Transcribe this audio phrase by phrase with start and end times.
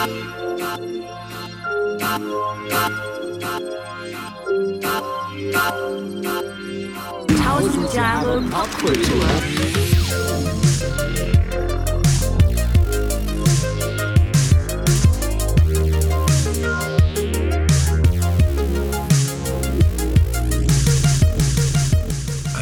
[0.00, 0.08] Tausend
[7.92, 9.26] Jahre Popkultur.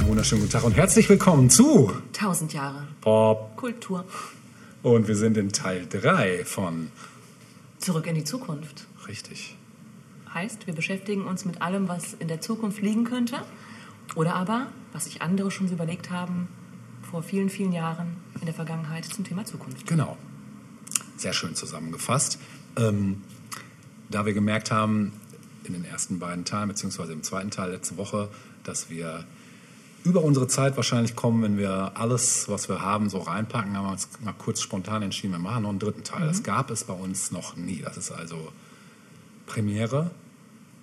[0.07, 3.57] Wunderschönen guten Tag und herzlich willkommen zu Tausend Jahre Pop.
[3.57, 4.05] Kultur.
[4.83, 6.91] Und wir sind in Teil 3 von
[7.79, 8.87] Zurück in die Zukunft.
[9.07, 9.57] Richtig.
[10.33, 13.43] Heißt, wir beschäftigen uns mit allem, was in der Zukunft liegen könnte.
[14.15, 16.49] Oder aber, was sich andere schon so überlegt haben,
[17.03, 19.87] vor vielen, vielen Jahren in der Vergangenheit zum Thema Zukunft.
[19.87, 20.17] Genau.
[21.17, 22.39] Sehr schön zusammengefasst.
[22.77, 23.23] Ähm,
[24.11, 25.13] da wir gemerkt haben,
[25.65, 28.29] in den ersten beiden Teilen, beziehungsweise im zweiten Teil letzte Woche,
[28.65, 29.25] dass wir
[30.09, 33.93] über unsere Zeit wahrscheinlich kommen, wenn wir alles, was wir haben, so reinpacken, haben wir
[33.93, 36.27] uns mal kurz spontan entschieden, wir machen noch einen dritten Teil.
[36.27, 37.83] Das gab es bei uns noch nie.
[37.85, 38.51] Das ist also
[39.47, 40.11] Premiere.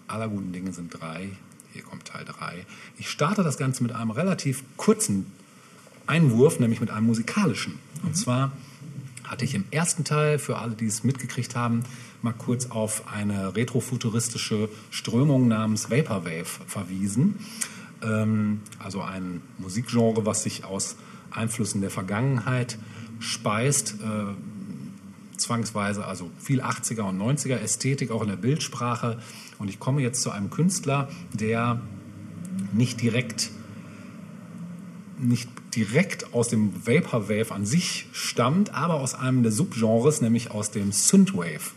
[0.08, 1.30] Aller guten Dinge sind drei.
[1.74, 2.68] Hier kommt Teil drei.
[3.00, 5.26] Ich starte das Ganze mit einem relativ kurzen
[6.06, 7.80] Einwurf, nämlich mit einem musikalischen.
[8.04, 8.52] Und zwar
[9.24, 11.84] hatte ich im ersten Teil, für alle, die es mitgekriegt haben,
[12.22, 17.40] mal kurz auf eine retrofuturistische Strömung namens Vaporwave verwiesen.
[18.06, 20.96] Ähm, also ein Musikgenre, was sich aus
[21.32, 22.78] Einflüssen der Vergangenheit
[23.20, 29.20] speist, äh, zwangsweise, also viel 80er und 90er Ästhetik, auch in der Bildsprache.
[29.60, 31.82] Und ich komme jetzt zu einem Künstler, der
[32.74, 33.52] nicht direkt
[35.18, 40.72] nicht direkt aus dem Vaporwave an sich stammt, aber aus einem der Subgenres, nämlich aus
[40.72, 41.72] dem Synthwave.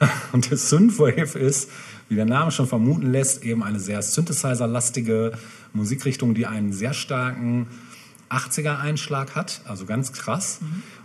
[0.32, 1.70] Und der Synthwave ist,
[2.08, 5.32] wie der Name schon vermuten lässt, eben eine sehr Synthesizer-lastige
[5.74, 7.66] Musikrichtung, die einen sehr starken
[8.30, 10.60] 80er-Einschlag hat, also ganz krass.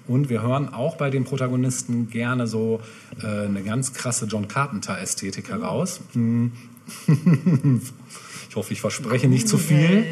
[0.08, 2.82] Und wir hören auch bei den Protagonisten gerne so
[3.22, 6.02] äh, eine ganz krasse John Carpenter-Ästhetik heraus.
[6.14, 6.52] Hm.
[8.50, 10.06] ich hoffe, ich verspreche nicht zu viel.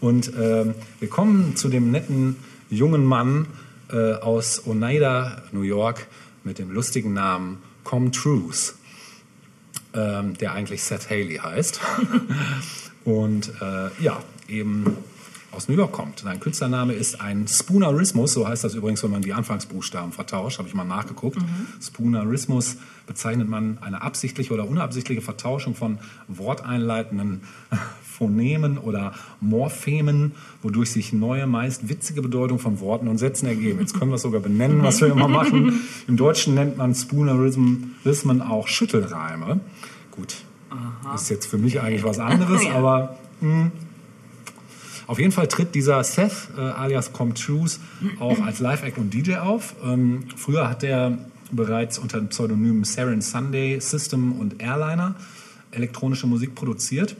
[0.00, 2.36] Und ähm, wir kommen zu dem netten
[2.70, 3.46] jungen Mann
[3.90, 6.06] äh, aus Oneida, New York,
[6.44, 8.74] mit dem lustigen Namen Com Truth,
[9.94, 11.80] ähm, der eigentlich Seth Haley heißt.
[13.04, 14.96] Und äh, ja, eben
[15.52, 16.20] aus New York kommt.
[16.20, 20.68] Sein Künstlername ist ein Spoonerismus, so heißt das übrigens, wenn man die Anfangsbuchstaben vertauscht, habe
[20.68, 21.38] ich mal nachgeguckt.
[21.82, 27.40] Spoonerismus bezeichnet man eine absichtliche oder unabsichtliche Vertauschung von worteinleitenden
[28.02, 30.32] Phonemen oder Morphemen,
[30.62, 33.80] wodurch sich neue, meist witzige Bedeutungen von Worten und Sätzen ergeben.
[33.80, 35.80] Jetzt können wir es sogar benennen, was wir immer machen.
[36.06, 39.60] Im Deutschen nennt man Spoonerismen auch Schüttelreime.
[40.10, 40.44] Gut,
[41.14, 42.74] ist jetzt für mich eigentlich was anderes, Ja.
[42.74, 43.70] aber mh,
[45.06, 47.80] auf jeden Fall tritt dieser Seth äh, alias Com Truth
[48.20, 49.74] auch als Live-Act und DJ auf.
[49.84, 51.18] Ähm, früher hat er
[51.50, 55.16] bereits unter dem Pseudonym Saren Sunday System und Airliner
[55.72, 57.16] elektronische Musik produziert.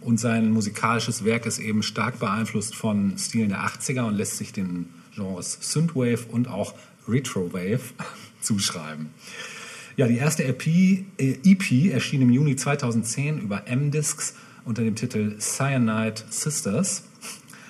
[0.00, 4.52] Und sein musikalisches Werk ist eben stark beeinflusst von Stilen der 80er und lässt sich
[4.52, 6.74] den Genres Synthwave und auch
[7.06, 7.80] Retrowave
[8.40, 9.10] zuschreiben.
[9.96, 15.36] Ja, die erste EP, äh, EP erschien im Juni 2010 über M-Discs unter dem Titel
[15.38, 17.04] Cyanide Sisters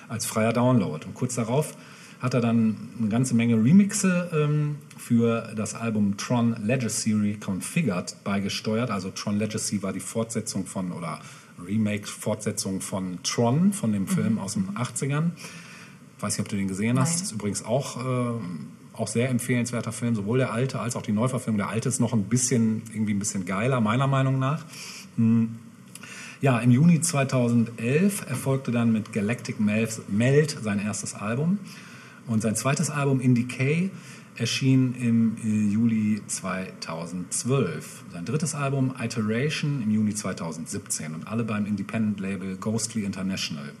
[0.07, 1.05] als freier Download.
[1.05, 1.75] Und kurz darauf
[2.21, 8.89] hat er dann eine ganze Menge Remixe ähm, für das Album Tron Legacy Configured beigesteuert.
[8.89, 11.19] Also Tron Legacy war die Fortsetzung von oder
[11.59, 15.31] Remake-Fortsetzung von Tron, von dem Film aus den 80ern.
[16.19, 17.15] Weiß nicht, ob du den gesehen hast.
[17.15, 17.23] Nein.
[17.23, 18.39] Ist übrigens auch, äh,
[18.93, 21.57] auch sehr empfehlenswerter Film, sowohl der alte als auch die Neuverfilmung.
[21.57, 24.65] Der alte ist noch ein bisschen, irgendwie ein bisschen geiler, meiner Meinung nach.
[25.17, 25.55] Hm.
[26.41, 31.57] Ja, im Juni 2011 erfolgte dann mit Galactic Mel- Melt sein erstes Album.
[32.27, 33.89] Und sein zweites Album In Decay
[34.35, 38.03] erschien im äh, Juli 2012.
[38.11, 43.71] Sein drittes Album Iteration im Juni 2017 und alle beim Independent-Label Ghostly International.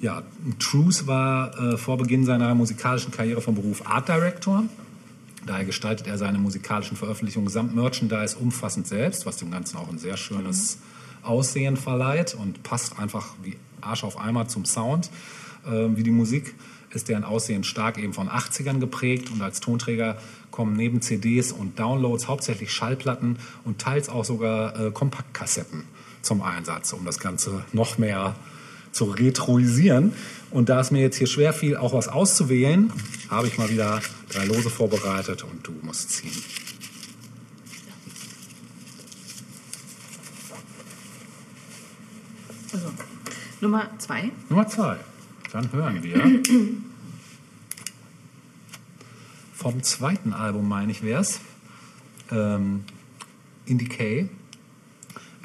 [0.00, 0.22] Ja,
[0.58, 4.64] Truth war äh, vor Beginn seiner musikalischen Karriere vom Beruf Art Director.
[5.46, 9.98] Daher gestaltet er seine musikalischen Veröffentlichungen samt Merchandise umfassend selbst, was dem Ganzen auch ein
[9.98, 10.78] sehr schönes
[11.22, 15.10] Aussehen verleiht und passt einfach wie Arsch auf Eimer zum Sound.
[15.66, 16.54] Ähm, wie die Musik
[16.90, 20.18] ist deren Aussehen stark eben von 80ern geprägt und als Tonträger
[20.50, 25.84] kommen neben CDs und Downloads hauptsächlich Schallplatten und teils auch sogar äh, Kompaktkassetten
[26.22, 28.34] zum Einsatz, um das Ganze noch mehr
[28.96, 30.12] zu retroisieren.
[30.50, 32.92] Und da es mir jetzt hier schwer fiel, auch was auszuwählen,
[33.28, 34.00] habe ich mal wieder
[34.30, 36.32] drei Lose vorbereitet und du musst ziehen.
[42.72, 42.88] Also,
[43.60, 44.30] Nummer zwei.
[44.48, 44.96] Nummer zwei.
[45.52, 46.42] Dann hören wir
[49.54, 51.40] vom zweiten Album, meine ich, wär's.
[52.30, 52.84] ähm,
[53.66, 54.28] in Decay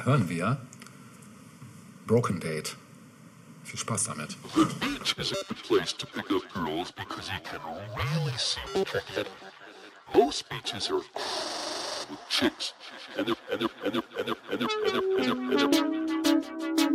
[0.04, 0.58] hören wir
[2.06, 2.78] Broken Date.
[3.72, 4.36] Viel Spaß damit.
[4.54, 5.32] Most beaches
[5.64, 7.62] place to pick up girls because you can
[7.96, 9.26] really see they're
[10.74, 11.02] and are
[15.66, 16.91] are.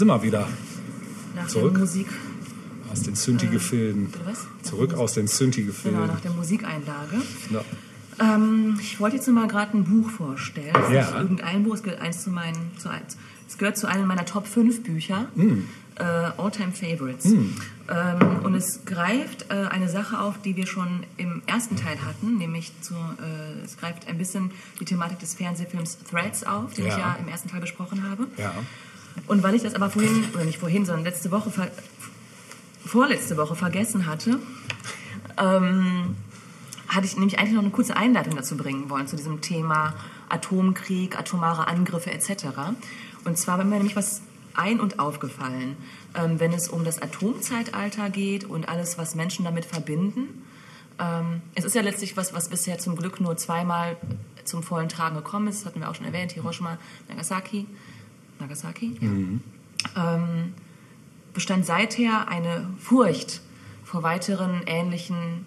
[0.00, 0.48] Sind wir wieder.
[1.36, 1.72] Nach Zurück.
[1.74, 2.06] der Musik.
[2.92, 4.12] Aus den Synthi-Gefilden.
[4.24, 4.46] was?
[4.62, 6.06] Zurück aus den Genau, Synthi-Gefilden.
[6.08, 7.22] nach der Musikeinlage.
[7.50, 7.60] Ja.
[8.18, 10.72] Ähm, ich wollte jetzt mal gerade ein Buch vorstellen.
[10.72, 11.02] Das ist Ja.
[11.04, 12.88] nicht irgendein Buch, es gehört, eins zu meinen, zu.
[13.48, 15.28] Es gehört zu einem meiner Top 5 Bücher.
[15.36, 15.68] Hm.
[15.96, 17.26] Äh, All-Time Favorites.
[17.26, 17.48] Ähm,
[18.42, 22.72] und es greift äh, eine Sache auf, die wir schon im ersten Teil hatten, nämlich
[22.80, 26.92] zu, äh, es greift ein bisschen die Thematik des Fernsehfilms Threads auf, den Ja.
[26.92, 28.26] ich ja im ersten Teil besprochen habe.
[28.38, 28.52] ja.
[29.26, 31.52] Und weil ich das aber vorhin, oder nicht vorhin, sondern letzte Woche,
[32.84, 34.38] vorletzte Woche vergessen hatte,
[35.38, 36.16] ähm,
[36.88, 39.94] hatte ich nämlich eigentlich noch eine kurze Einleitung dazu bringen wollen, zu diesem Thema
[40.28, 42.46] Atomkrieg, atomare Angriffe etc.
[43.24, 44.22] Und zwar war mir nämlich was
[44.54, 45.76] ein- und aufgefallen,
[46.14, 50.44] ähm, wenn es um das Atomzeitalter geht und alles, was Menschen damit verbinden.
[50.98, 53.96] Ähm, es ist ja letztlich was, was bisher zum Glück nur zweimal
[54.44, 55.60] zum vollen Tragen gekommen ist.
[55.60, 57.66] Das hatten wir auch schon erwähnt, Hiroshima, Nagasaki.
[58.40, 60.14] Nagasaki, ja.
[60.14, 60.54] Ähm,
[61.32, 63.40] bestand seither eine Furcht
[63.84, 65.44] vor weiteren ähnlichen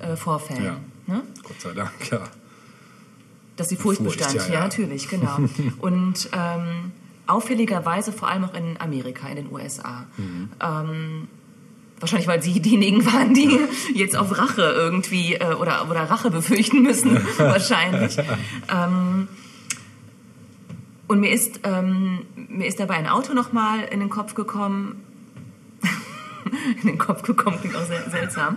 [0.00, 0.64] äh, Vorfällen.
[0.64, 0.80] Ja.
[1.06, 1.22] Ne?
[1.42, 2.20] Gott sei Dank, ja.
[3.56, 4.60] Dass die Furcht, Furcht, bestand, ja, ja, ja.
[4.60, 5.38] natürlich, genau.
[5.80, 6.92] Und ähm,
[7.26, 10.06] auffälligerweise vor allem auch in Amerika, in den USA.
[10.16, 10.48] Mhm.
[10.60, 11.28] Ähm,
[12.00, 13.58] wahrscheinlich, weil sie diejenigen waren, die
[13.94, 18.16] jetzt auf Rache irgendwie äh, oder, oder Rache befürchten müssen, wahrscheinlich.
[18.18, 19.28] Ähm,
[21.06, 25.02] und mir ist, ähm, mir ist dabei ein Auto nochmal in den Kopf gekommen,
[26.82, 28.56] in den Kopf gekommen, klingt auch sehr seltsam,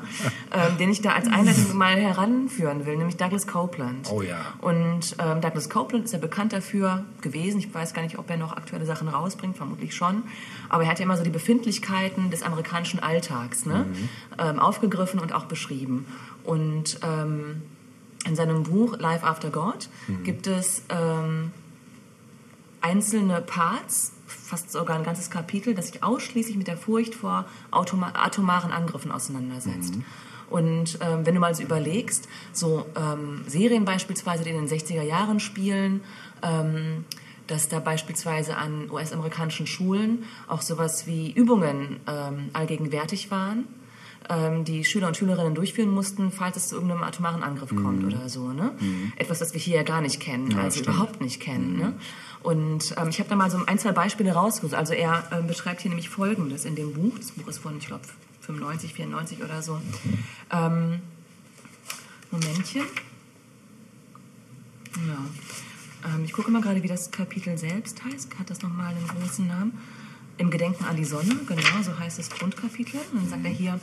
[0.54, 4.10] ähm, den ich da als Einleitung mal heranführen will, nämlich Douglas Copeland.
[4.12, 4.38] Oh ja.
[4.62, 8.38] Und ähm, Douglas Copeland ist ja bekannt dafür gewesen, ich weiß gar nicht, ob er
[8.38, 10.24] noch aktuelle Sachen rausbringt, vermutlich schon,
[10.70, 13.86] aber er hat ja immer so die Befindlichkeiten des amerikanischen Alltags ne?
[14.38, 16.06] ähm, aufgegriffen und auch beschrieben.
[16.46, 17.62] Und ähm,
[18.26, 19.90] in seinem Buch Life After God
[20.24, 21.52] gibt es ähm,
[22.82, 28.12] einzelne Parts, fast sogar ein ganzes Kapitel, das sich ausschließlich mit der Furcht vor automa
[28.14, 29.96] atomaren Angriffen auseinandersetzt.
[30.50, 35.02] Und ähm, wenn du mal so überlegst, so ähm, Serien beispielsweise, die in den 60er
[35.02, 36.02] Jahren spielen,
[36.42, 37.04] ähm,
[37.48, 43.66] dass da beispielsweise an US-amerikanischen Schulen auch sowas wie Übungen ähm, allgegenwärtig waren,
[44.30, 48.28] ähm, die Schüler und Schülerinnen durchführen mussten, falls es zu irgendeinem atomaren Angriff kommt oder
[48.30, 48.50] so.
[48.52, 48.72] Ne?
[49.18, 50.96] Etwas, das wir hier ja gar nicht kennen, Ja, also stimmt.
[50.96, 51.78] überhaupt nicht kennen.
[51.78, 51.94] Ne?
[52.44, 54.74] Und ähm, ich habe da mal so ein, zwei Beispiele rausgesucht.
[54.74, 57.18] Also er ähm, beschreibt hier nämlich Folgendes in dem Buch.
[57.18, 58.04] Das Buch ist von, ich glaube,
[58.42, 59.80] 95, 94 oder so.
[60.52, 61.02] Ähm,
[62.32, 62.84] Momentchen.
[65.08, 66.14] Ja.
[66.16, 68.38] Ähm, ich gucke mal gerade, wie das Kapitel selbst heißt.
[68.40, 69.78] Hat das nochmal einen großen Namen?
[70.38, 73.00] Im Gedenken an die Sonne, genau, so heißt das Grundkapitel.
[73.12, 73.80] Und dann sagt er hier,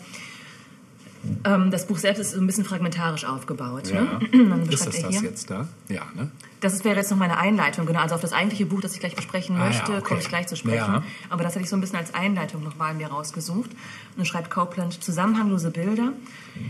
[1.45, 3.89] ähm, das Buch selbst ist so ein bisschen fragmentarisch aufgebaut.
[3.91, 4.21] ja.
[4.33, 4.65] Ne?
[4.71, 5.23] Ist das das hier.
[5.23, 5.69] jetzt da?
[5.89, 6.31] Ja, ne?
[6.65, 8.01] Das wäre jetzt noch meine Einleitung, genau.
[8.01, 10.01] Also auf das eigentliche Buch, das ich gleich besprechen Ah, ja, möchte, okay.
[10.01, 10.95] komme ich gleich zu sprechen.
[10.95, 11.03] Ja.
[11.29, 13.71] Aber das hatte ich so ein bisschen als Einleitung nochmal mir rausgesucht.
[13.71, 16.15] Und dann schreibt Copeland zusammenhanglose Bilder.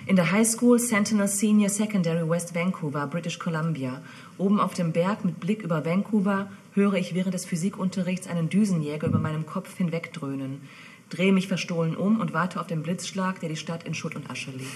[0.07, 4.03] In der High School Sentinel Senior Secondary West Vancouver, British Columbia.
[4.37, 9.07] Oben auf dem Berg mit Blick über Vancouver höre ich während des Physikunterrichts einen Düsenjäger
[9.07, 10.63] über meinem Kopf hinwegdröhnen.
[11.09, 14.29] Drehe mich verstohlen um und warte auf den Blitzschlag, der die Stadt in Schutt und
[14.29, 14.73] Asche legt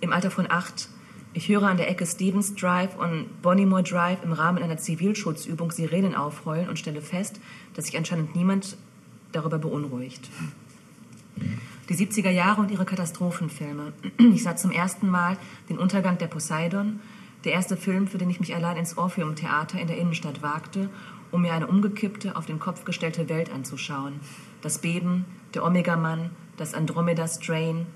[0.00, 0.88] im Alter von acht.
[1.32, 6.16] Ich höre an der Ecke Stevens Drive und Bonnymore Drive im Rahmen einer Zivilschutzübung Sirenen
[6.16, 7.40] aufheulen und stelle fest,
[7.74, 8.76] dass sich anscheinend niemand
[9.30, 10.28] darüber beunruhigt.
[11.88, 13.92] Die 70er Jahre und ihre Katastrophenfilme.
[14.34, 15.36] Ich sah zum ersten Mal
[15.68, 16.98] den Untergang der Poseidon,
[17.44, 20.90] der erste Film, für den ich mich allein ins Orpheum-Theater in der Innenstadt wagte,
[21.30, 24.14] um mir eine umgekippte, auf den Kopf gestellte Welt anzuschauen.
[24.62, 27.86] Das Beben, der Omega-Mann, das Andromeda-Strain,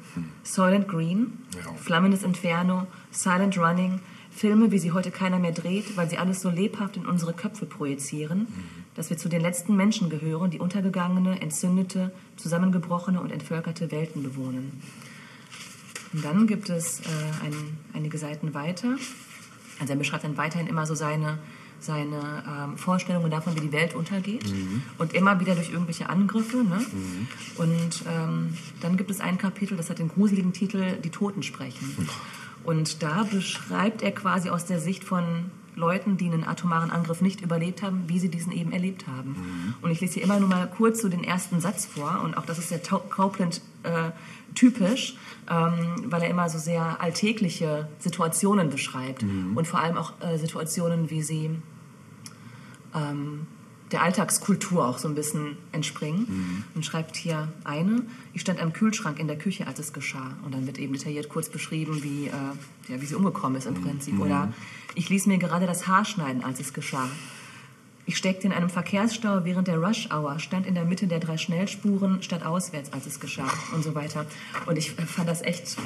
[0.43, 1.73] Soylent Green, Ja.
[1.75, 6.51] Flammendes Inferno, Silent Running, Filme, wie sie heute keiner mehr dreht, weil sie alles so
[6.51, 8.49] lebhaft in unsere Köpfe projizieren,
[8.95, 14.83] dass wir zu den letzten Menschen gehören, die untergegangene, entzündete, zusammengebrochene und entvölkerte Welten bewohnen.
[16.13, 17.05] Und dann gibt es äh,
[17.45, 17.55] ein,
[17.93, 18.97] einige Seiten weiter.
[19.81, 21.39] Also er beschreibt dann weiterhin immer so seine,
[21.85, 24.45] seine ähm, Vorstellungen davon, wie die Welt untergeht.
[24.99, 26.59] Und immer wieder durch irgendwelche Angriffe.
[26.59, 26.85] Ne?
[27.57, 32.09] Und ähm, dann gibt es ein Kapitel, das hat den gruseligen Titel Die Toten sprechen.
[32.65, 37.41] Und da beschreibt er quasi aus der Sicht von Leuten, die einen atomaren Angriff nicht
[37.41, 39.75] überlebt haben, wie sie diesen eben erlebt haben.
[39.83, 42.21] Und ich lese hier immer nur mal kurz so den ersten Satz vor.
[42.23, 44.11] Und auch das ist sehr Copeland äh,
[44.55, 45.17] typisch,
[45.51, 49.25] ähm, weil er immer so sehr alltägliche Situationen beschreibt.
[49.57, 51.51] Und vor allem auch äh, Situationen, wie sie
[52.95, 53.47] ähm,
[53.93, 56.65] der Alltagskultur auch so ein bisschen entspringen.
[56.75, 60.37] Und schreibt hier eine, ich stand am Kühlschrank in der Küche, als es geschah.
[60.45, 62.31] Und dann wird eben detailliert kurz beschrieben, wie, äh,
[62.89, 64.19] ja, wie sie umgekommen ist im Prinzip.
[64.19, 64.53] Oder
[64.95, 67.09] ich ließ mir gerade das Haar schneiden, als es geschah.
[68.07, 71.39] ich steckte in einem Verkehrsstau während der Rush Hour, stand in der Mitte der drei
[71.39, 74.27] Schnellspuren statt auswärts, als es geschah und so weiter.
[74.67, 75.77] Und ich äh, fand das echt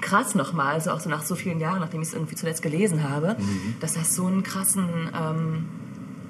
[0.00, 3.08] krass nochmal, also auch so nach so vielen Jahren, nachdem ich es irgendwie zuletzt gelesen
[3.08, 3.36] habe,
[3.80, 5.66] dass das so einen krassen ähm,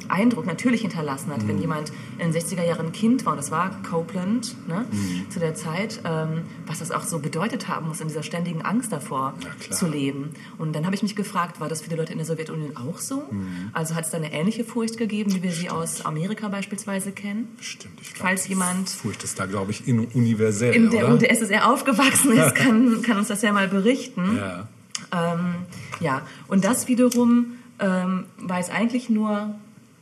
[0.08, 3.70] Eindruck natürlich hinterlassen hat, wenn jemand in den 60er Jahren Kind war, und das war
[3.82, 4.86] Copeland ne,
[5.30, 8.92] zu der Zeit, ähm, was das auch so bedeutet haben muss, in dieser ständigen Angst
[8.92, 9.34] davor
[9.70, 10.30] zu leben.
[10.58, 12.98] Und dann habe ich mich gefragt, war das für die Leute in der Sowjetunion auch
[12.98, 13.24] so?
[13.72, 17.48] Also hat es da eine ähnliche Furcht gegeben, wie wir sie aus Amerika beispielsweise kennen?
[17.60, 21.14] Stimmt, ich glaube, Falls jemand Furcht ist da, glaube ich, in, universell, in der oder?
[21.14, 24.36] UdSSR aufgewachsen ist, kann, kann uns das ja mal berichten.
[24.36, 24.68] Ja.
[25.12, 25.54] Ähm,
[26.00, 29.54] ja, und das wiederum ähm, war jetzt eigentlich nur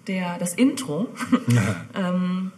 [0.07, 1.09] der, das Intro
[1.95, 2.53] ähm,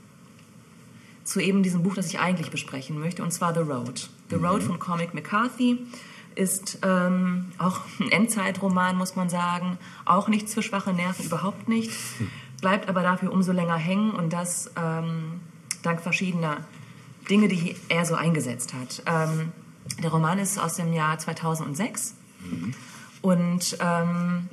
[1.25, 4.09] zu eben diesem Buch, das ich eigentlich besprechen möchte, und zwar The Road.
[4.31, 5.79] The Road von Cormac McCarthy
[6.35, 9.79] ist ähm, auch ein Endzeitroman, muss man sagen.
[10.05, 11.93] Auch nichts für schwache Nerven, überhaupt nicht.
[12.61, 15.41] Bleibt aber dafür umso länger hängen und das ähm,
[15.83, 16.59] dank verschiedener
[17.31, 19.03] Dinge, die er so eingesetzt hat.
[19.07, 19.53] Ähm,
[20.03, 22.15] der Roman ist aus dem Jahr 2006
[23.23, 24.49] und ähm,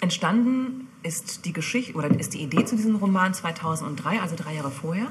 [0.00, 4.70] entstanden ist die Geschichte oder ist die Idee zu diesem Roman 2003, also drei Jahre
[4.70, 5.06] vorher.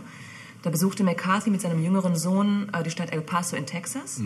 [0.63, 4.21] Da besuchte McCarthy mit seinem jüngeren Sohn äh, die Stadt El Paso in Texas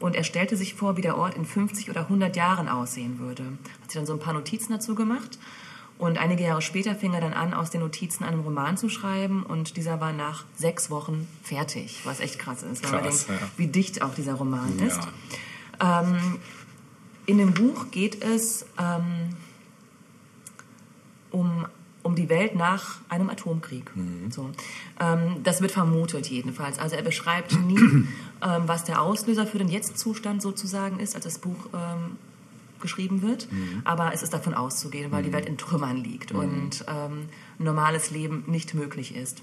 [0.00, 3.44] und er stellte sich vor, wie der Ort in 50 oder 100 Jahren aussehen würde.
[3.82, 5.38] Hat sich dann so ein paar Notizen dazu gemacht
[5.98, 9.42] und einige Jahre später fing er dann an, aus den Notizen einen Roman zu schreiben
[9.42, 13.42] und dieser war nach sechs Wochen fertig, was echt krass ist, wenn man Krass, denkt,
[13.42, 13.48] ja.
[13.58, 15.00] wie dicht auch dieser Roman ist.
[15.80, 16.02] Ja.
[16.02, 16.38] Ähm,
[17.26, 19.36] in dem Buch geht es ähm,
[21.34, 21.66] um,
[22.02, 23.90] um die Welt nach einem Atomkrieg.
[24.30, 24.50] So.
[25.00, 26.78] Ähm, das wird vermutet jedenfalls.
[26.78, 28.08] Also er beschreibt nie, ähm,
[28.66, 32.16] was der Auslöser für den Jetzt-Zustand sozusagen ist, als das Buch ähm,
[32.80, 33.48] geschrieben wird.
[33.84, 38.44] Aber es ist davon auszugehen, weil die Welt in Trümmern liegt und ähm, normales Leben
[38.46, 39.42] nicht möglich ist.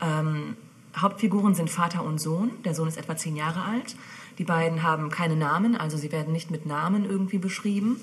[0.00, 0.56] Ähm,
[0.96, 2.52] Hauptfiguren sind Vater und Sohn.
[2.64, 3.96] Der Sohn ist etwa zehn Jahre alt.
[4.38, 7.96] Die beiden haben keine Namen, also sie werden nicht mit Namen irgendwie beschrieben.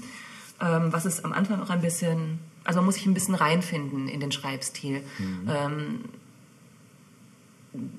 [0.62, 4.08] Ähm, was ist am Anfang auch ein bisschen, also man muss sich ein bisschen reinfinden
[4.08, 5.04] in den Schreibstil.
[5.50, 6.00] Ähm,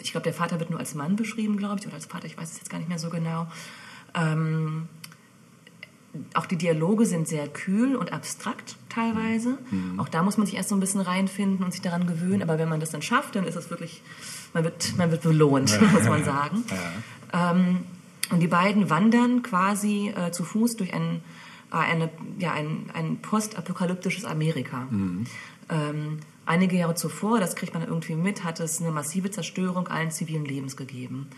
[0.02, 2.38] ich glaube, der Vater wird nur als Mann beschrieben, glaube ich, oder als Vater, ich
[2.38, 3.46] weiß es jetzt gar nicht mehr so genau.
[4.14, 4.88] Ähm,
[6.34, 9.58] auch die Dialoge sind sehr kühl und abstrakt teilweise.
[9.98, 12.42] Auch da muss man sich erst so ein bisschen reinfinden und sich daran gewöhnen.
[12.42, 14.02] Aber wenn man das dann schafft, dann ist es wirklich,
[14.54, 16.64] man wird, man wird belohnt, muss man sagen.
[17.34, 17.80] Ähm,
[18.30, 21.20] und die beiden wandern quasi äh, zu Fuß durch ein,
[21.82, 24.86] äh, eine, ja, ein, ein postapokalyptisches Amerika.
[25.68, 30.10] Ähm, einige Jahre zuvor, das kriegt man irgendwie mit, hat es eine massive Zerstörung allen
[30.10, 31.28] zivilen Lebens gegeben.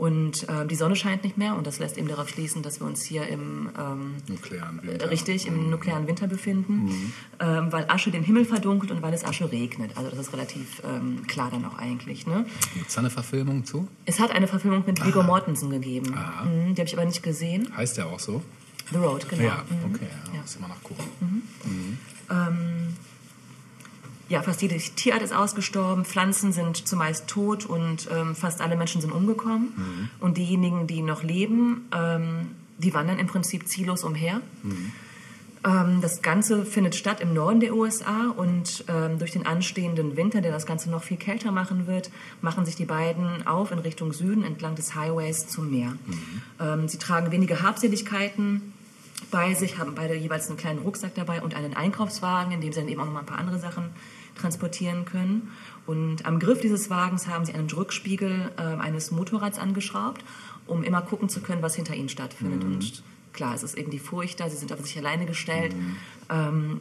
[0.00, 2.86] Und äh, die Sonne scheint nicht mehr und das lässt eben darauf schließen, dass wir
[2.86, 5.10] uns hier im ähm, Nuklearen Winter.
[5.10, 9.52] richtig im nuklearen Winter befinden, ähm, weil Asche den Himmel verdunkelt und weil es Asche
[9.52, 9.98] regnet.
[9.98, 12.26] Also das ist relativ ähm, klar dann auch eigentlich.
[12.26, 12.46] Ne?
[12.72, 13.88] Gibt es da eine Verfilmung zu?
[14.06, 16.14] Es hat eine Verfilmung mit Viggo Mortensen gegeben.
[16.44, 17.68] Mhm, die habe ich aber nicht gesehen.
[17.76, 18.42] Heißt der auch so?
[18.92, 19.42] The Road, genau.
[19.42, 19.94] Ja, Mhm.
[19.94, 20.40] okay, ja, Ja.
[20.40, 21.42] muss ich mal nachgucken.
[22.30, 22.96] Ähm,
[24.28, 29.00] ja, fast jede Tierart ist ausgestorben, Pflanzen sind zumeist tot und ähm, fast alle Menschen
[29.00, 30.08] sind umgekommen.
[30.20, 32.48] Und diejenigen, die noch leben, ähm,
[32.78, 34.40] die wandern im Prinzip ziellos umher.
[35.62, 40.40] Ähm, das Ganze findet statt im Norden der USA und ähm, durch den anstehenden Winter,
[40.40, 44.12] der das Ganze noch viel kälter machen wird, machen sich die beiden auf in Richtung
[44.14, 45.92] Süden entlang des Highways zum Meer.
[46.60, 48.72] Ähm, sie tragen wenige Habseligkeiten
[49.30, 52.80] bei sich, haben beide jeweils einen kleinen Rucksack dabei und einen Einkaufswagen, in dem sie
[52.80, 53.90] dann eben auch noch mal ein paar andere Sachen
[54.36, 55.50] transportieren können.
[55.86, 60.24] Und am Griff dieses Wagens haben sie einen Rückspiegel äh, eines Motorrads angeschraubt,
[60.66, 62.64] um immer gucken zu können, was hinter ihnen stattfindet.
[62.64, 65.74] Und klar, es ist eben die Furcht da, sie sind auf sich alleine gestellt
[66.28, 66.80] ähm,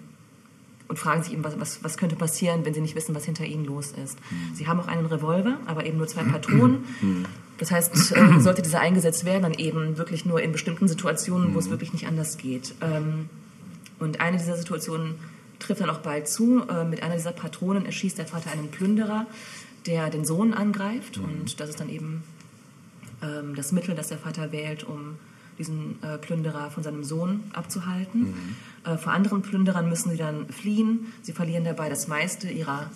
[0.88, 3.46] und fragen sich eben, was, was, was könnte passieren, wenn sie nicht wissen, was hinter
[3.46, 4.18] ihnen los ist.
[4.54, 6.86] Sie haben auch einen Revolver, aber eben nur zwei Patronen.
[7.60, 11.60] Das heißt, äh, sollte dieser eingesetzt werden, dann eben wirklich nur in bestimmten Situationen, wo
[11.60, 12.74] es wirklich nicht anders geht.
[12.82, 13.30] Ähm,
[14.00, 15.16] und eine dieser Situationen
[15.60, 16.64] trifft dann auch bald zu.
[16.68, 19.28] Äh, mit einer dieser Patronen erschießt der Vater einen Plünderer,
[19.86, 21.18] der den Sohn angreift.
[21.18, 22.24] Und das ist dann eben
[23.22, 25.18] ähm, das Mittel, das der Vater wählt, um
[25.58, 28.34] diesen äh, Plünderer von seinem Sohn abzuhalten.
[28.86, 31.08] Äh, vor anderen Plünderern müssen sie dann fliehen.
[31.22, 32.90] Sie verlieren dabei das meiste ihrer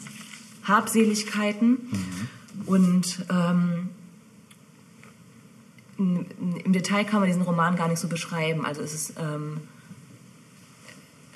[0.63, 1.89] Habseligkeiten.
[2.65, 3.89] Und ähm,
[6.63, 8.66] im Detail kann man diesen Roman gar nicht so beschreiben.
[8.66, 9.62] Also es ist ähm,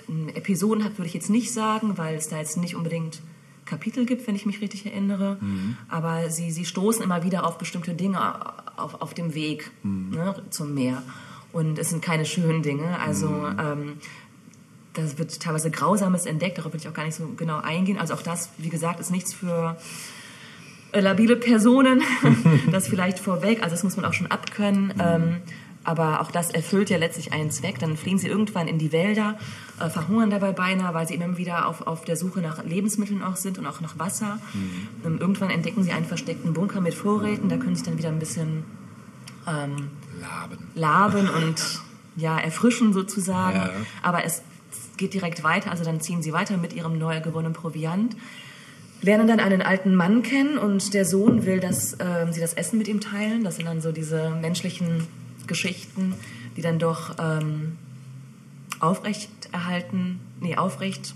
[0.08, 3.22] ein Episodenhaft würde ich jetzt nicht sagen, weil es da jetzt nicht unbedingt
[3.66, 5.38] Kapitel gibt, wenn ich mich richtig erinnere.
[5.90, 8.20] Aber sie, sie stoßen immer wieder auf bestimmte Dinge
[8.78, 11.04] auf, auf dem Weg ne, zum Meer.
[11.52, 13.00] Und es sind keine schönen Dinge.
[13.00, 13.98] Also ähm,
[14.94, 17.98] da wird teilweise Grausames entdeckt, darauf will ich auch gar nicht so genau eingehen.
[17.98, 19.78] Also auch das, wie gesagt, ist nichts für
[20.98, 22.02] äh, labile Personen,
[22.72, 24.94] das vielleicht vorweg, also das muss man auch schon abkönnen.
[25.00, 25.38] Ähm,
[25.88, 27.80] aber auch das erfüllt ja letztlich einen Zweck.
[27.80, 29.38] Dann fliehen sie irgendwann in die Wälder,
[29.80, 33.38] äh, verhungern dabei beinahe, weil sie immer wieder auf, auf der Suche nach Lebensmitteln auch
[33.38, 34.38] sind und auch nach Wasser.
[35.06, 38.20] Ähm, irgendwann entdecken sie einen versteckten Bunker mit Vorräten, da können sie dann wieder ein
[38.20, 38.66] bisschen
[39.48, 40.58] ähm, Laben.
[40.76, 41.82] laben und
[42.18, 43.56] ja, erfrischen sozusagen.
[43.56, 43.70] Ja.
[44.04, 44.42] Aber es
[44.98, 48.18] geht direkt weiter, also dann ziehen sie weiter mit ihrem neu gewonnenen Proviant,
[49.02, 52.78] lernen dann einen alten Mann kennen und der Sohn will, dass ähm, sie das Essen
[52.78, 53.44] mit ihm teilen.
[53.44, 55.08] Das sind dann so diese menschlichen
[55.46, 56.14] Geschichten,
[56.56, 57.78] die dann doch ähm,
[58.80, 61.16] aufrecht erhalten, nee, aufrecht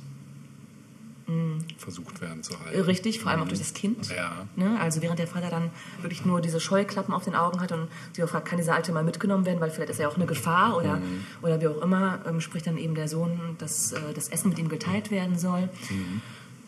[1.77, 2.81] versucht werden zu halten.
[2.81, 4.09] Richtig, vor allem auch durch das Kind.
[4.09, 4.47] Ja.
[4.55, 4.77] Ne?
[4.79, 5.69] Also während der Vater dann
[6.01, 8.91] wirklich nur diese Scheuklappen auf den Augen hat und sie auch fragt, kann dieser Alte
[8.91, 11.01] mal mitgenommen werden, weil vielleicht ist er auch eine Gefahr oder,
[11.41, 14.59] oder wie auch immer, ähm, spricht dann eben der Sohn, dass äh, das Essen mit
[14.59, 15.69] ihm geteilt werden soll.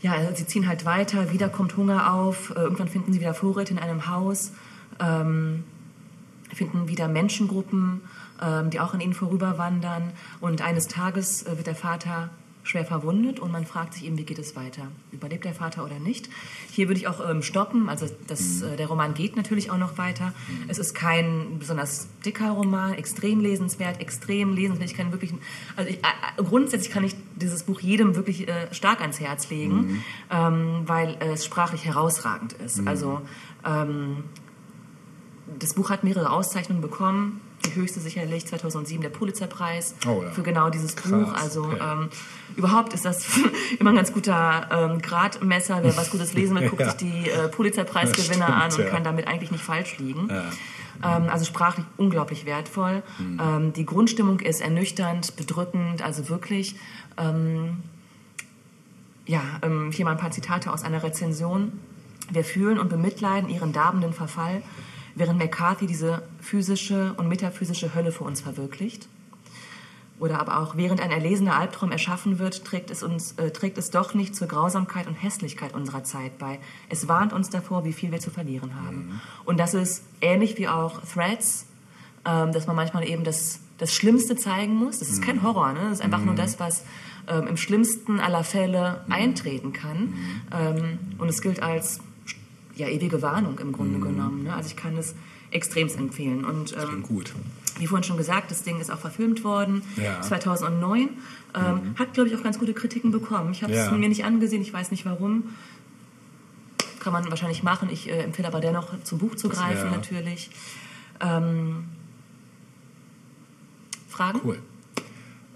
[0.04, 3.34] Ja, also sie ziehen halt weiter, wieder kommt Hunger auf, äh, irgendwann finden sie wieder
[3.34, 4.52] Vorräte in einem Haus,
[5.00, 5.64] ähm,
[6.54, 8.02] finden wieder Menschengruppen,
[8.42, 10.12] ähm, die auch an ihnen vorüberwandern.
[10.42, 12.32] Und eines Tages äh, wird der Vater
[12.64, 14.88] schwer verwundet und man fragt sich eben, wie geht es weiter?
[15.12, 16.30] Überlebt der Vater oder nicht?
[16.72, 17.90] Hier würde ich auch ähm, stoppen.
[17.90, 20.34] Also das, äh, der Roman geht natürlich auch noch weiter.
[20.68, 24.90] Es ist kein besonders dicker Roman, extrem lesenswert, extrem lesenswert.
[24.90, 25.34] Ich kann wirklich,
[25.76, 30.04] also ich, äh, grundsätzlich kann ich dieses Buch jedem wirklich äh, stark ans Herz legen,
[30.32, 32.88] ähm, weil es sprachlich herausragend ist.
[32.88, 33.22] Also
[33.66, 34.24] ähm,
[35.60, 37.42] das Buch hat mehrere Auszeichnungen bekommen.
[37.66, 40.32] Die höchste sicherlich 2007 der Pulitzerpreis Oh ja.
[40.32, 41.34] für genau dieses Krass, Buch.
[41.34, 41.80] Also okay.
[41.82, 42.10] ähm,
[42.56, 43.26] überhaupt ist das
[43.80, 45.80] immer ein ganz guter ähm, Gradmesser.
[45.82, 46.88] Wer was Gutes lesen will, guckt Ja.
[46.90, 48.86] sich die äh, Pulitzerpreisgewinner an und ja.
[48.90, 50.30] kann damit eigentlich nicht falsch liegen.
[50.30, 53.02] Ähm, also sprachlich unglaublich wertvoll.
[53.18, 53.74] Mhm.
[53.74, 56.76] Die Grundstimmung ist ernüchternd, bedrückend, also wirklich.
[57.18, 57.78] Ähm,
[59.26, 61.72] ja, ähm, hier mal ein paar Zitate aus einer Rezension.
[62.32, 64.62] Wir fühlen und bemitleiden ihren darbenden Verfall,
[65.16, 69.08] während McCarthy diese physische und metaphysische Hölle für uns verwirklicht.
[70.20, 73.90] Oder aber auch, während ein erlesener Albtraum erschaffen wird, trägt es, uns, äh, trägt es
[73.90, 76.60] doch nicht zur Grausamkeit und Hässlichkeit unserer Zeit bei.
[76.88, 79.22] Es warnt uns davor, wie viel wir zu verlieren haben.
[79.44, 81.66] Und das ist ähnlich wie auch Threads,
[82.26, 85.00] ähm, dass man manchmal eben das, das Schlimmste zeigen muss.
[85.00, 85.80] Das ist kein Horror, ne?
[85.90, 86.86] das ist einfach nur das, was
[87.28, 90.14] ähm, im schlimmsten aller Fälle eintreten kann.
[90.54, 92.00] Ähm, und es gilt als
[92.76, 94.44] ja, ewige Warnung im Grunde genommen.
[94.44, 94.54] Ne?
[94.54, 95.14] Also ich kann es
[95.52, 96.44] extremst empfehlen.
[96.46, 97.34] Und ähm, gut.
[97.78, 100.22] wie vorhin schon gesagt, das Ding ist auch verfilmt worden, Ja.
[100.22, 101.10] 2009.
[101.56, 103.52] Ähm, Hat, glaube ich, auch ganz gute Kritiken bekommen.
[103.52, 103.92] Ich habe es Ja.
[103.92, 105.50] mir nicht angesehen, ich weiß nicht warum.
[107.00, 107.90] Kann man wahrscheinlich machen.
[107.92, 109.92] Ich äh, empfehle aber dennoch, zum Buch zu greifen, Ja.
[109.92, 110.50] natürlich.
[111.20, 111.84] Ähm,
[114.10, 114.42] Fragen?
[114.44, 114.58] Cool.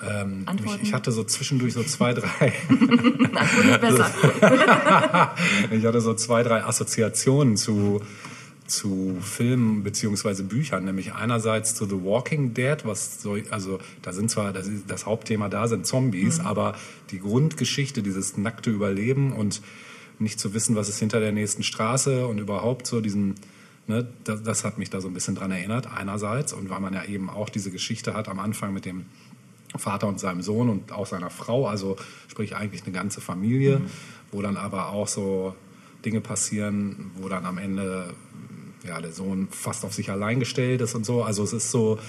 [0.01, 0.79] Ähm, Antworten?
[0.81, 4.11] ich, ich hatte so zwischendurch so zwei, drei, Antwort ist besser.
[5.71, 8.01] ich hatte so zwei, drei Assoziationen zu,
[8.67, 14.29] zu Filmen beziehungsweise Büchern, nämlich einerseits zu The Walking Dead, was so, also da sind
[14.29, 16.75] zwar, das, das Hauptthema da sind Zombies, aber
[17.11, 19.61] die Grundgeschichte, dieses nackte Überleben und
[20.19, 23.35] nicht zu wissen, was ist hinter der nächsten Straße und überhaupt so diesen,
[23.87, 26.93] ne, das, das hat mich da so ein bisschen dran erinnert, einerseits und weil man
[26.93, 29.05] ja eben auch diese Geschichte hat am Anfang mit dem
[29.75, 33.81] Vater und seinem Sohn und auch seiner Frau, also sprich eigentlich eine ganze Familie,
[34.31, 35.55] wo dann aber auch so
[36.05, 38.13] Dinge passieren, wo dann am Ende
[38.87, 41.23] ja, der Sohn fast auf sich allein gestellt ist und so.
[41.23, 41.99] Also es ist so,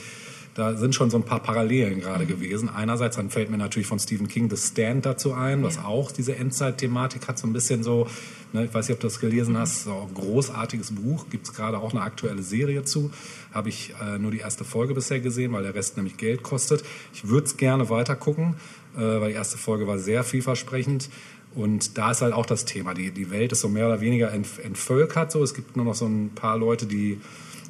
[0.58, 2.68] da sind schon so ein paar Parallelen gerade gewesen.
[2.68, 5.84] Einerseits, dann fällt mir natürlich von Stephen King The Stand dazu ein, was Ja.
[5.84, 8.08] auch diese Endzeit-Thematik hat, so ein bisschen so,
[8.52, 11.54] ne, ich weiß nicht, ob du das gelesen hast, so ein großartiges Buch, gibt es
[11.54, 13.12] gerade auch eine aktuelle Serie zu.
[13.54, 16.82] Habe ich äh, nur die erste Folge bisher gesehen, weil der Rest nämlich Geld kostet.
[17.14, 18.56] Ich würde es gerne weiter gucken,
[18.96, 21.08] äh, weil die erste Folge war sehr vielversprechend.
[21.54, 22.94] Und da ist halt auch das Thema.
[22.94, 25.30] Die, die Welt ist so mehr oder weniger ent, entvölkert.
[25.30, 25.40] So.
[25.42, 27.20] Es gibt nur noch so ein paar Leute, die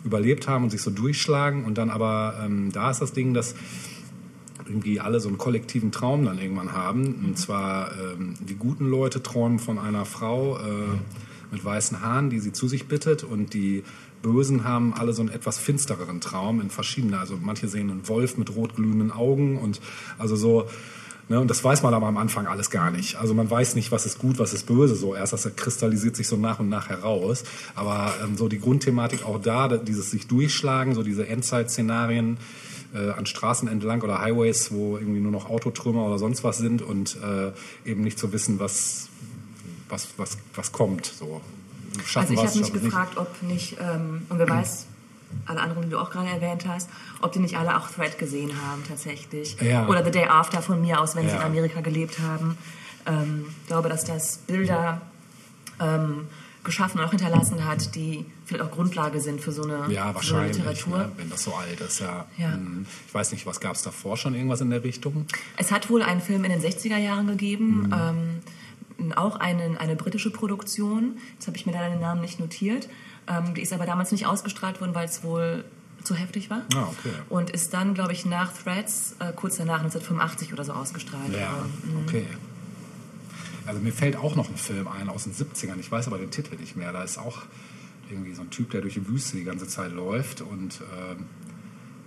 [0.05, 1.65] überlebt haben und sich so durchschlagen.
[1.65, 3.55] Und dann aber, ähm, da ist das Ding, dass
[4.67, 7.25] irgendwie alle so einen kollektiven Traum dann irgendwann haben.
[7.25, 10.99] Und zwar ähm, die guten Leute träumen von einer Frau äh,
[11.51, 13.25] mit weißen Haaren, die sie zu sich bittet.
[13.25, 13.83] Und die
[14.23, 17.19] Bösen haben alle so einen etwas finstereren Traum in verschiedene.
[17.19, 19.81] Also manche sehen einen Wolf mit rotglühenden Augen und
[20.19, 20.67] also so.
[21.29, 23.17] Ne, und das weiß man aber am Anfang alles gar nicht.
[23.17, 24.95] Also man weiß nicht, was ist gut, was ist böse.
[24.95, 27.45] So erst das kristallisiert sich so nach und nach heraus.
[27.75, 32.39] Aber ähm, so die Grundthematik auch da, dieses sich durchschlagen, so diese Endzeit-Szenarien
[32.95, 36.81] äh, an Straßen entlang oder Highways, wo irgendwie nur noch Autotrümmer oder sonst was sind
[36.81, 37.53] und äh,
[37.89, 39.09] eben nicht zu wissen, was
[39.91, 41.07] was was was kommt.
[41.07, 41.43] So
[41.99, 44.87] Also schaffen ich wir habe mich gefragt, ob nicht, ähm, und wer weiß,
[45.47, 46.89] alle anderen, die du auch gerade erwähnt hast,
[47.23, 49.57] ob die nicht alle auch Thread gesehen haben tatsächlich.
[49.61, 49.87] Ja.
[49.89, 51.41] Oder The Day After von mir aus, wenn sie Ja.
[51.41, 52.57] in Amerika gelebt haben.
[53.07, 55.01] Ähm, ich glaube, dass das Bilder
[55.81, 56.27] ähm,
[56.65, 60.25] geschaffen und auch hinterlassen hat, die vielleicht auch Grundlage sind für so eine, Ja, für
[60.27, 60.99] so eine Literatur.
[60.99, 62.27] ne, wenn das so alt ist, ja.
[62.37, 62.53] Ja.
[62.53, 62.85] Hm.
[63.07, 65.27] Ich weiß nicht, was gab es davor schon irgendwas in der Richtung?
[65.57, 67.95] Es hat wohl einen Film in den 60er Jahren gegeben, Mhm.
[68.99, 71.19] ähm, auch eine, eine britische Produktion.
[71.35, 72.89] Jetzt habe ich mir leider den Namen nicht notiert.
[73.29, 75.65] Ähm, die ist aber damals nicht ausgestrahlt worden, weil es wohl
[76.05, 76.63] zu heftig war.
[76.75, 77.13] Ah, okay.
[77.29, 81.53] Und ist dann, glaube ich, nach Threads, äh, kurz danach, 1985 oder so, ausgestrahlt Ja,
[81.53, 82.05] worden.
[82.07, 82.27] okay.
[83.67, 86.31] Also mir fällt auch noch ein Film ein aus den 70ern, ich weiß aber den
[86.31, 86.93] Titel nicht mehr.
[86.93, 87.43] Da ist auch
[88.11, 91.27] irgendwie so ein Typ, der durch die Wüste die ganze Zeit läuft und ähm,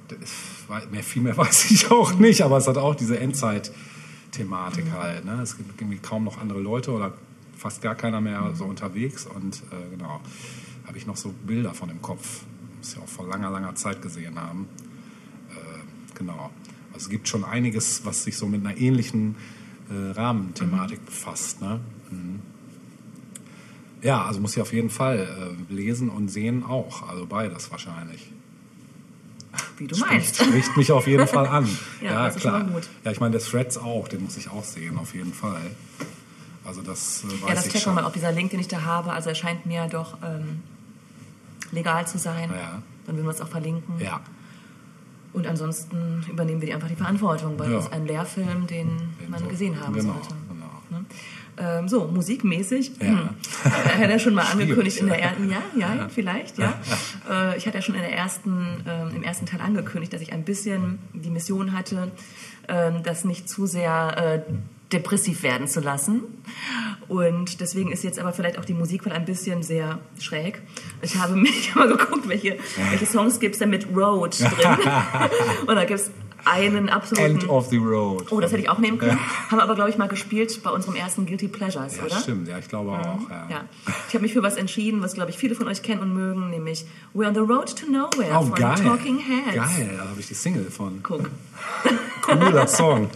[0.07, 4.93] das mehr, viel mehr weiß ich auch nicht, aber es hat auch diese Endzeit-Thematik Mhm.
[4.93, 5.25] halt.
[5.25, 5.39] Ne?
[5.43, 7.13] Es gibt irgendwie kaum noch andere Leute oder
[7.55, 10.19] fast gar keiner mehr so unterwegs und äh, genau,
[10.91, 12.41] habe ich noch so Bilder von im Kopf.
[12.77, 14.67] Muss ja auch vor langer, langer Zeit gesehen haben.
[15.49, 16.49] Äh, genau.
[16.91, 19.37] Also es gibt schon einiges, was sich so mit einer ähnlichen
[19.89, 21.61] äh, Rahmenthematik befasst.
[21.61, 21.79] Ne?
[22.09, 22.41] Mhm.
[24.01, 27.07] Ja, also muss ich auf jeden Fall äh, lesen und sehen auch.
[27.07, 28.29] Also beides wahrscheinlich.
[29.77, 30.35] Wie du Spricht, meinst.
[30.43, 31.69] spricht mich auf jeden Fall an.
[32.01, 32.65] Ja, schon klar.
[33.05, 35.61] Ja, ich meine, der Threads auch, den muss ich auch sehen, auf jeden Fall.
[36.65, 37.95] Also das äh, weiß Ja, das ich checken schon.
[37.95, 40.63] wir mal, ob dieser Link, den ich da habe, also er scheint mir doch ähm,
[41.71, 42.49] legal zu sein.
[42.51, 42.81] Ja.
[43.05, 43.95] Dann würden wir es auch verlinken.
[43.99, 44.21] Ja,
[45.33, 47.77] Und ansonsten übernehmen wir die einfach die Verantwortung, weil Ja.
[47.77, 48.87] das ist ein Lehrfilm, den
[49.19, 50.35] Den man so- gesehen haben genau, sollte.
[50.49, 50.99] genau.
[50.99, 51.05] Ne?
[51.57, 52.93] Ähm, so, musikmäßig.
[52.99, 53.07] Ja.
[53.07, 53.29] Hm.
[53.63, 56.73] Hat er schon mal angekündigt in der ersten, ja, ja, vielleicht, ja.
[57.29, 60.33] Äh, ich hatte ja schon in der ersten, ähm, im ersten Teil angekündigt, dass ich
[60.33, 62.11] ein bisschen die Mission hatte,
[62.67, 64.53] ähm, das nicht zu sehr äh,
[64.93, 66.23] depressiv werden zu lassen.
[67.07, 70.61] Und deswegen ist jetzt aber vielleicht auch die Musikwahl ein bisschen sehr schräg.
[71.01, 72.57] Ich habe mich mal geguckt, welche,
[72.89, 74.77] welche Songs gibt es denn mit Road drin.
[75.67, 76.11] Und da gibt es
[76.45, 77.39] einen absoluten...
[77.39, 78.31] End of the Road.
[78.31, 79.19] Oh, das hätte ich auch nehmen können.
[79.49, 82.19] Haben wir aber, glaube ich, mal gespielt bei unserem ersten Guilty Pleasures, ja, oder?
[82.19, 83.29] stimmt, ja, ich glaube auch.
[83.29, 83.47] Ja.
[83.49, 83.65] Ja.
[84.07, 86.49] Ich habe mich für was entschieden, was, glaube ich, viele von euch kennen und mögen,
[86.49, 88.75] nämlich We're on the Road to Nowhere Oh, von geil.
[88.83, 89.55] Talking Heads.
[89.55, 91.01] Geil, da habe ich die Single von.
[91.03, 91.29] Guck.
[92.21, 93.09] Cooler Song.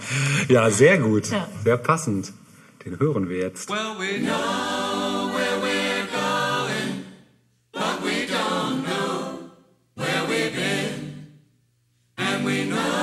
[0.48, 1.30] Ja, sehr gut.
[1.32, 1.48] Ja.
[1.64, 2.34] Sehr passend.
[2.86, 3.70] Den hören wir jetzt.
[3.70, 7.04] Well, we know where we're going,
[7.72, 9.50] but we don't know
[9.96, 11.32] where we've been.
[12.18, 12.95] And we know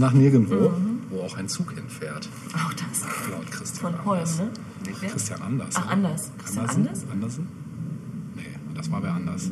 [0.00, 0.72] nach nirgendwo,
[1.10, 2.28] wo auch ein Zug hinfährt.
[2.54, 3.30] Auch das.
[3.30, 4.38] Laut Christian Von Holm, Anders.
[4.38, 4.50] ne?
[5.00, 5.10] Wer?
[5.10, 5.74] Christian Anders.
[5.76, 5.86] Ach?
[5.88, 6.30] Anders.
[6.38, 6.68] Christian?
[6.68, 7.04] Anders?
[7.10, 7.48] Andersen?
[8.34, 8.42] Nee,
[8.74, 9.50] das war wer anders.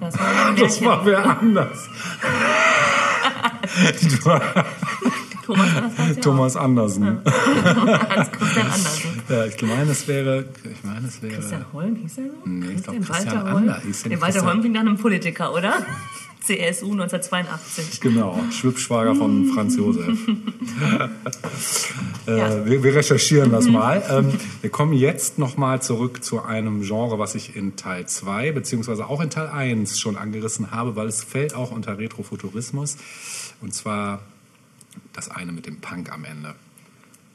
[0.00, 1.78] Das war, Das war wer anders.
[5.46, 7.18] Thomas Anders ja Thomas Andersen.
[7.24, 9.10] Hans Christian Andersen.
[9.28, 10.44] Ja, ich meine, es wäre.
[10.70, 11.34] Ich meine, es wäre.
[11.34, 12.30] Christian Holm hieß er so?
[12.44, 13.56] Nee, ich glaub, Christian Walter Holm?
[13.56, 15.72] Ander hieß der Nee, nicht Walter Christian- Holm klingt nach einem Politiker, oder?
[16.46, 18.00] CSU 1982.
[18.00, 20.18] Genau, Schwibschwager von Franz Josef.
[22.26, 22.66] äh, Ja.
[22.66, 24.02] wir, wir recherchieren das mal.
[24.10, 29.06] Ähm, wir kommen jetzt nochmal zurück zu einem Genre, was ich in Teil 2 beziehungsweise
[29.06, 32.96] auch in Teil 1 schon angerissen habe, weil es fällt auch unter Retrofuturismus.
[33.60, 34.20] Und zwar
[35.12, 36.54] das eine mit dem Punk am Ende.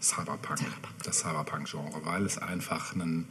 [0.02, 0.60] Cyberpunk.
[1.04, 3.26] Das Cyberpunk-Genre, weil es einfach ein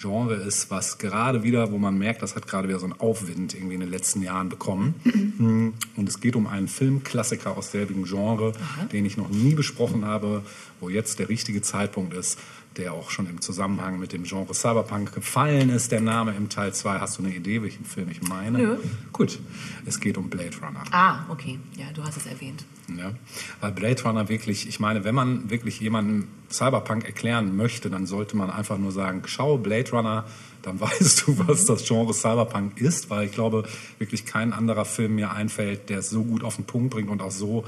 [0.00, 3.54] Genre ist, was gerade wieder, wo man merkt, das hat gerade wieder so einen Aufwind
[3.54, 4.94] irgendwie in den letzten Jahren bekommen.
[5.02, 5.74] Mhm.
[5.96, 8.52] Und es geht um einen Filmklassiker aus selbigen Genre,
[8.92, 10.42] den ich noch nie besprochen habe,
[10.78, 12.38] wo jetzt der richtige Zeitpunkt ist,
[12.76, 15.90] der auch schon im Zusammenhang mit dem Genre Cyberpunk gefallen ist.
[15.90, 17.00] Der Name im Teil 2.
[17.00, 18.58] Hast du eine Idee, welchen Film ich meine?
[18.58, 18.76] Nö.
[19.12, 19.40] Gut,
[19.84, 20.84] es geht um Blade Runner.
[20.92, 21.58] Ah, okay.
[21.76, 22.64] Ja, du hast es erwähnt.
[22.96, 23.12] Ja,
[23.60, 28.34] weil Blade Runner wirklich, ich meine, wenn man wirklich jemandem Cyberpunk erklären möchte, dann sollte
[28.34, 30.24] man einfach nur sagen, schau Blade Runner,
[30.62, 33.64] dann weißt du, was das Genre Cyberpunk ist, weil ich glaube,
[33.98, 37.20] wirklich kein anderer Film mir einfällt, der es so gut auf den Punkt bringt und
[37.20, 37.64] auch so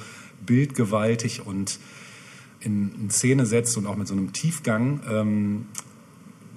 [0.46, 1.78] bildgewaltig und
[2.60, 5.66] in, Szene setzt und auch mit so einem Tiefgang, ähm,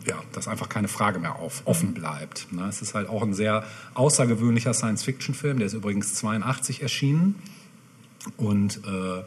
[0.06, 2.52] ja, dass einfach keine Frage mehr auf, offen bleibt.
[2.52, 2.66] Ne?
[2.68, 7.36] Es ist halt auch ein sehr außergewöhnlicher Science-Fiction-Film, der ist übrigens 82 erschienen
[8.38, 9.24] und äh,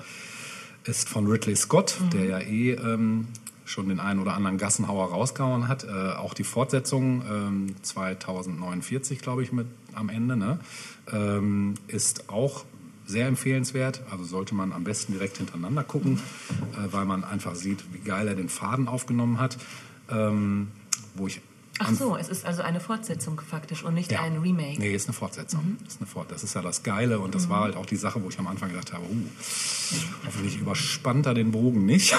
[0.89, 3.29] ist von Ridley Scott, der ja eh ähm,
[3.65, 5.85] schon den einen oder anderen Gassenhauer rausgehauen hat.
[5.85, 10.59] Äh, auch die Fortsetzung ähm, 2049, glaube ich, mit am Ende, ne?
[11.13, 12.65] ähm, ist auch
[13.07, 14.03] sehr empfehlenswert.
[14.11, 16.21] Also sollte man am besten direkt hintereinander gucken,
[16.73, 19.59] äh, weil man einfach sieht, wie geil er den Faden aufgenommen hat.
[20.11, 20.69] Ähm,
[21.15, 21.41] wo ich
[21.79, 24.23] Ach so, es ist also eine Fortsetzung faktisch und nicht ja.
[24.23, 24.81] ein Remake.
[24.81, 25.77] Nee, ist eine Fortsetzung.
[25.87, 28.23] Ist eine Fort das ist ja das Geile und das war halt auch die Sache,
[28.23, 29.27] wo ich am Anfang gedacht habe, uh,
[30.27, 32.13] hoffentlich überspannt er den Bogen nicht.
[32.13, 32.19] Ja.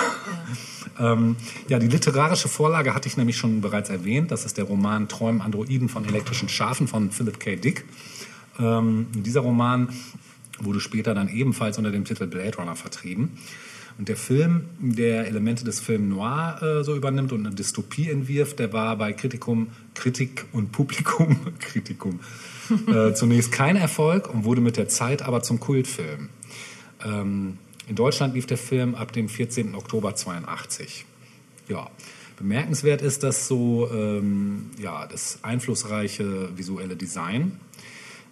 [1.14, 1.36] ähm,
[1.68, 4.32] ja, die literarische Vorlage hatte ich nämlich schon bereits erwähnt.
[4.32, 7.56] Das ist der Roman Träumen Androiden von elektrischen Schafen von Philip K.
[7.56, 7.86] Dick.
[8.60, 9.90] Ähm, dieser Roman
[10.60, 13.38] wurde später dann ebenfalls unter dem Titel Blade Runner vertrieben.
[13.98, 18.60] Und der Film, der Elemente des Film Noir äh, so übernimmt und eine Dystopie entwirft,
[18.60, 22.20] der war bei Kritikum, Kritik und Publikum, Kritikum,
[22.88, 26.30] äh, zunächst kein Erfolg und wurde mit der Zeit aber zum Kultfilm.
[27.04, 29.74] Ähm, in Deutschland lief der Film ab dem 14.
[29.74, 31.06] Oktober 82.
[31.68, 31.90] Ja,
[32.38, 37.60] bemerkenswert ist das so, ähm, ja, das einflussreiche visuelle Design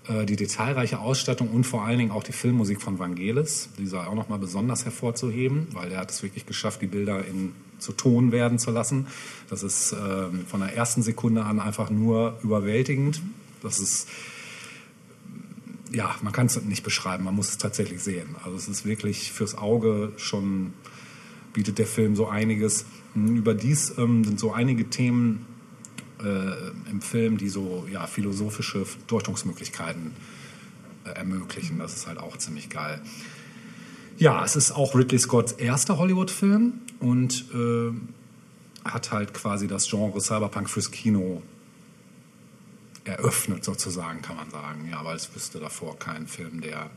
[0.07, 4.13] die detailreiche Ausstattung und vor allen Dingen auch die Filmmusik von Vangelis, die sei auch
[4.13, 8.59] nochmal besonders hervorzuheben, weil er hat es wirklich geschafft, die Bilder in, zu Ton werden
[8.59, 9.07] zu lassen.
[9.49, 13.21] Das ist ähm, von der ersten Sekunde an einfach nur überwältigend.
[13.63, 14.07] Das ist,
[15.91, 18.35] ja, man kann es nicht beschreiben, man muss es tatsächlich sehen.
[18.43, 20.73] Also es ist wirklich fürs Auge schon,
[21.53, 22.85] bietet der Film so einiges.
[23.15, 25.47] Überdies ähm, sind so einige Themen
[26.23, 30.11] äh, im Film, die so ja, philosophische Deutungsmöglichkeiten
[31.05, 31.79] äh, ermöglichen.
[31.79, 33.01] Das ist halt auch ziemlich geil.
[34.17, 37.91] Ja, es ist auch Ridley Scotts erster Hollywood-Film und äh,
[38.89, 41.41] hat halt quasi das Genre Cyberpunk fürs Kino
[43.03, 44.87] eröffnet, sozusagen, kann man sagen.
[44.89, 46.89] Ja, weil es wüsste davor keinen Film, der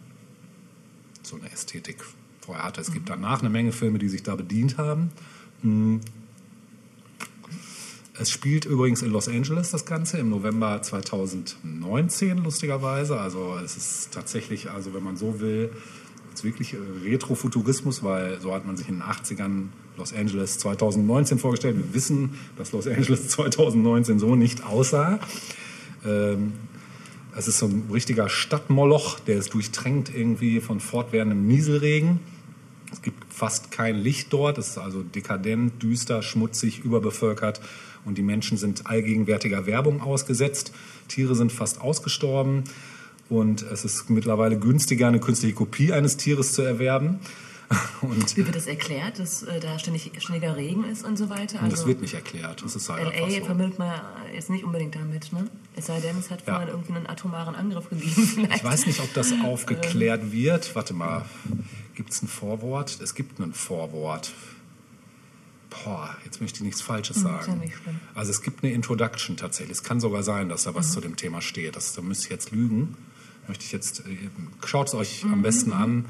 [1.22, 2.04] so eine Ästhetik
[2.40, 2.80] vorher hatte.
[2.80, 5.10] Es gibt danach eine Menge Filme, die sich da bedient haben.
[8.20, 13.20] Es spielt übrigens in Los Angeles das Ganze im November 2019, lustigerweise.
[13.20, 15.70] Also es ist tatsächlich, also wenn man so will,
[16.28, 19.66] jetzt wirklich Retrofuturismus, weil so hat man sich in den 80ern
[19.96, 21.76] Los Angeles 2019 vorgestellt.
[21.76, 25.20] Wir wissen, dass Los Angeles 2019 so nicht aussah.
[26.04, 26.54] Ähm,
[27.36, 32.18] es ist so ein richtiger Stadtmoloch, der ist durchtränkt irgendwie von fortwährendem Nieselregen.
[32.92, 34.58] Es gibt fast kein Licht dort.
[34.58, 37.60] Es ist also dekadent, düster, schmutzig, überbevölkert
[38.09, 40.72] und die Menschen sind allgegenwärtiger Werbung ausgesetzt.
[41.06, 42.64] Tiere sind fast ausgestorben
[43.28, 47.20] und es ist mittlerweile günstiger, eine künstliche Kopie eines Tieres zu erwerben.
[48.00, 51.59] Und Wie wird das erklärt, dass äh, da ständig ständiger Regen ist und so weiter?
[51.62, 52.62] das Also wird nicht erklärt.
[52.64, 53.44] Das ist halt LA so.
[53.44, 53.92] vermittelt man
[54.34, 55.46] jetzt nicht unbedingt damit, ne?
[55.76, 56.54] Es sei denn, es hat Ja.
[56.54, 58.11] vorhin irgendwie einen atomaren Angriff gegeben.
[58.34, 58.56] Vielleicht.
[58.56, 60.74] Ich weiß nicht, ob das aufgeklärt wird.
[60.74, 61.26] Warte mal,
[61.94, 62.98] gibt es ein Vorwort?
[63.02, 64.32] Es gibt ein Vorwort.
[65.70, 67.72] Boah, jetzt möchte ich nichts Falsches Hm, ja sagen.
[68.14, 69.76] Also es gibt eine Introduction tatsächlich.
[69.78, 70.76] Es kann sogar sein, dass da Mhm.
[70.76, 71.76] was zu dem Thema steht.
[71.76, 72.96] Das, da müsste ich jetzt lügen.
[73.46, 74.16] Möchte ich jetzt, äh,
[74.66, 75.32] schaut es euch Mhm.
[75.34, 76.04] am besten an.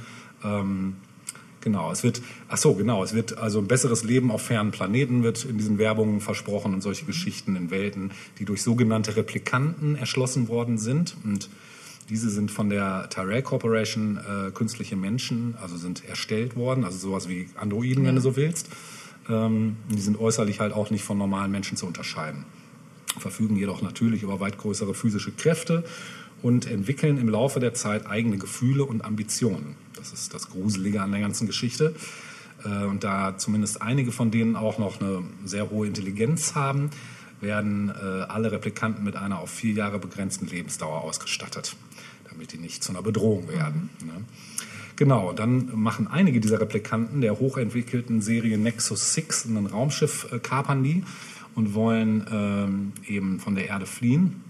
[0.45, 0.97] Ähm,
[1.61, 5.23] genau, es wird, ach so, genau, es wird also ein besseres Leben auf fernen Planeten
[5.25, 10.47] wird in diesen Werbungen versprochen und solche Geschichten in Welten, die durch sogenannte Replikanten erschlossen
[10.49, 11.49] worden sind und
[12.09, 17.29] diese sind von der Tyrell Corporation äh, künstliche Menschen, also sind erstellt worden, also sowas
[17.29, 18.69] wie Androiden, wenn du so willst.
[19.29, 22.45] Ähm, die sind äußerlich halt auch nicht von normalen Menschen zu unterscheiden,
[23.19, 25.85] verfügen jedoch natürlich über weit größere physische Kräfte
[26.43, 29.77] und entwickeln im Laufe der Zeit eigene Gefühle und Ambitionen.
[29.95, 31.95] Das ist das Gruselige an der ganzen Geschichte.
[32.65, 36.91] Äh, und da zumindest einige von denen auch noch eine sehr hohe Intelligenz haben,
[37.41, 41.77] werden äh, alle Replikanten mit einer auf vier Jahre begrenzten Lebensdauer ausgestattet,
[42.29, 43.91] damit die nicht zu einer Bedrohung werden.
[44.05, 44.25] Ne?
[44.99, 50.83] Genau, dann machen einige dieser Replikanten der hochentwickelten Serie Nexus 6 ein Raumschiff äh, kapern
[50.83, 51.05] die
[51.55, 54.43] und wollen ähm, eben von der Erde fliehen,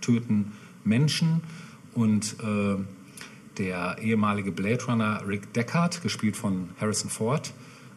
[0.00, 0.52] töten
[0.82, 1.42] Menschen
[1.92, 2.76] und äh,
[3.58, 7.52] der ehemalige Blade Runner Rick Deckard, gespielt von Harrison Ford,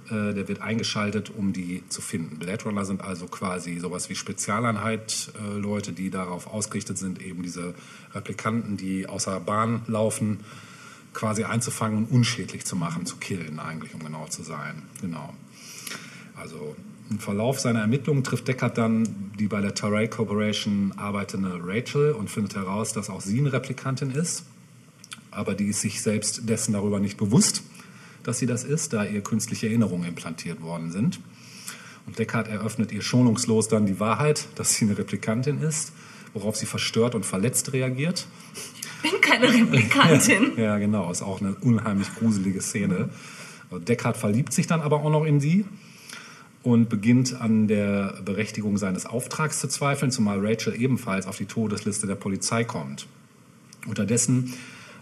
[0.07, 2.39] äh, der wird eingeschaltet, um die zu finden.
[2.39, 7.41] Blade Runner sind also quasi sowas wie Spezialeinheit, äh, Leute, die darauf ausgerichtet sind, eben
[7.41, 7.73] diese
[8.13, 10.41] Replikanten, die außer Bahn laufen,
[11.13, 14.83] quasi einzufangen und unschädlich zu machen, zu killen eigentlich, um genau zu sein.
[15.01, 15.33] Genau.
[16.35, 16.75] Also
[17.09, 22.29] im Verlauf seiner Ermittlungen trifft Deckard dann die bei der Taray Corporation arbeitende Rachel und
[22.29, 24.45] findet heraus, dass auch sie eine Replikantin ist.
[25.31, 27.63] Aber die ist sich selbst dessen darüber nicht bewusst,
[28.23, 31.19] dass sie das ist, da ihr künstliche Erinnerungen implantiert worden sind.
[32.05, 35.93] Und Deckard eröffnet ihr schonungslos dann die Wahrheit, dass sie eine Replikantin ist,
[36.33, 38.27] worauf sie verstört und verletzt reagiert.
[39.03, 40.53] Bin keine Replikantin.
[40.57, 43.09] Ja, genau, ist auch eine unheimlich gruselige Szene.
[43.71, 45.65] Deckard verliebt sich dann aber auch noch in sie
[46.63, 52.07] und beginnt an der Berechtigung seines Auftrags zu zweifeln, zumal Rachel ebenfalls auf die Todesliste
[52.07, 53.07] der Polizei kommt.
[53.85, 54.53] Unterdessen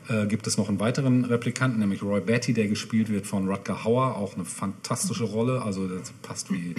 [0.10, 3.84] äh, gibt es noch einen weiteren Replikanten, nämlich Roy Batty, der gespielt wird von Rutger
[3.84, 6.74] Hauer, auch eine fantastische Rolle, also das passt wie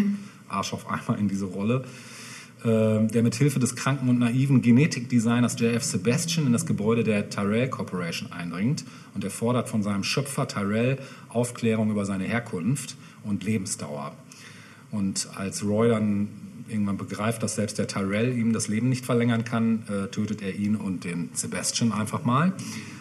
[0.49, 1.85] Arsch auf einmal in diese Rolle.
[2.65, 5.83] Äh, der mit Hilfe des kranken und naiven Genetikdesigners J.F.
[5.83, 8.85] Sebastian in das Gebäude der Tyrell Corporation eindringt
[9.15, 10.99] und er fordert von seinem Schöpfer Tyrell
[11.29, 14.15] Aufklärung über seine Herkunft und Lebensdauer.
[14.93, 16.29] Und als Roy dann
[16.69, 20.55] irgendwann begreift, dass selbst der Tyrell ihm das Leben nicht verlängern kann, äh, tötet er
[20.55, 22.53] ihn und den Sebastian einfach mal.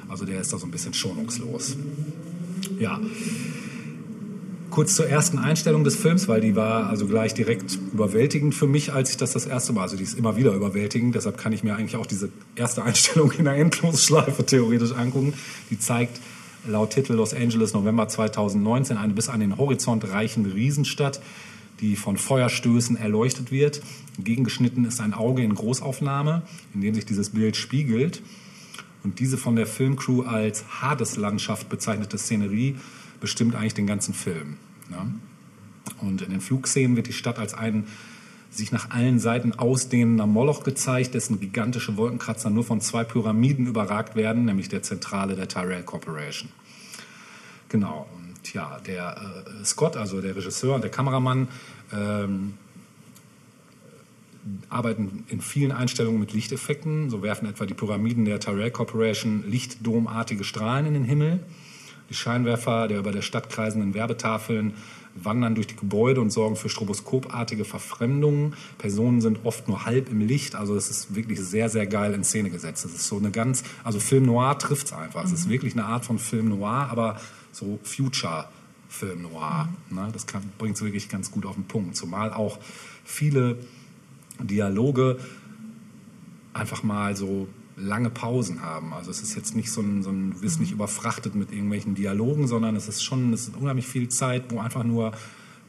[0.09, 1.78] Also der ist da so ein bisschen schonungslos.
[2.80, 2.99] Ja.
[4.72, 8.93] Kurz zur ersten Einstellung des Films, weil die war also gleich direkt überwältigend für mich,
[8.93, 11.61] als ich das das erste Mal, also die ist immer wieder überwältigend, deshalb kann ich
[11.61, 15.34] mir eigentlich auch diese erste Einstellung in der Endlosschleife theoretisch angucken.
[15.69, 16.22] Die zeigt
[16.65, 21.22] laut Titel Los Angeles November 2019 eine bis an den Horizont reichende Riesenstadt,
[21.82, 23.82] die von Feuerstößen erleuchtet wird.
[24.24, 26.43] Gegengeschnitten ist ein Auge in Großaufnahme,
[26.74, 28.22] in dem sich dieses Bild spiegelt.
[29.03, 32.76] Und diese von der Filmcrew als Hades-Landschaft bezeichnete Szenerie
[33.22, 34.57] bestimmt eigentlich den ganzen Film.
[34.89, 35.13] Ne?
[36.01, 37.88] Und in den Flugszenen wird die Stadt als ein
[38.49, 44.17] sich nach allen Seiten ausdehnender Moloch gezeigt, dessen gigantische Wolkenkratzer nur von zwei Pyramiden überragt
[44.17, 46.49] werden, nämlich der Zentrale der Tyrell Corporation.
[47.69, 48.09] Genau.
[48.13, 51.47] Und ja, der äh, Scott, also der Regisseur und der Kameramann,
[51.93, 52.55] ähm,
[54.69, 57.09] arbeiten in vielen Einstellungen mit Lichteffekten.
[57.09, 61.39] So werfen etwa die Pyramiden der Tyrell Corporation lichtdomartige Strahlen in den Himmel.
[62.12, 64.74] Die Scheinwerfer der über der Stadt kreisenden Werbetafeln
[65.16, 68.53] wandern durch die Gebäude und sorgen für stroboskopartige Verfremdungen.
[68.78, 70.55] Personen sind oft nur halb im Licht.
[70.55, 72.84] Also es ist wirklich sehr, sehr geil in Szene gesetzt.
[72.84, 75.24] Es ist so eine ganz, also Film Noir trifft es einfach.
[75.24, 77.16] Es ist wirklich eine Art von Film Noir, aber
[77.53, 78.49] so Future
[78.89, 79.70] Film Noir.
[79.89, 80.09] Ne?
[80.12, 80.26] Das
[80.57, 81.95] bringt es wirklich ganz gut auf den Punkt.
[81.95, 82.59] Zumal auch
[83.05, 83.57] viele
[84.38, 85.18] Dialoge
[86.51, 87.47] einfach mal so
[87.82, 88.93] lange Pausen haben.
[88.93, 91.95] Also es ist jetzt nicht so ein, so ein du wirst nicht überfrachtet mit irgendwelchen
[91.95, 95.11] Dialogen, sondern es ist schon es ist unheimlich viel Zeit, wo einfach nur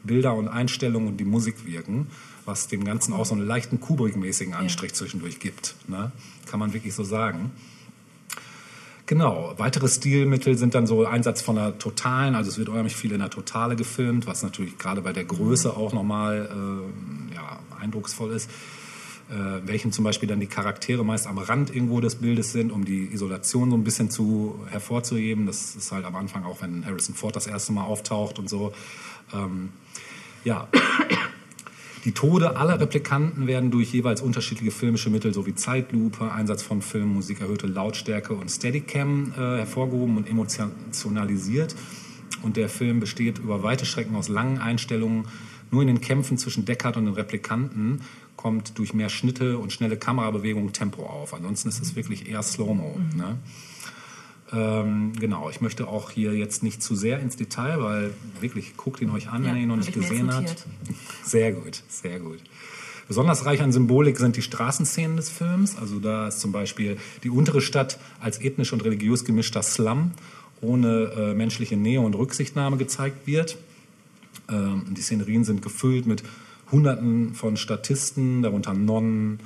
[0.03, 2.07] Bilder und Einstellungen und die Musik wirken,
[2.45, 4.95] was dem Ganzen auch so einen leichten Kubrick-mäßigen Anstrich ja.
[4.97, 5.75] zwischendurch gibt.
[5.87, 6.11] Ne?
[6.45, 7.51] Kann man wirklich so sagen.
[9.05, 13.11] Genau, weitere Stilmittel sind dann so Einsatz von einer totalen, also es wird unheimlich viel
[13.11, 18.31] in der Totale gefilmt, was natürlich gerade bei der Größe auch nochmal äh, ja, eindrucksvoll
[18.31, 18.49] ist.
[19.29, 22.83] Äh, welchen zum Beispiel dann die Charaktere meist am Rand irgendwo des Bildes sind, um
[22.83, 25.45] die Isolation so ein bisschen zu hervorzuheben.
[25.45, 28.73] Das ist halt am Anfang auch, wenn Harrison Ford das erste Mal auftaucht und so.
[29.33, 29.69] Ähm,
[30.43, 30.67] ja,
[32.03, 37.39] die Tode aller Replikanten werden durch jeweils unterschiedliche filmische Mittel sowie Zeitlupe, Einsatz von Filmmusik,
[37.39, 41.75] erhöhte Lautstärke und Steadicam äh, hervorgehoben und emotionalisiert.
[42.41, 45.25] Und der Film besteht über weite Strecken aus langen Einstellungen.
[45.71, 48.01] Nur in den Kämpfen zwischen Deckard und den Replikanten
[48.35, 51.33] kommt durch mehr Schnitte und schnelle Kamerabewegungen Tempo auf.
[51.33, 52.97] Ansonsten ist es wirklich eher Slow-Mo.
[52.97, 53.17] Mhm.
[53.17, 53.37] Ne?
[54.51, 59.01] Ähm, genau, ich möchte auch hier jetzt nicht zu sehr ins Detail, weil wirklich guckt
[59.01, 60.65] ihn euch an, Ja, wenn ihr ihn noch nicht gesehen habt.
[61.23, 62.39] Sehr gut, sehr gut.
[63.07, 65.77] Besonders reich an Symbolik sind die Straßenszenen des Films.
[65.77, 70.11] Also da ist zum Beispiel die untere Stadt als ethnisch und religiös gemischter Slum
[70.61, 73.57] ohne äh, menschliche Nähe und Rücksichtnahme gezeigt wird.
[74.49, 76.23] Ähm, die Szenerien sind gefüllt mit
[76.73, 79.39] Hunderten von Statisten, darunter Nonnen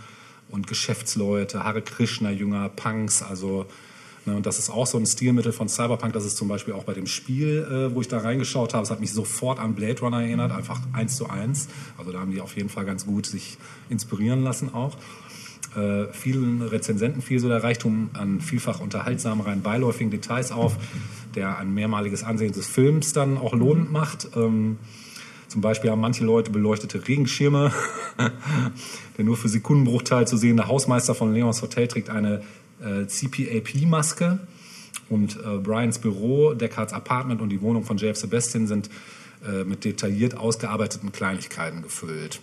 [0.49, 3.65] und Geschäftsleute, Hare Krishna-Jünger, Punks, also
[4.25, 6.13] ne, und das ist auch so ein Stilmittel von Cyberpunk.
[6.13, 8.83] Das ist zum Beispiel auch bei dem Spiel, äh, wo ich da reingeschaut habe.
[8.83, 11.67] Es hat mich sofort an Blade Runner erinnert, einfach eins zu eins.
[11.97, 13.57] Also da haben die auf jeden Fall ganz gut sich
[13.89, 14.97] inspirieren lassen auch.
[15.75, 20.77] Äh, vielen Rezensenten fiel so der Reichtum an vielfach unterhaltsamen, rein beiläufigen Details auf,
[21.35, 24.29] der ein mehrmaliges Ansehen des Films dann auch lohnend macht.
[24.35, 24.77] Ähm,
[25.47, 27.71] zum Beispiel haben manche Leute beleuchtete Regenschirme.
[29.17, 32.41] Der nur für Sekundenbruchteil zu sehende Hausmeister von Leons Hotel trägt eine
[32.81, 34.39] äh, CPAP-Maske.
[35.09, 38.89] Und äh, Brians Büro, Deckards Apartment und die Wohnung von JF Sebastian sind
[39.45, 42.41] äh, mit detailliert ausgearbeiteten Kleinigkeiten gefüllt.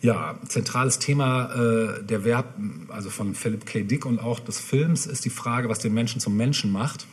[0.00, 2.54] Ja, zentrales Thema äh, der Verb,
[2.88, 3.82] also von Philip K.
[3.82, 7.06] Dick und auch des Films, ist die Frage, was den Menschen zum Menschen macht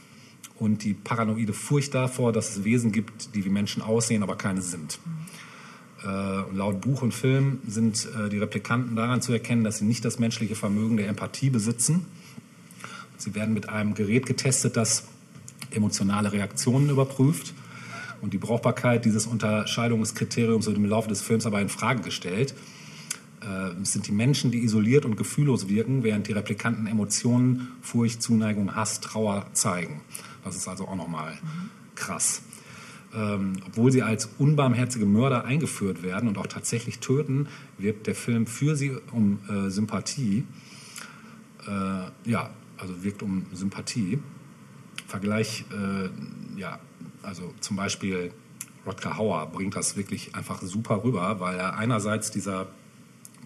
[0.58, 4.62] und die paranoide Furcht davor, dass es Wesen gibt, die wie Menschen aussehen, aber keine
[4.62, 4.99] sind.
[6.03, 6.08] Äh,
[6.53, 10.20] laut Buch und Film sind äh, die Replikanten daran zu erkennen, dass sie nicht das
[10.20, 12.06] menschliche Vermögen der Empathie besitzen.
[13.18, 15.08] Sie werden mit einem Gerät getestet, das
[15.72, 17.53] emotionale Reaktionen überprüft.
[18.22, 22.53] Und die Brauchbarkeit dieses Unterscheidungskriteriums wird im Laufe des Films aber in Frage gestellt.
[23.41, 28.22] Äh, Es sind die Menschen, die isoliert und gefühllos wirken, während die Replikanten Emotionen, Furcht,
[28.22, 30.01] Zuneigung, Hass, Trauer zeigen.
[30.46, 31.38] Das ist also auch nochmal
[31.96, 32.41] krass.
[33.14, 38.46] Ähm, obwohl sie als unbarmherzige Mörder eingeführt werden und auch tatsächlich töten, wirkt der Film
[38.46, 40.46] für sie um äh, Sympathie.
[41.68, 44.20] Äh, ja, also wirkt um Sympathie.
[45.08, 46.10] Vergleich, äh,
[46.60, 46.80] ja,
[47.24, 48.32] also zum Beispiel
[48.86, 52.68] Rodger Hauer bringt das wirklich einfach super rüber, weil er einerseits dieser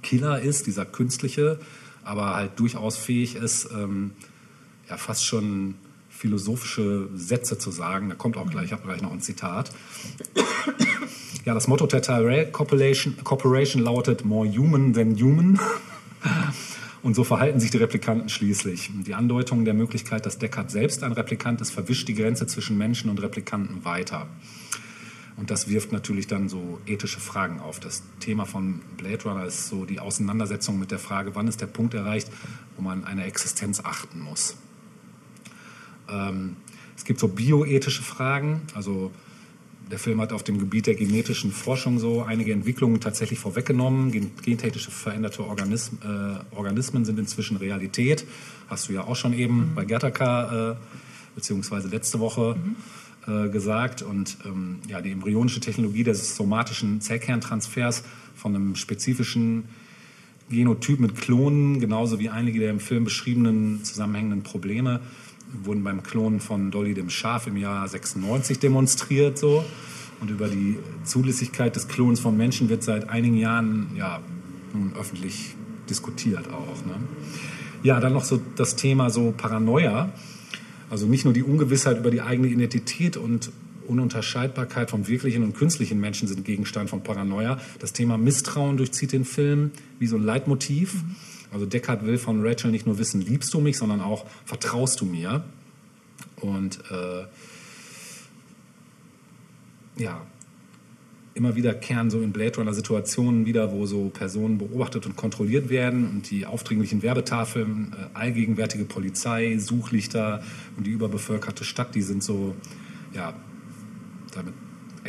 [0.02, 1.60] Killer ist, dieser künstliche,
[2.04, 4.12] aber halt durchaus fähig ist, ähm,
[4.90, 5.76] ja fast schon
[6.20, 8.10] philosophische Sätze zu sagen.
[8.10, 9.72] Da kommt auch gleich, ich habe gleich noch ein Zitat.
[11.46, 15.58] Ja, das Motto der Tyrell Corporation, Corporation lautet More Human than Human.
[17.02, 18.92] Und so verhalten sich die Replikanten schließlich.
[19.08, 23.10] Die Andeutung der Möglichkeit, dass Deckard selbst ein Replikant ist, verwischt die Grenze zwischen Menschen
[23.10, 24.28] und Replikanten weiter.
[25.38, 27.80] Und das wirft natürlich dann so ethische Fragen auf.
[27.80, 31.68] Das Thema von Blade Runner ist so die Auseinandersetzung mit der Frage, wann ist der
[31.68, 32.30] Punkt erreicht,
[32.76, 34.58] wo man eine Existenz achten muss.
[36.12, 36.56] Ähm,
[36.96, 39.12] es gibt so bioethische Fragen, also
[39.90, 44.12] der Film hat auf dem Gebiet der genetischen Forschung so einige Entwicklungen tatsächlich vorweggenommen.
[44.12, 48.26] Gen gentechnisch veränderte Organism, äh, Organismen sind inzwischen Realität.
[48.68, 50.76] Hast du ja auch schon eben bei Gertaka, äh,
[51.34, 52.56] beziehungsweise letzte Woche
[53.28, 54.04] äh, gesagt.
[54.04, 58.04] Und ähm, ja, die embryonische Technologie des somatischen Zellkerntransfers
[58.36, 59.66] von einem spezifischen
[60.52, 65.00] Genotyp mit Klonen, genauso wie einige der im Film beschriebenen zusammenhängenden Probleme,
[65.64, 69.66] wurden beim Klonen von Dolly dem Schaf im Jahr 96 demonstriert so.
[70.22, 74.20] Und über die Zulässigkeit des Klons von Menschen wird seit einigen Jahren ja,
[74.74, 75.56] nun öffentlich
[75.90, 76.86] diskutiert auch.
[76.86, 76.96] Ne?
[77.84, 80.12] Ja, dann noch so das Thema so Paranoia.
[80.90, 83.52] Also nicht nur die Ungewissheit über die eigene Identität und
[83.88, 87.60] Ununterscheidbarkeit vom wirklichen und künstlichen Menschen sind Gegenstand von Paranoia.
[87.80, 91.04] Das Thema Misstrauen durchzieht den Film wie so ein Leitmotiv.
[91.52, 95.06] Also Deckard will von Rachel nicht nur wissen, liebst du mich, sondern auch, vertraust du
[95.06, 95.44] mir?
[96.42, 97.26] Und äh,
[100.02, 100.22] ja,
[101.34, 105.70] immer wieder kehren so in Blade Runner Situationen wieder, wo so Personen beobachtet und kontrolliert
[105.70, 110.44] werden und die aufdringlichen Werbetafeln, äh, allgegenwärtige Polizei, Suchlichter
[110.78, 112.56] und die überbevölkerte Stadt, die sind so,
[113.14, 113.34] ja,
[114.34, 114.54] damit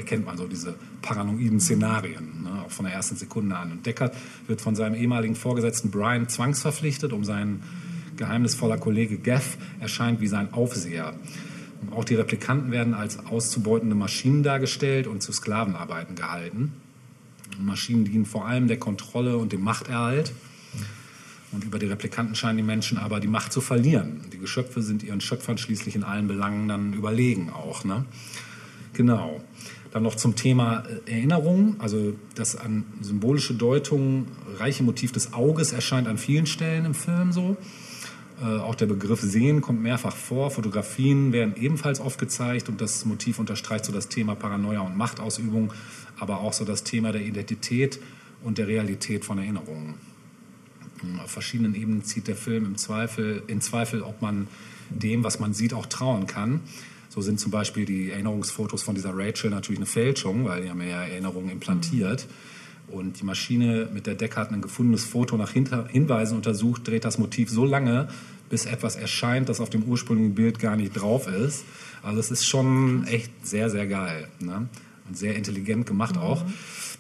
[0.01, 3.73] erkennt man so diese paranoiden Szenarien, ne, auch von der ersten Sekunde an.
[3.73, 4.15] Und Deckard
[4.47, 7.63] wird von seinem ehemaligen Vorgesetzten Brian zwangsverpflichtet, um sein
[8.17, 11.15] geheimnisvoller Kollege Gaff erscheint wie sein Aufseher.
[11.93, 16.73] Auch die Replikanten werden als auszubeutende Maschinen dargestellt und zu Sklavenarbeiten gehalten.
[17.59, 20.33] Maschinen dienen vor allem der Kontrolle und dem Machterhalt.
[21.53, 24.21] Und über die Replikanten scheinen die Menschen aber die Macht zu verlieren.
[24.33, 27.85] Die Geschöpfe sind ihren Schöpfern schließlich in allen Belangen dann überlegen auch.
[27.85, 28.05] Ne?
[28.93, 29.43] Genau.
[29.91, 31.77] Dann noch zum Thema äh, Erinnerung.
[31.79, 34.27] Also das an symbolische Deutung
[34.59, 37.57] reiche Motiv des Auges erscheint an vielen Stellen im Film so.
[38.41, 40.51] Äh, auch der Begriff Sehen kommt mehrfach vor.
[40.51, 45.73] Fotografien werden ebenfalls oft gezeigt und das Motiv unterstreicht so das Thema Paranoia und Machtausübung,
[46.19, 48.01] aber auch so das Thema der Identität
[48.43, 49.95] und der Realität von Erinnerungen.
[51.23, 54.49] Auf verschiedenen Ebenen zieht der Film im Zweifel, in Zweifel, ob man
[54.91, 56.61] dem, was man sieht, auch trauen kann.
[57.11, 60.81] So sind zum Beispiel die Erinnerungsfotos von dieser Rachel natürlich eine Fälschung, weil die haben
[60.81, 62.27] ja Erinnerungen implantiert.
[62.87, 67.19] Und die Maschine mit der Deckard ein gefundenes Foto nach Hinter Hinweisen untersucht, dreht das
[67.19, 68.09] Motiv so lange,
[68.49, 71.65] bis etwas erscheint, das auf dem ursprünglichen Bild gar nicht drauf ist.
[72.03, 74.29] Also es ist schon echt sehr, sehr geil.
[74.41, 74.69] Ne?
[75.11, 76.45] Und sehr intelligent gemacht auch.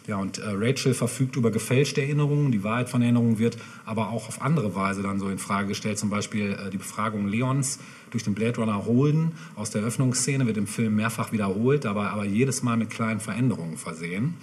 [0.08, 2.50] Ja, und äh, Rachel verfügt über gefälschte Erinnerungen.
[2.50, 5.96] Die Wahrheit von Erinnerungen wird aber auch auf andere Weise dann so in Frage gestellt.
[5.96, 7.78] Zum Beispiel äh, die Befragung Leons
[8.10, 12.24] durch den Blade Runner Holden aus der Öffnungsszene wird im Film mehrfach wiederholt, dabei aber
[12.24, 14.34] jedes Mal mit kleinen Veränderungen versehen.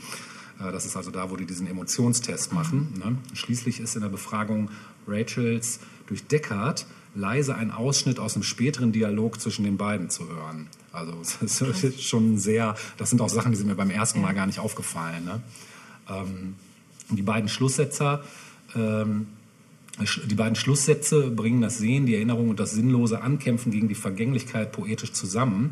[0.62, 2.94] Äh, Das ist also da, wo die diesen Emotionstest machen.
[3.04, 3.18] Ne?
[3.34, 4.70] Schließlich ist in der Befragung
[5.10, 6.86] Rachels durch Deckard
[7.18, 10.68] leise ein Ausschnitt aus einem späteren Dialog zwischen den beiden zu hören.
[10.92, 14.34] Also das ist schon sehr, das sind auch Sachen, die sind mir beim ersten Mal
[14.34, 15.26] gar nicht aufgefallen.
[15.26, 15.42] Ne?
[16.10, 16.56] Ähm,
[17.10, 18.24] die beiden Schlusssetzer,
[18.76, 19.28] ähm,
[20.26, 24.72] die beiden Schlusssätze bringen das Sehen, die Erinnerung und das sinnlose Ankämpfen gegen die Vergänglichkeit
[24.72, 25.72] poetisch zusammen.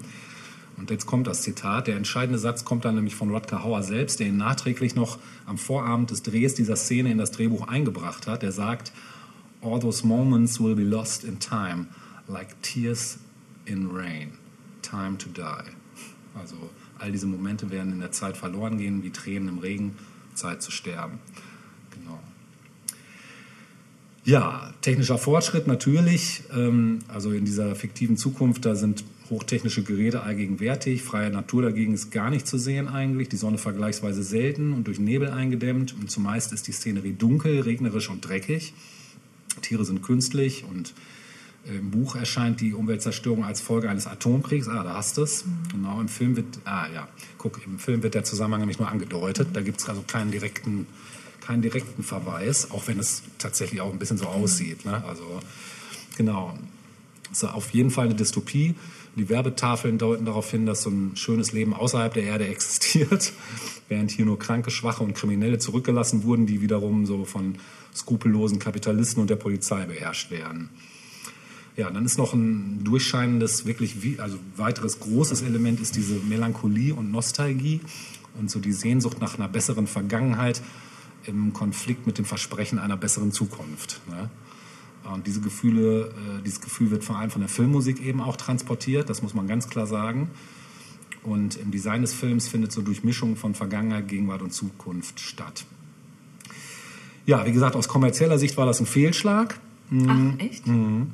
[0.77, 1.87] Und jetzt kommt das Zitat.
[1.87, 5.57] Der entscheidende Satz kommt dann nämlich von Rutger Hauer selbst, der ihn nachträglich noch am
[5.57, 8.43] Vorabend des Drehs dieser Szene in das Drehbuch eingebracht hat.
[8.43, 8.91] Er sagt,
[9.65, 11.87] All those moments will be lost in time,
[12.27, 13.17] like tears
[13.65, 14.37] in rain.
[14.83, 15.71] Time to die.
[16.35, 16.55] Also
[16.99, 19.95] all diese Momente werden in der Zeit verloren gehen, wie Tränen im Regen,
[20.35, 21.19] Zeit zu sterben.
[21.91, 22.19] Genau.
[24.23, 26.43] Ja, technischer Fortschritt natürlich.
[26.55, 31.01] Ähm, also in dieser fiktiven Zukunft, da sind hochtechnische Geräte allgegenwärtig.
[31.01, 33.29] Freie Natur dagegen ist gar nicht zu sehen eigentlich.
[33.29, 35.95] Die Sonne vergleichsweise selten und durch Nebel eingedämmt.
[35.99, 38.73] Und zumeist ist die Szenerie dunkel, regnerisch und dreckig.
[39.61, 40.93] Tiere sind künstlich und
[41.65, 44.67] im Buch erscheint die Umweltzerstörung als Folge eines Atomkriegs.
[44.67, 45.45] Ah, da hast du es.
[45.71, 47.07] Genau, im Film wird, ah ja,
[47.39, 49.49] guck, im Film wird der Zusammenhang nämlich nur angedeutet.
[49.53, 50.85] Da gibt es also keinen direkten,
[51.41, 54.85] keinen direkten Verweis, auch wenn es tatsächlich auch ein bisschen so aussieht.
[54.85, 55.03] Ne?
[55.07, 55.39] Also,
[56.17, 56.57] genau.
[57.29, 58.75] Also auf jeden Fall eine Dystopie.
[59.15, 63.31] Die Werbetafeln deuten darauf hin, dass so ein schönes Leben außerhalb der Erde existiert,
[63.87, 67.55] während hier nur Kranke, Schwache und Kriminelle zurückgelassen wurden, die wiederum so von
[67.93, 70.69] skrupellosen Kapitalisten und der Polizei beherrscht werden.
[71.77, 76.93] Ja, dann ist noch ein durchscheinendes, wirklich wie, also weiteres großes Element ist diese Melancholie
[76.93, 77.81] und Nostalgie
[78.39, 80.61] und so die Sehnsucht nach einer besseren Vergangenheit
[81.25, 84.01] im Konflikt mit dem Versprechen einer besseren Zukunft.
[84.09, 84.29] Ne?
[85.13, 89.09] Und diese Gefühle, äh, dieses Gefühl wird vor allem von der Filmmusik eben auch transportiert,
[89.09, 90.29] das muss man ganz klar sagen.
[91.23, 95.65] Und im Design des Films findet so Durchmischung von Vergangenheit, Gegenwart und Zukunft statt.
[97.25, 99.59] Ja, wie gesagt, aus kommerzieller Sicht war das ein Fehlschlag.
[100.07, 100.67] Ach, echt?
[100.67, 101.11] Mhm.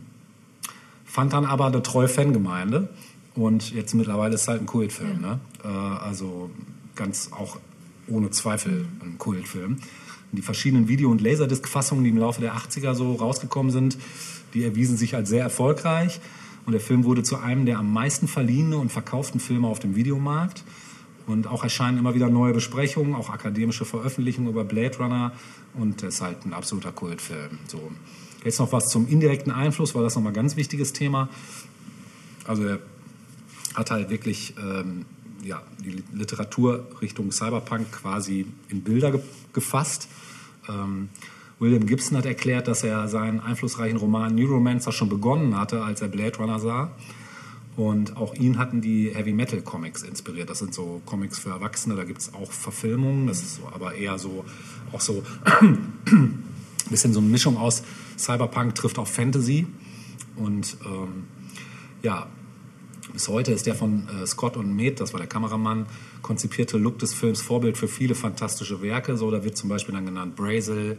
[1.06, 2.90] Fand dann aber eine treue Fangemeinde.
[3.36, 5.22] Und jetzt mittlerweile ist es halt ein Kultfilm.
[5.22, 5.40] Ne?
[5.64, 6.52] Äh, also
[6.96, 7.58] ganz auch
[8.08, 9.78] ohne Zweifel ein Kultfilm.
[10.32, 13.98] Die verschiedenen Video- und Laserdisc-Fassungen, die im Laufe der 80er so rausgekommen sind,
[14.54, 16.20] die erwiesen sich als sehr erfolgreich.
[16.66, 19.96] Und der Film wurde zu einem der am meisten verliehene und verkauften Filme auf dem
[19.96, 20.64] Videomarkt.
[21.28, 25.34] Und auch erscheinen immer wieder neue Besprechungen, auch akademische Veröffentlichungen über Blade Runner.
[25.74, 27.60] Und es ist halt ein absoluter Kultfilm.
[27.68, 27.92] So.
[28.44, 31.30] Jetzt noch was zum indirekten Einfluss, weil das nochmal ein ganz wichtiges Thema.
[32.48, 32.80] Also er
[33.76, 35.06] hat halt wirklich ähm,
[35.44, 39.22] ja, die Literatur Richtung Cyberpunk quasi in Bilder ge
[39.54, 40.08] gefasst.
[40.70, 41.10] Ähm,
[41.60, 46.08] William Gibson hat erklärt, dass er seinen einflussreichen Roman Neuromancer schon begonnen hatte, als er
[46.08, 46.92] Blade Runner sah.
[47.76, 50.50] Und auch ihn hatten die Heavy Metal Comics inspiriert.
[50.50, 53.28] Das sind so Comics für Erwachsene, da gibt es auch Verfilmungen.
[53.28, 54.44] Das ist so, aber eher so,
[54.92, 55.94] auch so ein
[56.90, 57.84] bisschen so eine Mischung aus
[58.18, 59.68] Cyberpunk trifft auf Fantasy.
[60.36, 61.26] Und ähm,
[62.02, 62.28] ja,
[63.14, 65.86] bis heute ist der von äh, Scott und Med, das war der Kameramann,
[66.22, 69.18] konzipierte Look des Films Vorbild für viele fantastische Werke.
[69.18, 70.98] So, da wird zum Beispiel dann genannt Brazel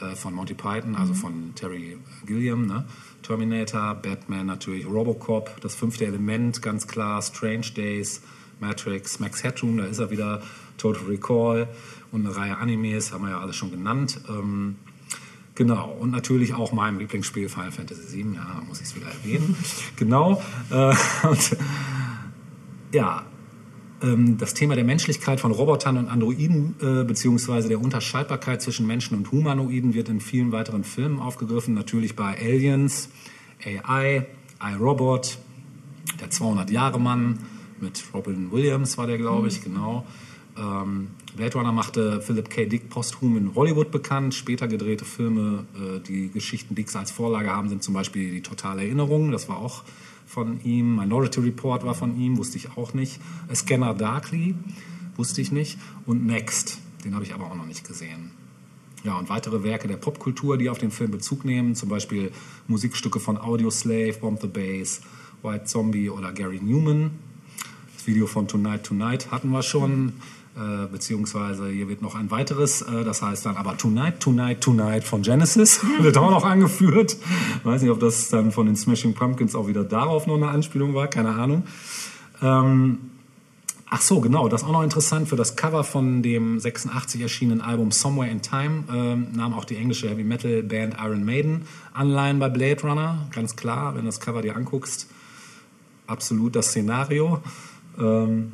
[0.00, 2.84] äh, von Monty Python, also von Terry Gilliam, ne?
[3.22, 8.20] Terminator, Batman natürlich, Robocop, das fünfte Element, ganz klar, Strange Days,
[8.60, 10.42] Matrix, Max Headroom, da ist er wieder,
[10.76, 11.68] Total Recall
[12.12, 14.20] und eine Reihe Animes, haben wir ja alles schon genannt.
[14.28, 14.76] Ähm,
[15.56, 19.56] Genau, und natürlich auch mein Lieblingsspiel Final Fantasy VII, ja, muss ich es wieder erwähnen.
[19.96, 20.42] genau.
[20.70, 20.94] Äh,
[21.28, 21.56] und,
[22.92, 23.24] ja,
[24.02, 29.16] ähm, das Thema der Menschlichkeit von Robotern und Androiden äh, beziehungsweise der Unterscheidbarkeit zwischen Menschen
[29.16, 31.74] und Humanoiden wird in vielen weiteren Filmen aufgegriffen.
[31.74, 33.08] Natürlich bei Aliens,
[33.64, 34.26] AI,
[34.60, 35.38] iRobot,
[36.20, 37.38] der 200-Jahre-Mann
[37.80, 40.04] mit Robin Williams war der, glaube ich, genau.
[40.56, 42.66] Ähm, Blade Runner machte Philip K.
[42.66, 44.34] Dick posthum in Hollywood bekannt.
[44.34, 48.82] Später gedrehte Filme, äh, die Geschichten Dicks als Vorlage haben, sind zum Beispiel Die Totale
[48.82, 49.82] Erinnerung, das war auch
[50.26, 50.96] von ihm.
[50.96, 53.20] Minority Report war von ihm, wusste ich auch nicht.
[53.48, 54.54] A Scanner Darkly,
[55.16, 55.78] wusste ich nicht.
[56.06, 58.30] Und Next, den habe ich aber auch noch nicht gesehen.
[59.04, 62.32] Ja, und weitere Werke der Popkultur, die auf den Film Bezug nehmen, zum Beispiel
[62.68, 65.02] Musikstücke von Audioslave, Bomb the Bass,
[65.42, 67.10] White Zombie oder Gary Newman.
[67.94, 70.14] Das Video von Tonight Tonight hatten wir schon,
[70.56, 75.04] äh, beziehungsweise hier wird noch ein weiteres, äh, das heißt dann aber Tonight Tonight Tonight
[75.04, 77.16] von Genesis, wird auch noch angeführt.
[77.64, 80.94] Weiß nicht, ob das dann von den Smashing Pumpkins auch wieder darauf noch eine Anspielung
[80.94, 81.64] war, keine Ahnung.
[82.42, 82.98] Ähm,
[83.96, 85.28] Ach so, genau, das ist auch noch interessant.
[85.28, 89.76] Für das Cover von dem 86 erschienenen Album Somewhere in Time ähm, nahm auch die
[89.76, 93.28] englische Heavy Metal Band Iron Maiden Anleihen bei Blade Runner.
[93.32, 95.08] Ganz klar, wenn du das Cover dir anguckst,
[96.08, 97.40] absolut das Szenario.
[97.96, 98.50] Ähm,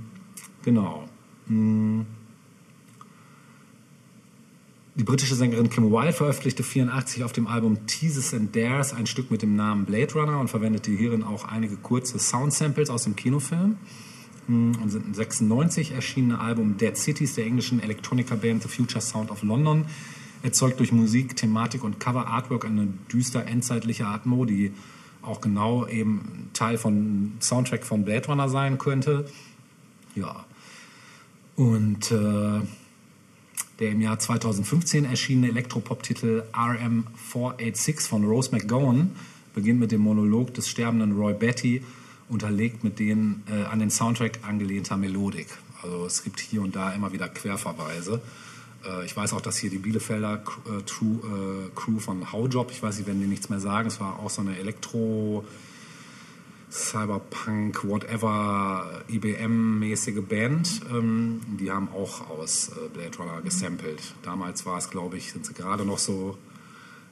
[0.63, 1.09] genau.
[1.51, 2.07] Hm.
[4.95, 9.31] Die britische Sängerin Kim Wilde veröffentlichte 84 auf dem Album Teases and Dares ein Stück
[9.31, 13.77] mit dem Namen Blade Runner und verwendete hierin auch einige kurze Sound-Samples aus dem Kinofilm
[14.47, 19.43] und sind ein 96 erschienene Album Dead Cities der englischen Elektroniker-Band The Future Sound of
[19.43, 19.87] London
[20.43, 24.73] erzeugt durch Musik, Thematik und Cover-Artwork eine düster endzeitliche Atmo, die
[25.23, 29.27] auch genau eben Teil von Soundtrack von Blade Runner sein könnte.
[30.15, 30.45] Ja.
[31.61, 32.63] Und äh,
[33.81, 39.11] der im Jahr 2015 erschienene Elektropop-Titel RM486 von Rose McGowan
[39.55, 41.83] beginnt mit dem Monolog des sterbenden Roy Betty
[42.31, 45.49] unterlegt mit den äh, an den Soundtrack angelehnter Melodik.
[45.83, 48.23] Also es gibt hier und da immer wieder Querverweise.
[48.87, 52.83] Äh, ich weiß auch, dass hier die Bielefelder äh, True, äh, Crew von Howjob, ich
[52.83, 55.45] weiß, sie werden dir nichts mehr sagen, es war auch so eine Elektro-
[56.71, 60.83] Cyberpunk, whatever, IBM-mäßige Band.
[60.91, 64.01] Ähm, die haben auch aus äh, Blade Runner gesampelt.
[64.23, 66.39] Damals war es, glaube ich, sind sie gerade noch so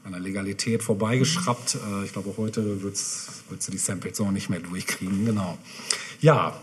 [0.04, 1.76] an der Legalität vorbeigeschraubt.
[1.76, 5.26] Äh, ich glaube, heute würdest du die Samples so nicht mehr durchkriegen.
[5.26, 5.58] Genau.
[6.20, 6.60] Ja,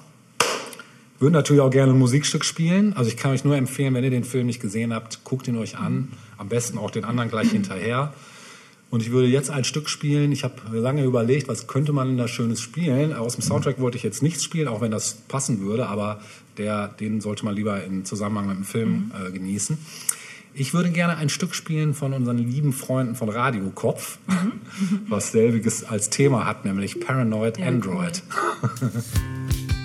[1.20, 2.94] würde natürlich auch gerne ein Musikstück spielen.
[2.94, 5.58] Also ich kann euch nur empfehlen, wenn ihr den Film nicht gesehen habt, guckt ihn
[5.58, 6.12] euch an.
[6.38, 8.14] Am besten auch den anderen gleich hinterher.
[8.90, 10.32] Und ich würde jetzt ein Stück spielen.
[10.32, 13.14] Ich habe lange überlegt, was könnte man denn da Schönes spielen.
[13.14, 16.22] Aus dem Soundtrack wollte ich jetzt nichts spielen, auch wenn das passen würde, aber
[16.58, 19.78] der, den sollte man lieber im Zusammenhang mit dem Film äh, genießen.
[20.54, 24.20] Ich würde gerne ein Stück spielen von unseren lieben Freunden von Radio Kopf,
[25.10, 28.24] was selbiges als Thema hat, nämlich Paranoid Android.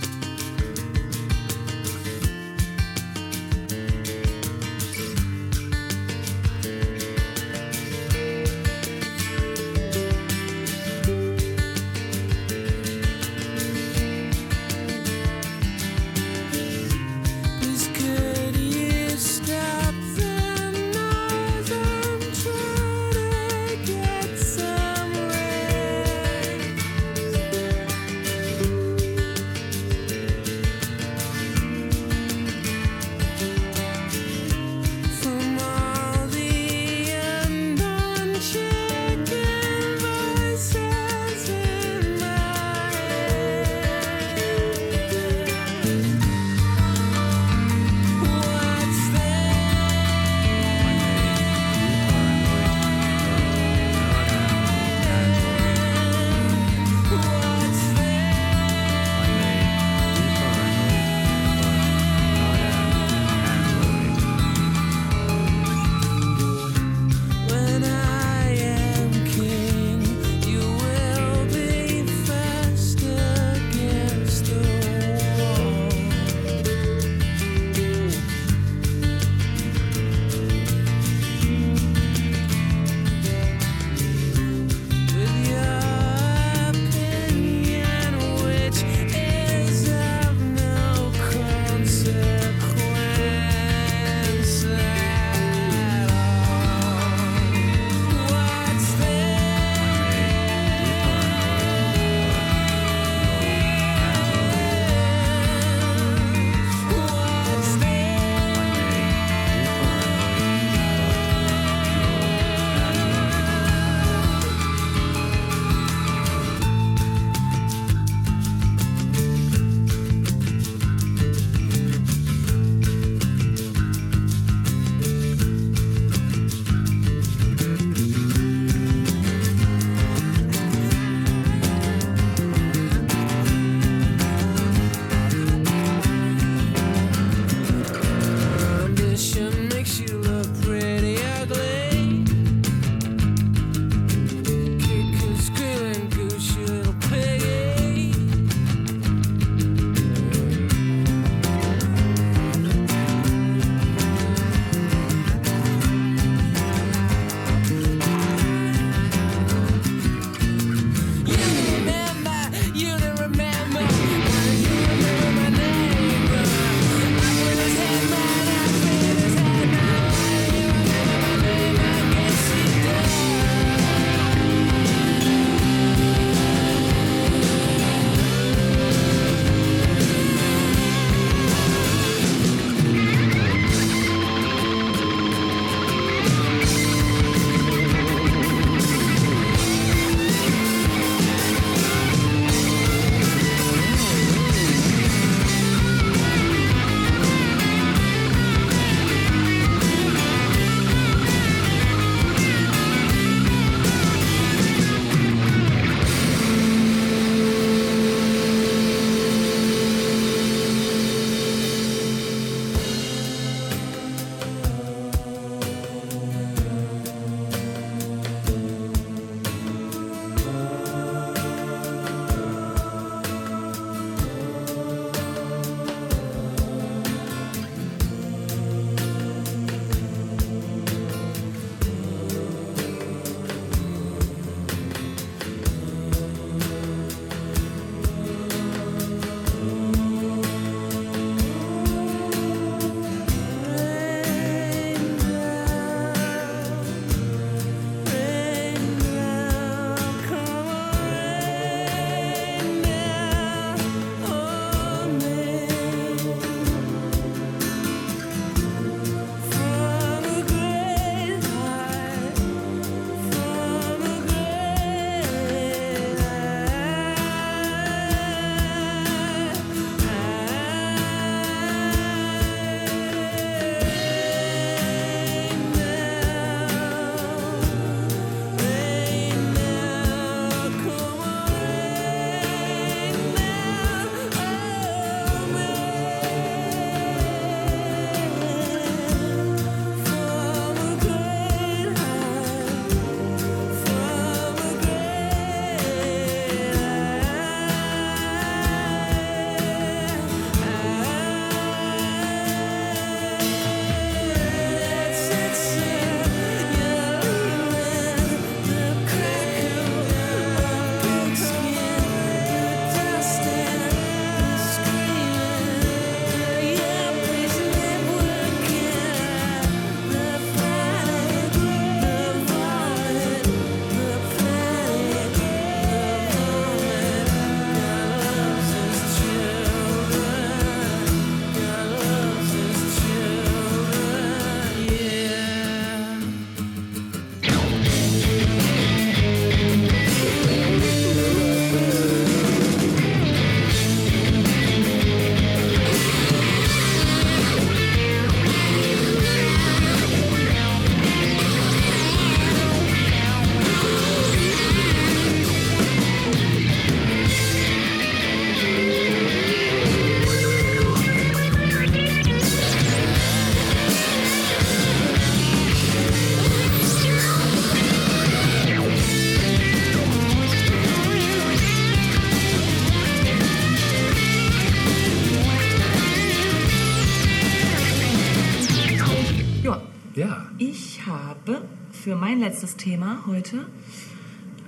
[382.30, 383.66] mein letztes Thema heute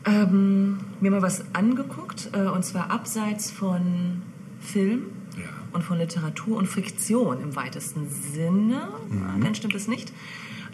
[0.05, 4.23] ähm, mir mal was angeguckt, äh, und zwar abseits von
[4.61, 5.03] Film
[5.39, 5.45] Ja.
[5.73, 8.89] und von Literatur und Fiktion im weitesten Sinne.
[9.41, 10.13] Dann stimmt es nicht.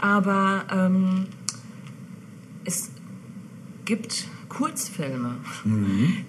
[0.01, 1.27] Aber ähm,
[2.65, 2.91] es
[3.85, 5.37] gibt Kurzfilme,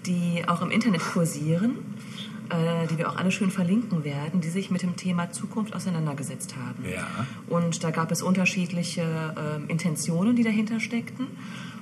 [0.06, 1.76] die auch im Internet kursieren,
[2.50, 6.56] äh, die wir auch alle schön verlinken werden, die sich mit dem Thema Zukunft auseinandergesetzt
[6.56, 6.84] haben.
[6.90, 7.08] Ja.
[7.48, 9.04] Und da gab es unterschiedliche
[9.38, 11.28] ähm, Intentionen, die dahinter steckten.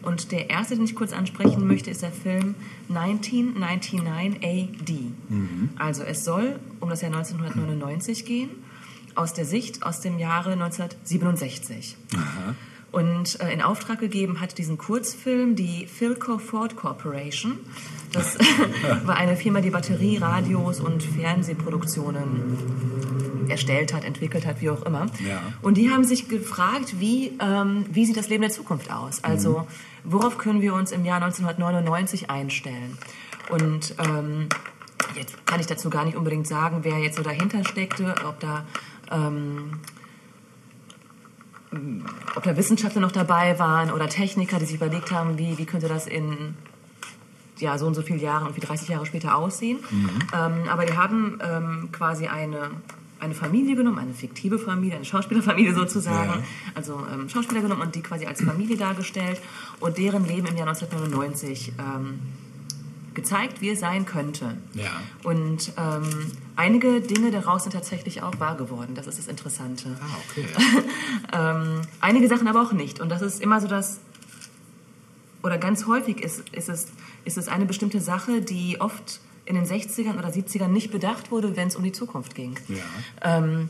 [0.02, 2.56] Und der erste, den ich kurz ansprechen möchte, ist der Film
[2.90, 4.00] 1999
[4.42, 4.94] AD.
[5.78, 8.50] Also es soll um das Jahr 1999 gehen,
[9.16, 11.98] aus der Sicht aus dem Jahre 1967.
[12.92, 17.60] Und äh, in Auftrag gegeben hat diesen Kurzfilm die Philco Ford Corporation.
[18.14, 18.38] Das
[19.04, 25.08] war eine Firma, die Batterie, Radios und Fernsehproduktionen erstellt hat, entwickelt hat, wie auch immer.
[25.28, 25.42] Ja.
[25.62, 29.24] Und die haben sich gefragt, wie, ähm, wie sieht das Leben der Zukunft aus?
[29.24, 29.68] Also
[30.04, 32.98] worauf können wir uns im Jahr 1999 einstellen?
[33.50, 34.50] Und ähm,
[35.16, 38.66] jetzt kann ich dazu gar nicht unbedingt sagen, wer jetzt so dahinter steckte, ob da
[39.12, 39.80] ähm,
[42.36, 45.88] ob da Wissenschaftler noch dabei waren oder Techniker, die sich überlegt haben, wie, wie könnte
[45.88, 46.56] das in
[47.60, 49.80] ja, so und so viele Jahre, irgendwie 30 Jahre später aussehen.
[49.92, 52.70] Ähm, aber die haben ähm, quasi eine,
[53.20, 56.44] eine Familie genommen, eine fiktive Familie, eine Schauspielerfamilie sozusagen, Ja.
[56.76, 59.42] also ähm, Schauspieler genommen und die quasi als Familie dargestellt
[59.80, 62.20] und deren Leben im Jahr 1999 ähm,
[63.18, 64.56] gezeigt, wie es sein könnte.
[64.74, 64.92] Ja.
[65.24, 68.94] Und ähm, einige Dinge daraus sind tatsächlich auch wahr geworden.
[68.94, 69.98] Das ist das Interessante.
[70.00, 70.46] Ah, okay.
[71.34, 73.02] Ähm, einige Sachen aber auch nicht.
[73.02, 74.00] Und das ist immer so das,
[75.44, 76.88] oder ganz häufig ist, ist, es,
[77.26, 81.56] ist es eine bestimmte Sache, die oft in den 60ern oder 70ern nicht bedacht wurde,
[81.58, 82.58] wenn es um die Zukunft ging.
[82.70, 83.38] Ja.
[83.38, 83.70] Ähm,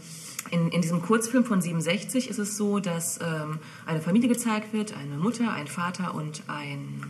[0.52, 4.94] in, in diesem Kurzfilm von 67 ist es so, dass ähm, eine Familie gezeigt wird,
[4.96, 7.04] eine Mutter, ein Vater und ein,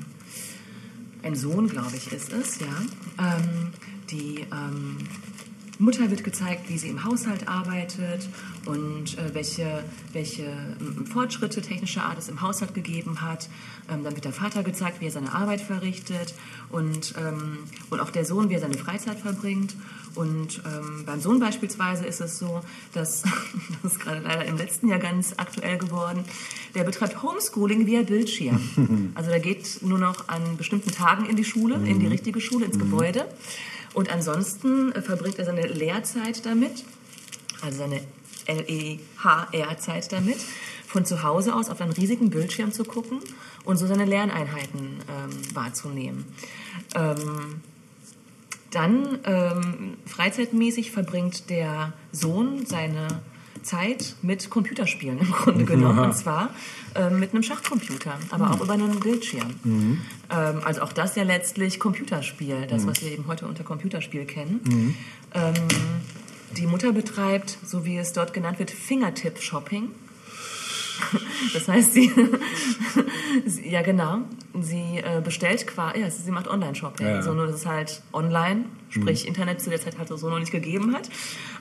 [1.23, 2.67] ein Sohn, glaube ich, ist es, ja.
[3.19, 3.71] Ähm,
[4.09, 4.97] die ähm,
[5.79, 8.27] Mutter wird gezeigt, wie sie im Haushalt arbeitet
[8.65, 10.51] und äh, welche, welche
[11.11, 13.47] Fortschritte technischer Art es im Haushalt gegeben hat.
[13.89, 16.33] Ähm, dann wird der Vater gezeigt, wie er seine Arbeit verrichtet
[16.69, 17.59] und, ähm,
[17.89, 19.75] und auch der Sohn, wie er seine Freizeit verbringt.
[20.17, 22.61] Und ähm, beim Sohn beispielsweise ist es so,
[22.93, 23.21] dass,
[23.83, 26.23] das ist gerade leider im letzten Jahr ganz aktuell geworden,
[26.73, 28.59] der betreibt Homeschooling via Bildschirm.
[29.15, 32.65] Also der geht nur noch an bestimmten Tagen in die Schule, in die richtige Schule,
[32.65, 33.27] ins Gebäude.
[33.93, 36.83] Und ansonsten äh, verbringt er seine Lehrzeit damit,
[37.61, 38.01] also seine
[38.45, 40.37] L-E-H-R-Zeit damit,
[40.87, 43.19] von zu Hause aus auf einen riesigen Bildschirm zu gucken
[43.65, 46.25] und so seine Lerneinheiten ähm, wahrzunehmen.
[46.95, 47.61] Ähm,
[48.71, 53.07] dann ähm, freizeitmäßig verbringt der Sohn seine
[53.63, 55.99] Zeit mit Computerspielen im Grunde genommen.
[55.99, 56.49] Und zwar
[56.95, 59.55] ähm, mit einem Schachcomputer, aber auch über einen Bildschirm.
[60.29, 64.95] Ähm, also auch das ja letztlich Computerspiel, das, was wir eben heute unter Computerspiel kennen.
[65.33, 65.53] Ähm,
[66.55, 69.89] die Mutter betreibt, so wie es dort genannt wird, Fingertip-Shopping.
[71.53, 72.11] Das heißt, sie,
[73.63, 74.19] ja genau,
[74.59, 77.21] sie äh, bestellt quasi, ja, sie macht Online-Shopping, Ja.
[77.21, 80.51] so nur dass es halt online, sprich Internet zu der Zeit halt so noch nicht
[80.51, 81.09] gegeben hat.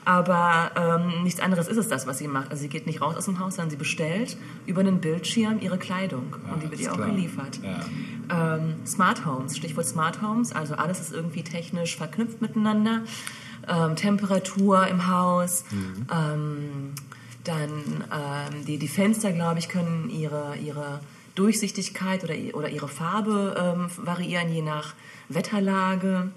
[0.05, 2.49] Aber ähm, nichts anderes ist es das, was sie macht.
[2.51, 5.77] Also sie geht nicht raus aus dem Haus, sondern sie bestellt über einen Bildschirm ihre
[5.77, 7.59] Kleidung und die wird ihr auch geliefert.
[7.63, 8.55] Ja.
[8.55, 13.01] Ähm, Smart Homes, Stichwort Smart Homes, also alles ist irgendwie technisch verknüpft miteinander.
[13.69, 15.65] Ähm, Temperatur im Haus,
[16.09, 16.93] ähm,
[17.47, 20.99] dann ähm, die, die Fenster, glaube ich, können ihre, ihre
[21.35, 24.95] Durchsichtigkeit oder, oder ihre Farbe ähm, variieren, je nach
[25.29, 26.31] Wetterlage.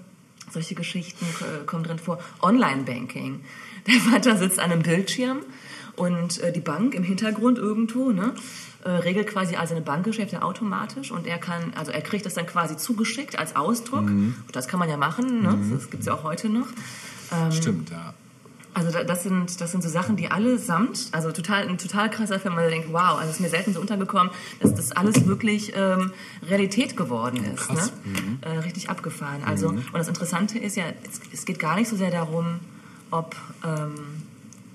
[0.51, 2.19] Solche Geschichten äh, kommen drin vor.
[2.41, 3.41] Online-Banking.
[3.87, 5.39] Der Vater sitzt an einem Bildschirm
[5.95, 8.33] und äh, die Bank im Hintergrund irgendwo, ne?
[8.83, 12.47] Äh, regelt quasi all seine Bankgeschäfte automatisch und er kann, also er kriegt das dann
[12.47, 14.09] quasi zugeschickt als Ausdruck.
[14.51, 15.55] Das kann man ja machen, ne?
[15.71, 16.65] das gibt's ja auch heute noch.
[17.51, 18.15] Stimmt, ja.
[18.73, 22.39] Also da- das sind, das sind so Sachen, die allesamt, also total, ein total krasser
[22.39, 25.25] Film, weil man denkt, wow, also es ist mir selten so untergekommen, dass das alles
[25.27, 26.11] wirklich ähm,
[26.47, 27.67] Realität geworden ist.
[27.67, 27.91] Krass.
[28.05, 28.37] Ne?
[28.41, 29.43] Äh, richtig abgefahren.
[29.45, 32.59] Also, Und das Interessante ist ja, es, es geht gar nicht so sehr darum,
[33.11, 33.93] ob ähm,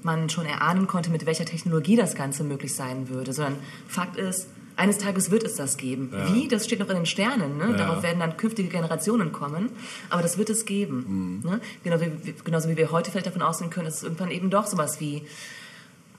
[0.03, 3.57] man schon erahnen konnte, mit welcher Technologie das Ganze möglich sein würde, sondern
[3.89, 6.13] Fakt ist, eines Tages wird es das geben.
[6.29, 6.49] Wie?
[6.49, 7.57] Das steht noch in den Sternen.
[7.57, 7.71] Ne?
[7.71, 7.77] Ja.
[7.77, 9.71] Darauf werden dann künftige Generationen kommen.
[10.11, 11.41] Aber das wird es geben.
[11.43, 11.51] Mhm.
[11.51, 11.61] Ne?
[11.83, 14.67] Genau wie, genauso wie wir heute vielleicht davon ausgehen können, dass es irgendwann eben doch
[14.67, 15.23] sowas wie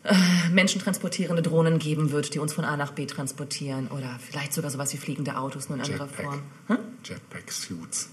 [0.04, 0.16] äh,
[0.52, 3.90] menschentransportierende Drohnen geben wird, die uns von A nach B transportieren.
[3.90, 6.26] Oder vielleicht sogar sowas wie fliegende Autos, nur in anderer Jetpack.
[6.26, 6.42] Form.
[6.68, 6.78] Hm?
[7.04, 8.10] Jetpack-Suits.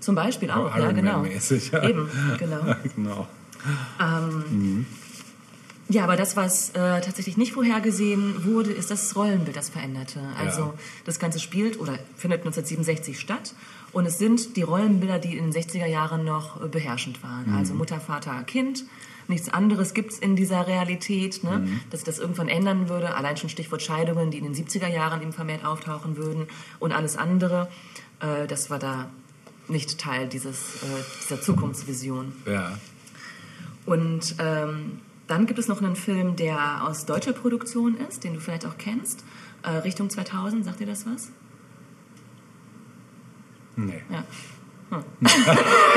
[0.00, 1.24] Zum Beispiel auch, ja, Iron genau.
[1.24, 1.88] Ja.
[1.88, 2.74] Eben, genau.
[2.96, 3.28] genau.
[5.92, 10.20] Ja, aber das, was äh, tatsächlich nicht vorhergesehen wurde, ist das Rollenbild, das veränderte.
[10.38, 10.74] Also Ja.
[11.04, 13.54] das Ganze spielt oder findet 1967 statt
[13.92, 17.50] und es sind die Rollenbilder, die in den 60er Jahren noch äh, beherrschend waren.
[17.50, 17.56] Mhm.
[17.58, 18.84] Also Mutter, Vater, Kind.
[19.28, 21.58] Nichts anderes gibt's in dieser Realität, ne?
[21.58, 21.80] Mhm.
[21.90, 23.14] dass sich das irgendwann ändern würde.
[23.14, 26.46] Allein schon Stichwort Scheidungen, die in den 70er Jahren eben vermehrt auftauchen würden
[26.80, 27.68] und alles andere.
[28.20, 29.10] Äh, das war da
[29.68, 30.86] nicht Teil dieses, äh,
[31.22, 32.32] dieser Zukunftsvision.
[32.46, 32.78] Ja.
[33.86, 35.00] Und ähm,
[35.32, 38.76] dann gibt es noch einen Film, der aus deutscher Produktion ist, den du vielleicht auch
[38.76, 39.24] kennst.
[39.62, 41.30] Äh, Richtung 2000, sagt dir das was?
[43.76, 44.02] Nee.
[44.10, 44.24] Ja.
[44.90, 45.02] Hm.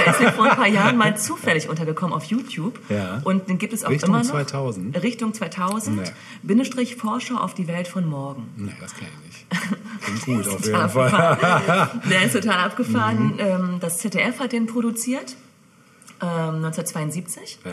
[0.05, 2.79] der ist mir vor ein paar Jahren mal zufällig untergekommen auf YouTube.
[2.87, 3.19] Ja.
[3.25, 4.29] Und den gibt es auch Richtung immer noch.
[4.29, 5.03] 2000?
[5.03, 5.97] Richtung 2000.
[5.97, 6.03] Nee.
[6.43, 8.47] Bindestrich Vorschau auf die Welt von morgen.
[8.55, 9.61] Nee, das kenne ich nicht.
[10.23, 12.01] Klingt gut auf jeden Fall.
[12.09, 13.33] Der ist total abgefahren.
[13.33, 13.39] Mhm.
[13.39, 15.35] Ähm, Das ZDF hat den produziert,
[16.21, 17.59] ähm, 1972.
[17.65, 17.71] Ja.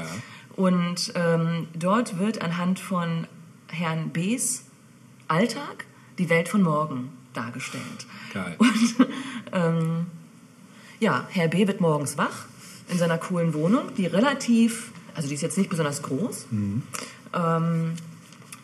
[0.56, 3.26] Und ähm, dort wird anhand von
[3.68, 4.64] Herrn B.'s
[5.28, 5.86] Alltag
[6.18, 8.06] die Welt von morgen dargestellt.
[8.32, 8.54] Geil.
[8.58, 9.06] Und
[9.52, 10.06] ähm,
[11.00, 11.66] ja, Herr B.
[11.66, 12.46] wird morgens wach
[12.90, 16.46] in seiner coolen Wohnung, die relativ, also die ist jetzt nicht besonders groß.
[16.50, 16.82] Mhm.
[17.34, 17.94] Ähm,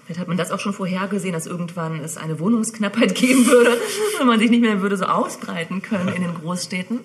[0.05, 3.79] vielleicht hat man das auch schon vorhergesehen, dass irgendwann es eine Wohnungsknappheit geben würde,
[4.19, 7.01] wenn man sich nicht mehr würde so ausbreiten können in den Großstädten.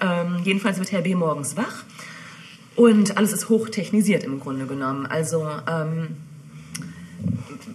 [0.00, 1.14] Ähm, jedenfalls wird Herr B.
[1.14, 1.84] morgens wach
[2.76, 5.06] und alles ist hochtechnisiert im Grunde genommen.
[5.06, 6.16] Also ähm,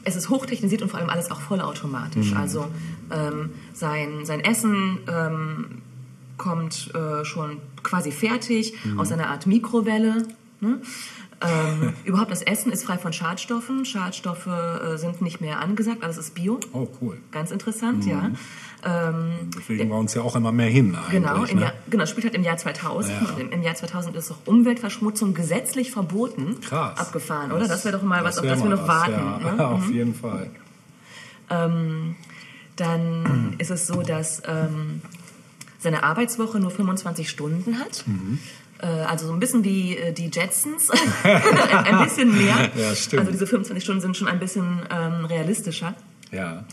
[0.04, 2.34] es ist hochtechnisiert und vor allem alles auch vollautomatisch.
[2.36, 2.68] Also
[3.12, 5.82] ähm, sein, sein Essen ähm,
[6.38, 10.28] kommt äh, schon quasi fertig aus einer Art Mikrowelle.
[10.62, 10.82] Ne?
[11.42, 13.86] Ähm, überhaupt das Essen ist frei von Schadstoffen.
[13.86, 16.60] Schadstoffe äh, sind nicht mehr angesagt, alles ist Bio.
[16.74, 17.18] Oh, cool.
[17.32, 18.32] Ganz interessant, ja.
[18.84, 20.98] Ähm, Bewegen wir uns ja auch immer mehr hin.
[21.12, 21.64] Genau, im ne?
[21.64, 23.14] Jahr, genau, spielt halt im Jahr 2000.
[23.14, 23.38] Ja.
[23.38, 26.62] Im, im Jahr 2000 ist auch Umweltverschmutzung gesetzlich verboten.
[26.62, 26.98] Krass.
[26.98, 27.68] Abgefahren, oder?
[27.68, 29.12] Das wäre doch mal was, Das auf das wir noch was, warten.
[29.12, 29.68] Ja, Ne?
[29.68, 30.50] auf jeden Fall.
[31.50, 32.16] Ähm,
[32.78, 35.02] dann ist es so, dass ähm,
[35.80, 38.06] seine Arbeitswoche nur 25 Stunden hat.
[38.08, 38.40] Mhm.
[38.82, 40.90] Äh, also so ein bisschen wie äh, die Jetsons.
[41.24, 42.70] ein, bisschen mehr.
[42.76, 43.22] Ja, stimmt.
[43.22, 45.96] Also diese 25 Stunden sind schon ein bisschen ähm, realistischer.
[46.32, 46.64] Ja.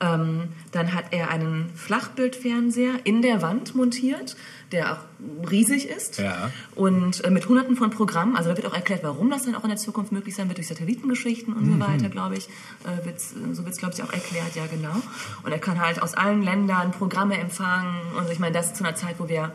[0.00, 4.36] Ähm, dann hat er einen Flachbildfernseher in der Wand montiert,
[4.72, 6.18] der auch riesig ist.
[6.18, 6.50] Ja.
[6.74, 8.36] Und äh, mit hunderten von Programmen.
[8.36, 10.58] Also da wird auch erklärt, warum das dann auch in der Zukunft möglich sein wird,
[10.58, 12.48] durch Satellitengeschichten und so weiter, glaube ich.
[12.84, 14.96] Äh, wird's, so wird es, glaube ich, auch erklärt, ja genau.
[15.44, 17.94] Und er kann halt aus allen Ländern Programme empfangen.
[18.18, 19.52] Und ich meine, das zu einer Zeit, wo wir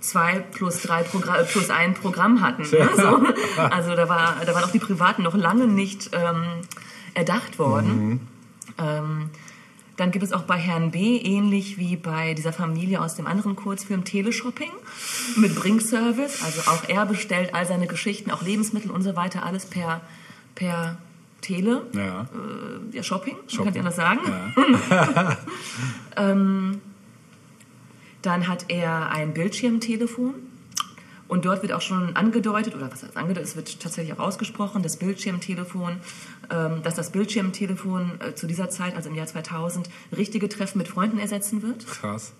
[0.00, 2.62] zwei plus drei Progra plus ein Programm hatten.
[2.76, 2.88] Ne?
[2.96, 3.62] So.
[3.62, 6.44] Also da, war, da waren auch die Privaten noch lange nicht ähm,
[7.14, 8.28] erdacht worden.
[8.78, 9.30] Ähm,
[9.96, 11.16] dann gibt es auch bei Herrn B.
[11.16, 14.70] ähnlich wie bei dieser Familie aus dem anderen Kurzfilm Teleshopping
[15.36, 16.42] mit Bringservice.
[16.44, 20.02] Also auch er bestellt all seine Geschichten, auch Lebensmittel und so weiter, alles per,
[20.54, 20.98] per
[21.40, 21.86] Tele.
[21.94, 22.22] Ja.
[22.22, 23.64] Äh, ja, Shopping, man Shopping.
[23.64, 24.20] kann ich anders sagen.
[24.90, 25.36] ja.
[26.18, 26.80] Ähm,
[28.26, 30.34] dann hat er ein Bildschirmtelefon.
[31.28, 34.84] Und dort wird auch schon angedeutet, oder was heißt angedeutet, es wird tatsächlich auch ausgesprochen,
[34.84, 35.96] das Bildschirmtelefon,
[36.50, 40.86] ähm, dass das Bildschirmtelefon äh, zu dieser Zeit, also im Jahr 2000, richtige Treffen mit
[40.86, 41.84] Freunden ersetzen wird.
[41.86, 42.32] Krass.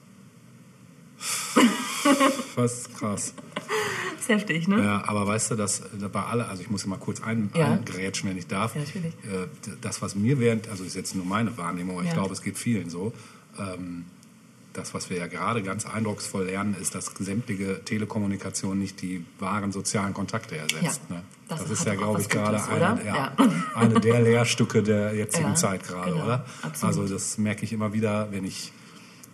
[2.54, 3.34] Was krass.
[3.54, 4.82] Das ist heftig, ne?
[4.82, 7.72] Ja, aber weißt du, dass äh, bei alle, also ich muss immer kurz ein, Ja.
[7.72, 8.74] eingrätschen, wenn ich darf.
[8.74, 9.14] Ja, natürlich.
[9.24, 9.48] Äh,
[9.80, 12.14] Das, was mir während, also ist jetzt nur meine Wahrnehmung, aber ich Ja.
[12.14, 13.12] glaube, es geht vielen so.
[13.58, 14.04] Ähm,
[14.76, 19.72] das, was wir ja gerade ganz eindrucksvoll lernen, ist, dass sämtliche Telekommunikation nicht die wahren
[19.72, 21.00] sozialen Kontakte ersetzt.
[21.08, 21.16] Ja.
[21.16, 21.22] Ne?
[21.48, 23.32] Das Das, ist ja, glaube ich, gerade eine, ja, Ja.
[23.74, 26.44] eine der Lehrstücke der jetzigen Zeit gerade, genau, oder?
[26.62, 26.96] absolut.
[26.96, 28.72] Also das merke ich immer wieder, wenn ich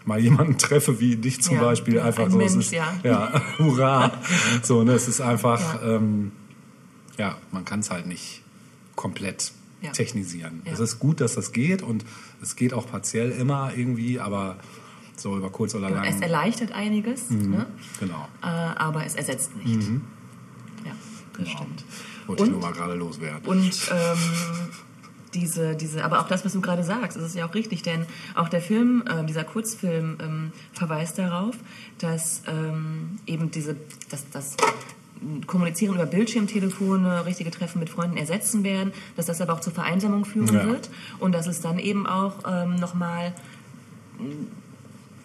[0.05, 2.39] mal jemanden treffe, wie dich zum Beispiel, einfach ein so.
[2.39, 3.41] Mensch, ist, ja.
[3.59, 4.13] hurra.
[4.63, 5.97] So, ne, es ist einfach, Ja.
[5.97, 6.33] ähm,
[7.19, 8.43] ja, man kann es halt nicht
[8.97, 9.53] komplett
[9.93, 10.63] technisieren.
[10.65, 12.05] Es ist gut, dass das geht und
[12.41, 14.57] es geht auch partiell immer irgendwie, aber
[15.23, 16.05] so über kurz oder lang.
[16.05, 17.51] Es erleichtert einiges, Mhm.
[17.51, 17.67] ne?
[18.01, 18.29] genau.
[18.43, 19.89] äh, aber es ersetzt nicht.
[20.85, 20.93] Ja,
[21.33, 21.51] das genau.
[21.51, 21.85] stimmt.
[22.27, 23.47] Wollte ich nur mal gerade loswerden.
[23.47, 24.19] Und ähm,
[25.35, 28.07] diese, diese, aber auch das, was du gerade sagst, das ist ja auch richtig, denn
[28.35, 31.57] auch der Film, ähm, dieser Kurzfilm ähm, verweist darauf,
[31.99, 33.77] dass ähm, eben diese,
[34.11, 34.57] dass das
[35.47, 40.25] Kommunizieren über Bildschirmtelefone, richtige Treffen mit Freunden ersetzen werden, dass das aber auch zur Vereinsamung
[40.25, 40.67] führen Ja.
[40.67, 40.91] wird
[41.21, 43.33] und dass es dann eben auch ähm, nochmal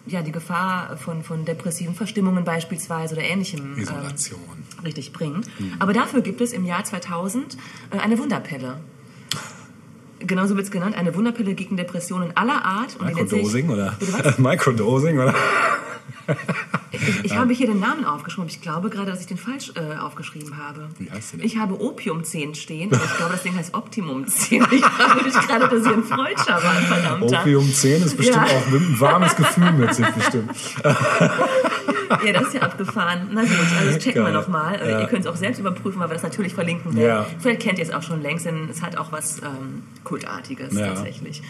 [0.08, 5.46] ja, die Gefahr von, von depressiven Verstimmungen beispielsweise oder ähnlichem ähm, richtig bringt.
[5.78, 7.56] Aber dafür gibt es im Jahr 2000
[7.90, 8.80] äh, eine Wunderpille.
[10.20, 12.96] Genauso wird es genannt, eine Wunderpille gegen Depressionen aller Art.
[12.98, 13.96] Und Microdosing oder?
[13.98, 14.38] Bitte was?
[14.38, 15.34] Microdosing oder?
[16.90, 19.96] Ich, ich habe hier den Namen aufgeschrieben, ich glaube gerade, dass ich den falsch äh,
[19.98, 20.88] aufgeschrieben habe.
[20.98, 21.46] Wie heißt der denn?
[21.46, 24.66] Ich habe Opium 10 stehen, aber ich glaube, das Ding heißt Optimum 10.
[24.70, 27.22] Ich frage mich gerade, ob das hier ein Freudscher war, verdammt.
[27.24, 28.56] Opium 10 ist bestimmt Ja.
[28.56, 30.50] auch ein warmes Gefühl mit sich bestimmt.
[32.24, 33.28] Ja, das ist ja abgefahren.
[33.32, 34.32] Na gut, also das checken wir Geil.
[34.32, 34.74] nochmal.
[34.80, 35.00] Äh, Ja.
[35.00, 37.06] Ihr könnt es auch selbst überprüfen, weil wir das natürlich verlinken werden.
[37.06, 37.26] Ja.
[37.38, 40.88] Vielleicht kennt ihr es auch schon längst, denn es hat auch was ähm, Kultartiges Ja.
[40.88, 41.42] tatsächlich.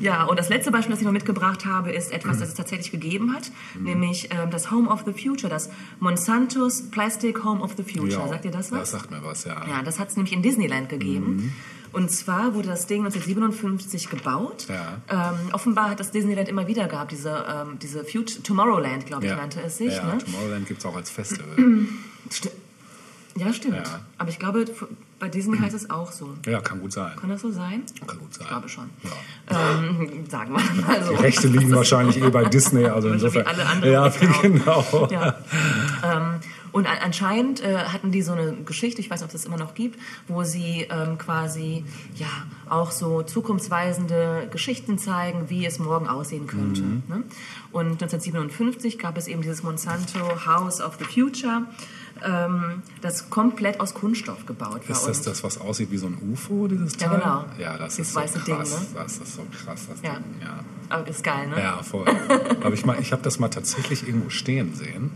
[0.00, 2.90] Ja, und das letzte Beispiel, das ich noch mitgebracht habe, ist etwas, das es tatsächlich
[2.90, 3.84] gegeben hat, Mhm.
[3.84, 5.70] nämlich ähm, das Home of the Future, das
[6.00, 8.22] Monsantos Plastic Home of the Future.
[8.22, 8.78] Ja, Sagt ihr das was?
[8.80, 9.54] Das sagt mir was, ja.
[9.68, 11.36] Ja, das hat es nämlich in Disneyland gegeben.
[11.36, 11.52] Mhm.
[11.96, 14.66] Und zwar wurde das Ding 1957 gebaut.
[14.68, 15.30] Ja.
[15.32, 19.32] Ähm, offenbar hat das Disneyland immer wieder gehabt, diese, ähm, diese Future, Tomorrowland, glaube ich,
[19.32, 19.94] nannte es sich.
[19.94, 20.18] ja, ne?
[20.18, 21.56] Tomorrowland gibt es auch als Festival.
[22.30, 22.50] Sti
[23.38, 23.76] ja, stimmt.
[23.76, 24.00] Ja.
[24.18, 24.64] Aber ich glaube,
[25.18, 26.34] bei Disney heißt es auch so.
[26.46, 27.16] ja, kann gut sein.
[27.16, 27.82] Kann das so sein?
[28.06, 28.42] Kann gut sein.
[28.44, 28.90] Ich glaube schon.
[29.50, 29.78] Ja.
[29.78, 31.12] Ähm, sagen wir mal so.
[31.12, 33.46] Die Rechte liegen wahrscheinlich eh bei Disney, also So wie insofern.
[33.46, 34.08] alle anderen ja,
[34.42, 35.08] genau.
[35.10, 35.38] Ja.
[36.02, 36.40] ähm,
[36.76, 39.46] und an, anscheinend äh, hatten die so eine Geschichte, ich weiß nicht, ob es das
[39.46, 39.98] immer noch gibt,
[40.28, 41.84] wo sie ähm, quasi
[42.16, 42.26] ja
[42.68, 46.82] auch so zukunftsweisende Geschichten zeigen, wie es morgen aussehen könnte.
[46.82, 47.02] Mhm.
[47.08, 47.22] Ne?
[47.72, 51.62] Und 1957 gab es eben dieses Monsanto House of the Future,
[52.24, 54.96] ähm, das komplett aus Kunststoff gebaut war.
[54.96, 57.18] Ist das das, was aussieht wie so ein UFO, dieses Ja, Teil?
[57.20, 57.44] genau.
[57.58, 58.44] Ja, das Dieses ist so weiße krass.
[58.44, 58.86] Ding, ne?
[59.02, 60.14] Das ist so krass, das Ja.
[60.14, 60.60] Ding, ja.
[60.88, 61.58] Aber ist geil, ne?
[61.58, 62.04] Ja, voll.
[62.62, 65.10] Aber ich, mal- ich habe das mal tatsächlich irgendwo stehen sehen.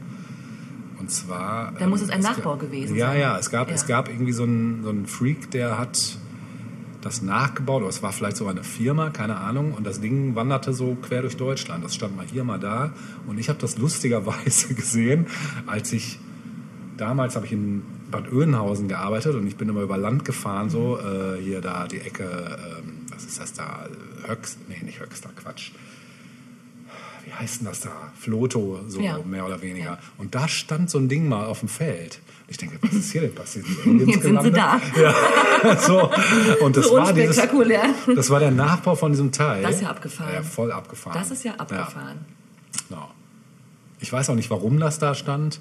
[1.00, 1.72] Und zwar.
[1.72, 3.20] Dann muss es ein ga- Nachbau gewesen ja, sein.
[3.20, 3.38] Ja, ja.
[3.38, 3.74] Es gab, Ja.
[3.74, 6.18] es gab irgendwie so einen, so einen Freak, der hat
[7.00, 9.72] das nachgebaut, oder es war vielleicht sogar eine Firma, keine Ahnung.
[9.72, 11.82] Und das Ding wanderte so quer durch Deutschland.
[11.82, 12.92] Das stand mal hier, mal da.
[13.26, 15.26] Und ich habe das lustigerweise gesehen,
[15.66, 16.18] als ich
[16.98, 20.98] damals habe ich in Bad Oeynhausen gearbeitet und ich bin immer über Land gefahren, so
[20.98, 23.86] äh, hier da die Ecke, ähm, was ist das da?
[24.26, 25.70] Höchst, nee, nicht Höxter, Quatsch.
[27.26, 27.90] Wie heißt denn das da?
[28.18, 29.18] Floto, so Ja.
[29.24, 29.84] mehr oder weniger.
[29.92, 29.98] Ja.
[30.18, 32.20] Und da stand so ein Ding mal auf dem Feld.
[32.48, 33.64] Ich denke, was ist hier denn passiert?
[33.84, 34.56] Sind Jetzt sind sie gelandet?
[35.62, 36.10] Ja, so.
[36.64, 39.62] Und das So war dieses, das war der Nachbau von diesem Teil.
[39.62, 40.32] Das ist ja abgefahren.
[40.34, 41.18] Ja, voll abgefahren.
[41.18, 42.18] Das ist ja abgefahren.
[42.88, 43.10] Genau.
[44.00, 45.60] Ich weiß auch nicht, warum das da stand.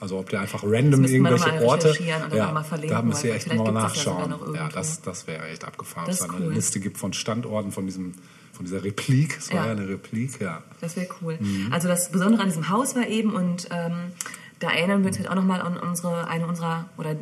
[0.00, 1.90] Also ob der einfach random wir irgendwelche mal Orte.
[1.90, 4.70] und Ja, mal verlinken, da müsst ihr weil echt mal gibt's das ja nachschauen.
[4.74, 6.06] das, das wäre echt abgefahren.
[6.06, 6.54] Das dass es da eine cool.
[6.54, 8.12] Liste gibt von Standorten von diesem
[8.54, 9.36] von dieser Replik.
[9.38, 9.66] Es war Ja.
[9.66, 10.62] ja eine Replik, ja.
[10.80, 11.36] Das wäre cool.
[11.40, 11.72] Mhm.
[11.72, 14.12] Also das Besondere an diesem Haus war eben, und ähm,
[14.60, 17.16] da erinnern wir uns halt auch nochmal an unsere, eine unserer, oder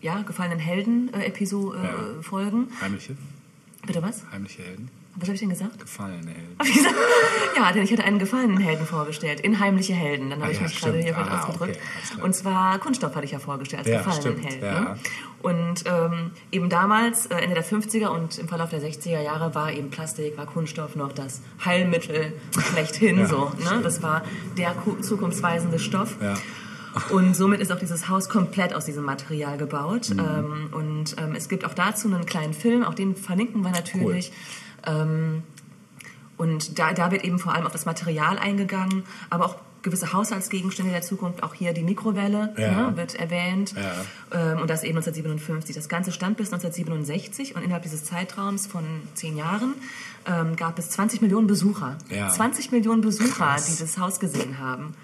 [0.00, 2.22] ja, gefallenen Helden-Episoden, äh, Ja.
[2.22, 2.68] Folgen.
[2.80, 3.16] Heimliche,
[3.86, 4.22] Bitte was?
[4.30, 5.78] heimliche Helden, Was habe ich denn gesagt?
[5.80, 6.56] gefallene Helden.
[6.58, 6.94] Hab ich gesagt?
[7.56, 10.30] Ja, denn ich hatte einen gefallenen Helden vorgestellt, in Heimliche Helden.
[10.30, 11.04] Dann habe Ah, ich ja, mich gerade stimmt.
[11.04, 11.78] hier falsch Ah, ausgedrückt.
[12.12, 12.22] okay.
[12.22, 14.64] Und zwar Kunststoff hatte ich ja vorgestellt als Ja, gefallenen stimmt, Helden.
[14.64, 14.80] ja.
[14.80, 14.98] Ne?
[15.40, 19.72] Und ähm, eben damals, äh, Ende der 50er und im Verlauf der 60er Jahre, war
[19.72, 22.32] eben Plastik, war Kunststoff noch das Heilmittel
[22.72, 23.18] schlechthin.
[23.20, 23.80] Ja, so, ne?
[23.82, 24.22] Das war
[24.56, 26.16] der ku- zukunftsweisende Stoff.
[26.20, 26.34] Ja.
[27.10, 30.10] Und somit ist auch dieses Haus komplett aus diesem Material gebaut.
[30.10, 30.18] Mhm.
[30.18, 34.32] Ähm, und ähm, es gibt auch dazu einen kleinen Film, auch den verlinken wir natürlich.
[34.86, 35.44] Ähm,
[36.36, 40.90] und da, da wird eben vor allem auf das Material eingegangen, aber auch gewisse Haushaltsgegenstände
[40.92, 42.90] der Zukunft, auch hier die Mikrowelle Ja.
[42.90, 43.74] ne, wird erwähnt.
[43.76, 44.52] Ja.
[44.52, 45.74] Ähm, und das eben 1957.
[45.76, 48.84] Das Ganze stand bis 1967 und innerhalb dieses Zeitraums von
[49.14, 49.74] zehn Jahren
[50.26, 51.96] ähm, gab es 20 Millionen Besucher.
[52.10, 52.28] Ja.
[52.28, 53.66] 20 Millionen Besucher, Krass.
[53.66, 54.94] die das Haus gesehen haben.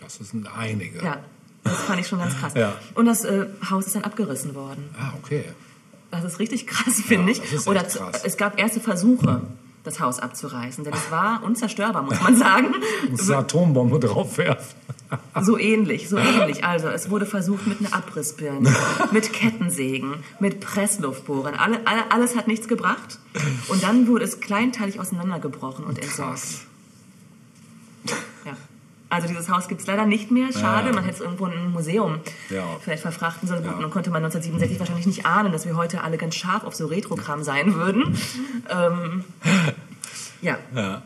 [0.00, 1.02] Das sind einige.
[1.02, 1.18] Ja,
[1.64, 2.52] das fand ich schon ganz krass.
[2.94, 4.88] Und das äh, Haus ist dann abgerissen worden.
[4.98, 5.44] Ah, okay.
[6.10, 7.40] Das ist richtig krass, finde ich.
[7.40, 8.22] das ist Oder krass.
[8.24, 9.42] es gab erste Versuche,
[9.88, 12.74] das Haus abzureißen, denn es war unzerstörbar, muss man sagen.
[13.10, 14.76] Muss eine Atombombe drauf werfen.
[15.40, 16.64] So ähnlich, so ähnlich.
[16.64, 18.74] Also es wurde versucht mit einer Abrissbirne,
[19.10, 21.54] mit Kettensägen, mit Pressluftbohrern.
[21.54, 23.18] Alle, alle, alles hat nichts gebracht.
[23.68, 26.32] Und dann wurde es kleinteilig auseinandergebrochen und entsorgt.
[26.32, 26.67] Krass.
[29.10, 30.52] Also dieses Haus gibt es leider nicht mehr.
[30.52, 30.94] Schade, Ja.
[30.94, 32.20] man hätte es irgendwo in einem Museum
[32.50, 32.64] Ja.
[32.80, 33.62] vielleicht verfrachten sollen.
[33.62, 33.80] Gut, Ja.
[33.80, 36.86] nun konnte man 1967 wahrscheinlich nicht ahnen, dass wir heute alle ganz scharf auf so
[36.86, 38.18] Retrogramm sein würden.
[38.70, 39.24] ähm,
[40.42, 40.58] ja,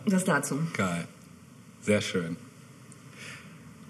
[0.06, 0.58] das dazu.
[0.76, 1.06] Geil.
[1.80, 2.36] Sehr schön.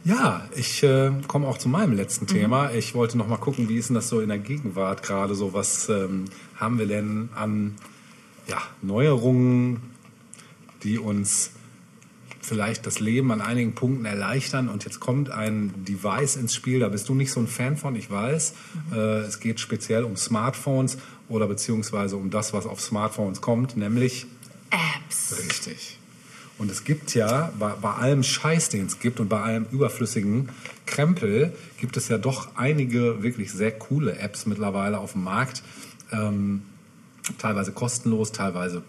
[0.04, 2.72] Ja, ich äh, komme auch zu meinem letzten Thema.
[2.72, 5.52] Ich wollte noch mal gucken, wie ist denn das so in der Gegenwart gerade so?
[5.54, 6.24] Was ähm,
[6.56, 7.76] haben wir denn an
[8.48, 9.80] ja, Neuerungen,
[10.82, 11.52] die uns
[12.42, 14.68] vielleicht das Leben an einigen Punkten erleichtern?
[14.68, 17.96] Und jetzt kommt ein Device ins Spiel, da bist du nicht so ein Fan von,
[17.96, 18.54] ich weiß.
[18.92, 20.98] Äh, es geht speziell um Smartphones
[21.28, 24.26] oder beziehungsweise um das, was auf Smartphones kommt, nämlich
[24.70, 25.36] Apps.
[25.38, 25.98] Richtig.
[26.58, 30.50] Und es gibt ja, bei, bei allem Scheiß, den es gibt und bei allem überflüssigen
[30.86, 35.62] Krempel, gibt es ja doch einige wirklich sehr coole Apps mittlerweile auf dem Markt.
[36.12, 36.62] Ähm,
[37.38, 38.82] teilweise kostenlos, teilweise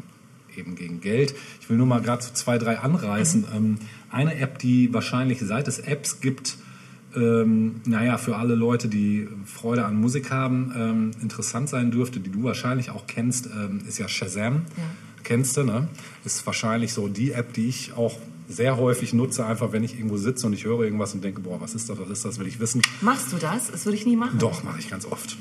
[0.58, 1.36] eben gegen Geld.
[1.62, 3.42] Ich will nur mal gerade so zwei, drei anreißen.
[3.42, 3.56] Mhm.
[3.56, 3.78] Ähm,
[4.10, 6.58] eine App, die wahrscheinlich seit es Apps gibt,
[7.16, 12.32] ähm, naja, für alle Leute, die Freude an Musik haben, ähm, interessant sein dürfte, die
[12.32, 14.64] du wahrscheinlich auch kennst, ähm, ist ja Shazam.
[15.24, 15.88] Kennst du, ne?
[16.26, 18.18] Ist wahrscheinlich so die App, die ich auch
[18.50, 21.62] sehr häufig nutze, einfach wenn ich irgendwo sitze und ich höre irgendwas und denke, boah,
[21.62, 22.82] was ist das, was ist das, will ich wissen.
[23.02, 23.72] Machst du das?
[23.72, 24.38] Das würde ich nie machen.
[24.40, 25.38] Doch, mache ich ganz oft.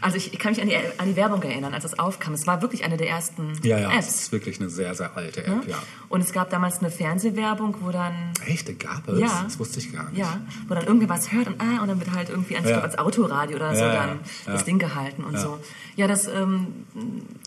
[0.00, 2.34] Also ich, ich kann mich an die, an die Werbung erinnern, als es aufkam.
[2.34, 4.20] Es war wirklich eine der ersten Ja, ja, es Apps.
[4.22, 5.56] ist wirklich eine sehr, sehr alte ne?
[5.62, 5.76] App, ja.
[6.08, 8.12] Und es gab damals eine Fernsehwerbung, wo dann
[8.46, 9.18] Echt, gab es?
[9.18, 9.42] Ja.
[9.44, 10.18] Das wusste ich gar nicht.
[10.18, 10.38] Ja,
[10.68, 12.80] wo dann irgendwie was hört und ah, und dann wird halt irgendwie ans, Ja.
[12.80, 14.52] ans Autoradio oder so Ja, ja, dann ja.
[14.52, 15.40] das Ding gehalten und Ja.
[15.40, 15.58] so.
[15.96, 16.68] Ja, das, ähm,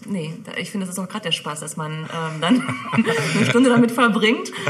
[0.06, 2.64] nee, da- ich finde, das ist auch gerade der Spaß, dass man ähm, dann
[3.36, 4.52] eine Stunde damit verbringt.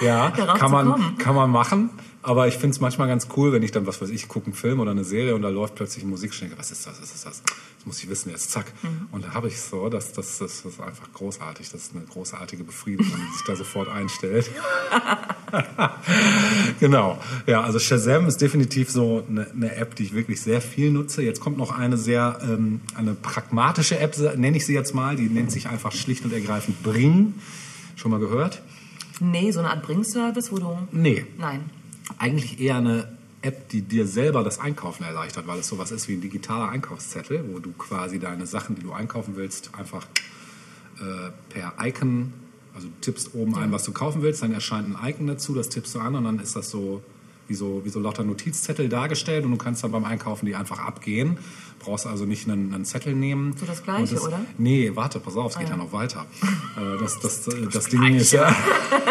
[0.00, 1.18] Ja, kann man, kommen.
[1.18, 1.90] kann man machen.
[2.22, 4.54] Aber ich finde es manchmal ganz cool, wenn ich dann, was weiß ich, gucke einen
[4.54, 6.38] Film oder eine Serie und da läuft plötzlich Musik.
[6.38, 7.42] Denke, was ist das, was ist das?
[7.42, 8.66] Das muss ich wissen jetzt, zack.
[8.82, 9.08] Mhm.
[9.10, 11.70] Und da habe ich so, das, das, das ist einfach großartig.
[11.70, 14.50] Das ist eine großartige Befriedigung, die sich da sofort einstellt.
[16.80, 17.18] genau.
[17.46, 21.22] Ja, also Shazam ist definitiv so eine, eine App, die ich wirklich sehr viel nutze.
[21.22, 25.16] Jetzt kommt noch eine sehr, ähm, eine pragmatische App, nenne ich sie jetzt mal.
[25.16, 27.32] Die nennt sich einfach schlicht und ergreifend Bring.
[27.96, 28.60] Schon mal gehört?
[29.20, 30.78] Nee, so eine Art Bringservice, wo du.
[30.92, 31.24] Nee.
[31.38, 31.70] Nein.
[32.18, 33.08] Eigentlich eher eine
[33.42, 37.44] App, die dir selber das Einkaufen erleichtert, weil es sowas ist wie ein digitaler Einkaufszettel,
[37.50, 40.06] wo du quasi deine Sachen, die du einkaufen willst, einfach
[40.98, 42.32] äh, per Icon,
[42.74, 45.70] also du tippst oben ein, was du kaufen willst, dann erscheint ein Icon dazu, das
[45.70, 47.02] tippst du an und dann ist das so
[47.48, 50.78] wie so, wie so lauter Notizzettel dargestellt und du kannst dann beim Einkaufen die einfach
[50.78, 51.38] abgehen.
[51.80, 53.56] Brauchst also nicht einen, einen Zettel nehmen.
[53.56, 54.40] So das Gleiche, das, oder?
[54.58, 56.26] Nee, warte, pass auf, es geht ja noch weiter.
[56.76, 58.54] Äh, das, das, das, das Ding ist ja,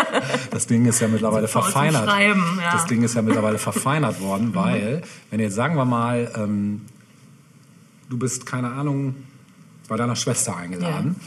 [0.51, 2.07] das Ding ist ja mittlerweile zum verfeinert.
[2.07, 2.71] Ja.
[2.71, 6.85] Das Ding ist ja mittlerweile verfeinert worden, weil, wenn jetzt sagen wir mal, ähm,
[8.09, 9.15] du bist, keine Ahnung,
[9.89, 11.17] bei deiner Schwester eingeladen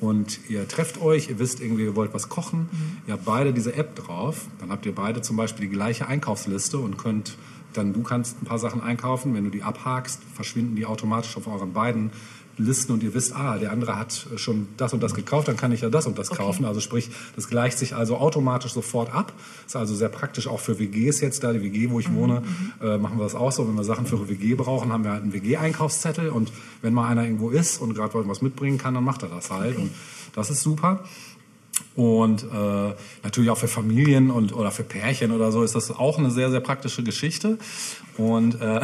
[0.00, 2.68] und ihr trefft euch, ihr wisst irgendwie, ihr wollt was kochen,
[3.06, 6.78] ihr habt beide diese App drauf, dann habt ihr beide zum Beispiel die gleiche Einkaufsliste
[6.78, 7.36] und könnt
[7.78, 11.46] dann, du kannst ein paar Sachen einkaufen, wenn du die abhakst, verschwinden die automatisch auf
[11.46, 12.10] euren beiden
[12.58, 15.70] Listen und ihr wisst, ah, der andere hat schon das und das gekauft, dann kann
[15.70, 16.64] ich ja das und das kaufen.
[16.64, 19.32] Also sprich, das gleicht sich also automatisch sofort ab.
[19.64, 21.52] Ist also sehr praktisch auch für WGs jetzt da.
[21.52, 22.42] Die WG, wo ich wohne,
[22.82, 23.66] äh, machen wir das auch so.
[23.68, 26.52] Wenn wir Sachen für eine WG brauchen, haben wir halt einen WG-Einkaufszettel und
[26.82, 29.76] wenn mal einer irgendwo ist und gerade was mitbringen kann, dann macht er das halt.
[29.76, 29.92] Und
[30.34, 31.04] das ist super.
[31.98, 32.94] Und äh,
[33.24, 36.48] natürlich auch für Familien und oder für Pärchen oder so ist das auch eine sehr,
[36.48, 37.58] sehr praktische Geschichte.
[38.16, 38.80] Und, äh,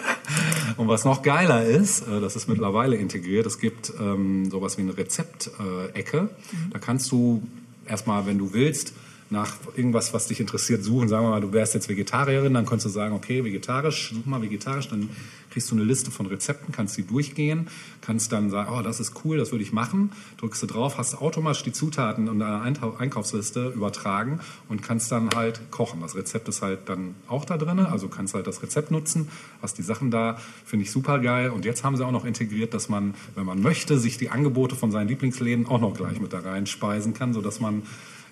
[0.78, 4.80] und was noch geiler ist, äh, das ist mittlerweile integriert, es gibt ähm, sowas wie
[4.80, 6.30] eine Rezeptecke.
[6.70, 7.42] Da kannst du
[7.86, 8.94] erstmal, wenn du willst,
[9.30, 11.08] nach irgendwas, was dich interessiert, suchen.
[11.08, 14.40] Sagen wir mal, du wärst jetzt Vegetarierin, dann könntest du sagen, okay, vegetarisch, such mal
[14.40, 15.10] vegetarisch, dann
[15.50, 17.68] kriegst du eine Liste von Rezepten, kannst die durchgehen,
[18.00, 21.20] kannst dann sagen, oh, das ist cool, das würde ich machen, drückst du drauf, hast
[21.20, 26.00] automatisch die Zutaten in deiner Einkaufsliste übertragen und kannst dann halt kochen.
[26.00, 29.28] Das Rezept ist halt dann auch da drin, also kannst halt das Rezept nutzen,
[29.60, 31.50] hast die Sachen da, finde ich super geil.
[31.50, 34.76] Und jetzt haben sie auch noch integriert, dass man, wenn man möchte, sich die Angebote
[34.76, 37.82] von seinen Lieblingsläden auch noch gleich mit da reinspeisen kann, sodass man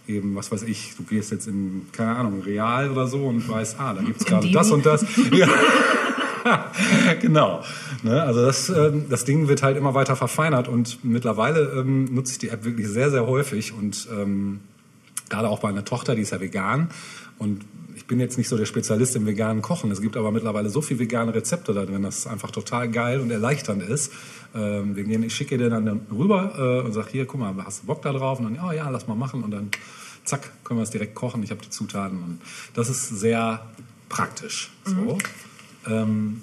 [0.09, 3.79] eben, was weiß ich, du gehst jetzt in, keine Ahnung, Real oder so und weißt,
[3.79, 4.55] ah, da gibt's gerade Dini.
[4.55, 5.05] das und das.
[5.33, 5.49] Ja.
[7.21, 7.63] genau.
[8.03, 12.33] Ne, also das, ähm, das Ding wird halt immer weiter verfeinert und mittlerweile ähm, nutze
[12.33, 14.61] ich die App wirklich sehr, sehr häufig und ähm,
[15.29, 16.89] gerade auch bei einer Tochter, die ist ja vegan
[17.39, 17.65] und
[17.97, 19.91] ich bin jetzt nicht so der Spezialist im veganen Kochen.
[19.91, 23.21] Es gibt aber mittlerweile so viele vegane Rezepte da drin, dass es einfach total geil
[23.21, 24.13] und erleichternd ist.
[24.55, 27.83] Ähm, wir gehen, ich schicke dir dann rüber äh, und sage, hier, guck mal, hast
[27.83, 28.39] du Bock da drauf?
[28.39, 29.43] Und dann, ja, ja, lass mal machen.
[29.43, 29.71] Und dann,
[30.25, 31.43] zack, können wir es direkt kochen.
[31.43, 32.23] Ich habe die Zutaten.
[32.23, 32.41] Und
[32.75, 33.67] das ist sehr
[34.09, 34.71] praktisch.
[34.85, 35.19] So.
[35.87, 36.43] Ähm,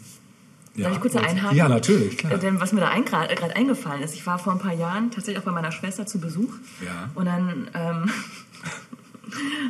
[0.75, 0.85] ja.
[0.85, 1.55] Darf ich kurz einhaken?
[1.55, 2.33] Ja, natürlich, klar.
[2.33, 4.73] Äh, Denn was mir da ein, gerade äh, eingefallen ist, ich war vor ein paar
[4.73, 6.53] Jahren tatsächlich auch bei meiner Schwester zu Besuch.
[6.83, 7.11] Ja.
[7.13, 8.11] Und dann ähm,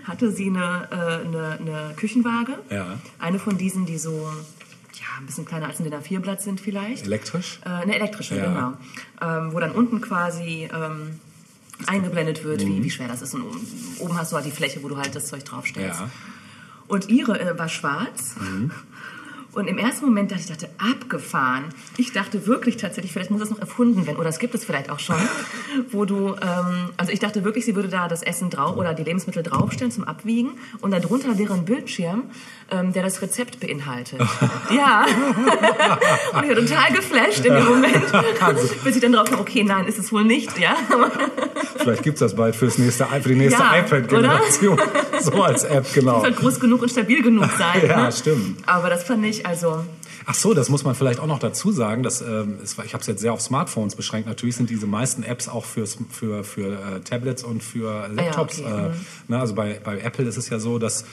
[0.04, 2.58] hatte sie eine, äh, eine, eine Küchenwaage.
[2.70, 3.00] Ja.
[3.20, 4.12] Eine von diesen, die so
[4.94, 7.06] ja, ein bisschen kleiner als ein DIN A4-Blatt sind vielleicht.
[7.06, 7.60] Elektrisch?
[7.66, 8.46] Äh, eine elektrische, Ja.
[8.46, 8.74] genau.
[9.22, 11.20] Ähm, wo dann unten quasi ähm,
[11.88, 12.68] eingeblendet wird, Mhm.
[12.78, 13.34] wie, wie schwer das ist.
[13.34, 13.68] Und oben-
[14.00, 16.00] oben hast du halt die Fläche, wo du halt das Zeug draufstellst.
[16.02, 16.10] Ja.
[16.88, 18.36] Und ihre äh, war schwarz.
[19.54, 21.66] Und im ersten Moment dachte ich, dachte, abgefahren.
[21.98, 24.90] Ich dachte wirklich tatsächlich, vielleicht muss das noch erfunden werden, oder es gibt es vielleicht
[24.90, 25.16] auch schon,
[25.92, 29.04] wo du, ähm, also ich dachte wirklich, sie würde da das Essen drauf oder die
[29.04, 30.52] Lebensmittel draufstellen zum Abwiegen.
[30.82, 32.24] Und darunter wäre ein Bildschirm,
[32.74, 34.20] ähm, der das Rezept beinhaltet.
[34.76, 35.06] ja.
[36.34, 38.04] und ich war total geflasht in dem Moment,
[38.84, 40.76] bis ich dann drauf kam, okay, nein, ist es wohl nicht, ja.
[41.78, 44.82] Vielleicht gibt's das bald fürs nächste, für die nächste Ja, iPad-Generation.
[45.22, 46.22] so als App, genau.
[46.22, 47.88] Soll groß genug und stabil genug sein.
[47.88, 48.12] Ja, ne?
[48.12, 48.58] stimmt.
[48.66, 49.84] Aber das fand ich, also,
[50.26, 52.02] Ach so, das muss man vielleicht auch noch dazu sagen.
[52.02, 54.28] Dass, ähm, es ich habe es jetzt sehr auf Smartphones beschränkt.
[54.28, 58.62] Natürlich sind diese meisten Apps auch fürs, für, für äh, Tablets und für Laptops.
[58.62, 58.92] okay, äh,
[59.28, 61.04] ne, also bei, bei Apple ist es ja so, dass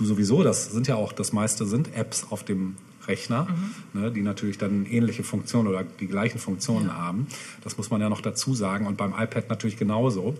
[0.00, 3.48] du sowieso, das sind ja auch das meiste sind Apps auf dem Rechner,
[3.92, 7.26] ne, die natürlich dann ähnliche Funktionen oder die gleichen Funktionen haben.
[7.62, 8.86] Das muss man ja noch dazu sagen.
[8.86, 10.34] Und beim iPad natürlich genauso.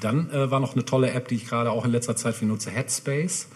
[0.00, 2.48] Dann äh, war noch eine tolle App, die ich gerade auch in letzter Zeit viel
[2.48, 3.48] nutze, Headspace.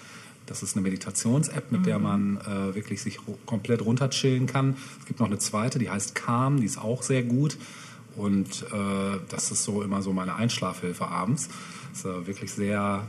[0.47, 4.77] Das ist eine Meditations-App, mit der man äh, wirklich sich komplett runterchillen kann.
[5.01, 7.57] Es gibt noch eine zweite, die heißt Calm, die ist auch sehr gut.
[8.17, 11.49] Und äh, das ist so immer so meine Einschlafhilfe abends.
[11.93, 13.07] Ist äh, wirklich sehr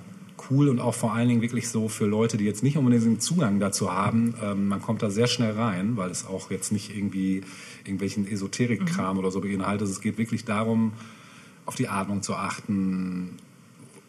[0.50, 3.20] cool und auch vor allen Dingen wirklich so für Leute, die jetzt nicht unbedingt den
[3.20, 4.34] Zugang dazu haben.
[4.42, 7.42] Ähm, man kommt da sehr schnell rein, weil es auch jetzt nicht irgendwie
[7.84, 9.88] irgendwelchen Esoterik-Kram oder so beinhaltet.
[9.88, 10.94] Es geht wirklich darum,
[11.66, 13.38] auf die Atmung zu achten,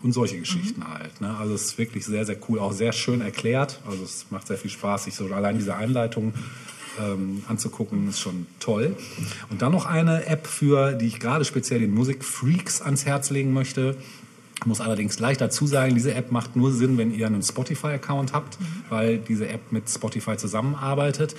[0.03, 1.21] und solche Geschichten halt.
[1.21, 1.37] Ne?
[1.39, 3.81] Also es ist wirklich sehr, sehr cool, auch sehr schön erklärt.
[3.89, 6.35] Also es macht sehr viel Spaß, sich so allein diese Einleitung
[7.01, 8.97] ähm, anzugucken, ist schon toll.
[9.51, 13.53] Und dann noch eine App für, die ich gerade speziell den Musikfreaks ans Herz legen
[13.53, 13.97] möchte.
[14.63, 18.33] Ich muss allerdings gleich dazu sagen, diese App macht nur Sinn, wenn ihr einen Spotify-Account
[18.33, 18.59] habt,
[18.91, 21.35] weil diese App mit Spotify zusammenarbeitet.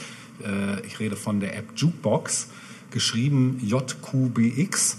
[0.45, 2.50] Äh, ich rede von der App Jukebox,
[2.91, 4.98] geschrieben JQBX.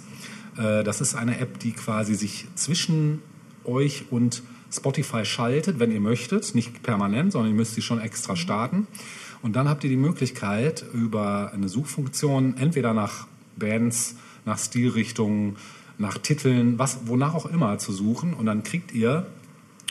[0.56, 3.20] Äh, Das ist eine App, die quasi sich zwischen
[3.64, 4.42] euch und
[4.72, 6.54] Spotify schaltet, wenn ihr möchtet.
[6.54, 8.86] Nicht permanent, sondern ihr müsst sie schon extra starten.
[9.42, 13.26] Und dann habt ihr die Möglichkeit, über eine Suchfunktion entweder nach
[13.56, 15.56] Bands, nach Stilrichtungen,
[15.98, 18.34] nach Titeln, was, wonach auch immer zu suchen.
[18.34, 19.26] Und dann kriegt ihr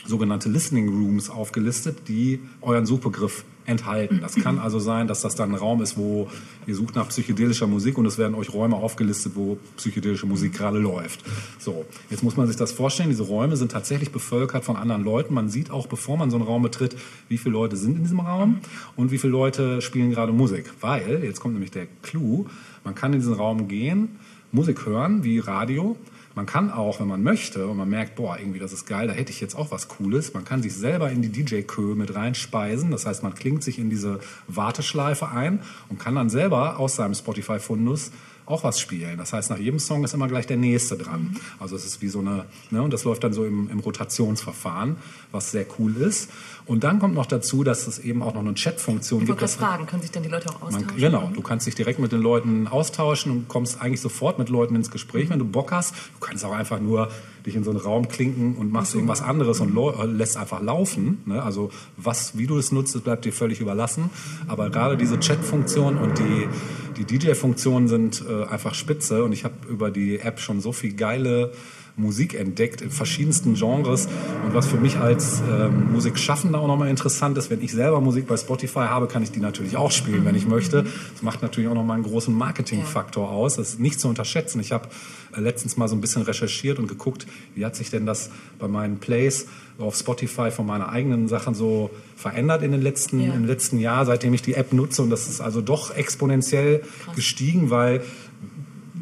[0.06, 4.20] sogenannte Listening Rooms aufgelistet, die euren Suchbegriff enthalten.
[4.20, 6.28] Das kann also sein, dass das dann ein Raum ist, wo
[6.66, 10.78] ihr sucht nach psychedelischer Musik und es werden euch Räume aufgelistet, wo psychedelische Musik gerade
[10.78, 11.24] läuft.
[11.58, 15.34] So, jetzt muss man sich das vorstellen, diese Räume sind tatsächlich bevölkert von anderen Leuten.
[15.34, 16.96] Man sieht auch, bevor man so einen Raum betritt,
[17.28, 18.58] wie viele Leute sind in diesem Raum
[18.96, 20.70] und wie viele Leute spielen gerade Musik.
[20.80, 22.46] Weil, jetzt kommt nämlich der Clou,
[22.84, 24.18] man kann in diesen Raum gehen,
[24.54, 25.96] Musik hören, wie Radio,
[26.36, 29.12] man kann auch, wenn man möchte und man merkt, boah, irgendwie das ist geil, da
[29.12, 32.92] hätte ich jetzt auch was Cooles, man kann sich selber in die DJ-Kö mit reinspeisen.
[32.92, 35.58] Das heißt, man klingt sich in diese Warteschleife ein
[35.88, 38.12] und kann dann selber aus seinem Spotify-Fundus
[38.46, 39.16] auch was spielen.
[39.18, 41.36] Das heißt, nach jedem Song ist immer gleich der nächste dran.
[41.58, 44.96] Also es ist wie so eine, ne, und das läuft dann so im, im Rotationsverfahren,
[45.32, 46.30] was sehr cool ist.
[46.66, 49.40] Und dann kommt noch dazu, dass es eben auch noch eine Chat-Funktion ich gibt.
[49.40, 50.96] wollte gerade dass- fragen, können sich dann die Leute auch man, austauschen?
[50.96, 54.74] genau, du kannst dich direkt mit den Leuten austauschen und kommst eigentlich sofort mit Leuten
[54.74, 55.94] ins Gespräch, wenn du Bock hast.
[55.94, 57.10] Du kannst auch einfach nur
[57.44, 60.62] dich in so einen Raum klinken und machst irgendwas anderes und lau- äh, lässt einfach
[60.62, 61.18] laufen.
[61.26, 61.42] Ne?
[61.42, 64.08] Also was, wie du es nutzt, das bleibt dir völlig überlassen.
[64.48, 66.48] Aber gerade diese Chat-Funktion und die,
[66.96, 70.94] die DJ-Funktion sind äh, einfach spitze und ich habe über die App schon so viel
[70.94, 71.52] geile
[71.96, 74.08] Musik entdeckt in verschiedensten Genres.
[74.44, 78.26] Und was für mich als ähm, Musikschaffender auch nochmal interessant ist, wenn ich selber Musik
[78.26, 80.84] bei Spotify habe, kann ich die natürlich auch spielen, wenn ich möchte.
[81.12, 83.56] Das macht natürlich auch nochmal einen großen Marketingfaktor aus.
[83.56, 84.60] Das ist nicht zu unterschätzen.
[84.60, 84.88] Ich habe
[85.36, 88.68] äh, letztens mal so ein bisschen recherchiert und geguckt, wie hat sich denn das bei
[88.68, 89.46] meinen Plays
[89.78, 93.34] auf Spotify von meiner eigenen Sachen so verändert in den letzten, Ja.
[93.34, 95.02] im letzten Jahr, seitdem ich die App nutze.
[95.02, 96.82] Und das ist also doch exponentiell
[97.16, 98.02] gestiegen, weil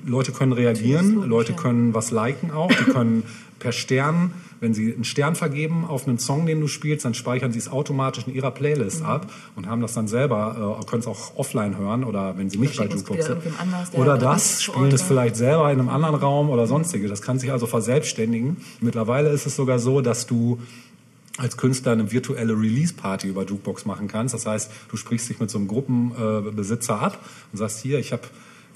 [0.06, 1.58] Leute können reagieren, logisch, Leute ja.
[1.58, 3.22] können was liken auch, die können
[3.58, 4.32] per Stern,
[4.62, 7.68] wenn sie einen Stern vergeben auf einen Song, den du spielst, dann speichern sie es
[7.68, 9.06] automatisch in ihrer Playlist Mhm.
[9.06, 12.58] ab und haben das dann selber, äh, können es auch offline hören oder wenn sie
[12.58, 13.38] nicht bei Jukebox sind.
[13.94, 17.08] Oder das, spielen es vielleicht selber in einem anderen Raum oder sonstige.
[17.08, 18.56] Das kann sich also verselbstständigen.
[18.80, 20.60] Mittlerweile ist es sogar so, dass du
[21.38, 24.32] als Künstler eine virtuelle Release-Party über Jukebox machen kannst.
[24.32, 27.18] Das heißt, du sprichst dich mit so einem Gruppenbesitzer äh, ab
[27.50, 28.22] und sagst, hier, ich habe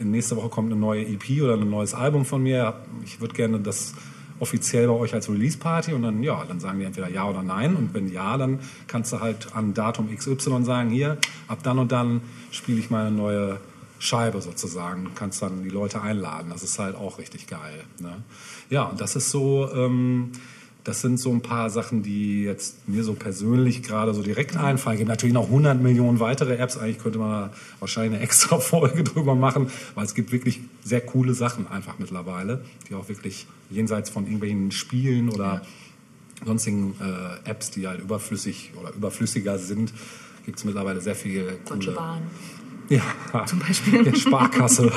[0.01, 2.75] in nächste Woche kommt eine neue EP oder ein neues Album von mir.
[3.05, 3.95] Ich würde gerne das
[4.41, 7.77] offiziell bei euch als Release-Party und dann, ja, dann sagen die entweder ja oder nein
[7.77, 11.19] und wenn ja, dann kannst du halt an Datum XY sagen, hier,
[11.49, 13.59] ab dann und dann spiele ich meine neue
[13.99, 15.13] Scheibe sozusagen.
[15.15, 16.51] Kannst dann die Leute einladen.
[16.51, 17.85] Das ist halt auch richtig geil.
[17.99, 18.23] Ne?
[18.71, 20.33] Ja, und das ist so, ähm,
[20.87, 24.95] das sind so ein paar Sachen, die jetzt mir so persönlich gerade so direkt einfallen.
[24.95, 26.77] Es gibt natürlich noch 100 Millionen weitere Apps.
[26.77, 27.51] Eigentlich könnte man
[27.81, 32.65] wahrscheinlich eine extra Folge drüber machen, weil es gibt wirklich sehr coole Sachen einfach mittlerweile,
[32.89, 35.63] die auch wirklich jenseits von irgendwelchen Spielen oder
[36.45, 39.93] sonstigen äh, Apps, die halt überflüssig oder überflüssiger sind,
[40.45, 42.23] gibt es mittlerweile sehr viele Deutsche coole Bahn.
[42.89, 43.03] ja,
[43.47, 44.05] Zum Beispiel.
[44.05, 44.93] Der Sparkasse.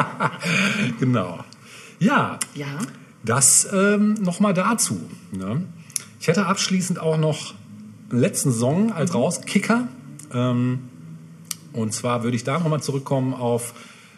[0.98, 1.44] genau.
[1.98, 2.78] Ja, Ja.
[3.24, 5.00] Das ähm, nochmal dazu.
[5.32, 5.62] Ne?
[6.20, 7.54] Ich hätte abschließend auch noch
[8.10, 9.88] einen letzten Song als Rauskicker.
[10.32, 10.80] Ähm,
[11.72, 13.74] und zwar würde ich da nochmal zurückkommen auf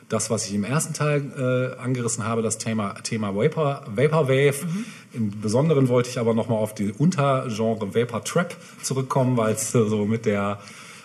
[0.09, 4.67] das, was ich im ersten Teil äh, angerissen habe, das Thema, Thema Vapor, Vaporwave.
[5.13, 10.05] Im Besonderen wollte ich aber nochmal auf die Untergenre Vapor Trap zurückkommen, weil es so
[10.05, 10.61] mit der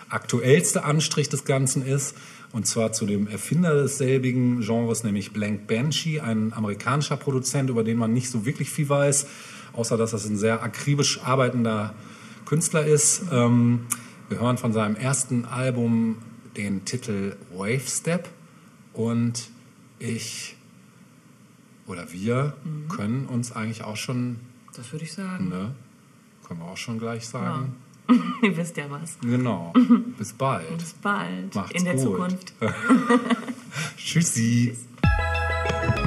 [0.08, 2.14] aktuellste Anstrich des Ganzen ist.
[2.52, 7.96] Und zwar zu dem Erfinder desselbigen Genres, nämlich Blank Banshee, ein amerikanischer Produzent, über den
[7.96, 9.26] man nicht so wirklich viel weiß,
[9.72, 11.94] außer dass das ein sehr akribisch arbeitender
[12.44, 13.22] Künstler ist.
[13.32, 13.86] Ähm,
[14.28, 16.16] wir hören von seinem ersten Album
[16.56, 18.28] den Titel Wave Step
[18.92, 19.48] und
[19.98, 20.56] ich
[21.86, 22.54] oder wir
[22.88, 24.36] können uns eigentlich auch schon,
[24.76, 25.48] Das würde ich sagen.
[25.48, 25.74] ne,
[26.46, 27.76] können wir auch schon gleich sagen.
[28.42, 29.18] Ihr wisst ja was.
[29.20, 29.72] Genau.
[30.18, 30.78] Bis bald.
[30.78, 31.54] Bis bald.
[31.54, 32.02] Macht's In der gut.
[32.02, 32.52] Zukunft.
[33.96, 34.74] Tschüssi.
[34.74, 36.01] Tschüss.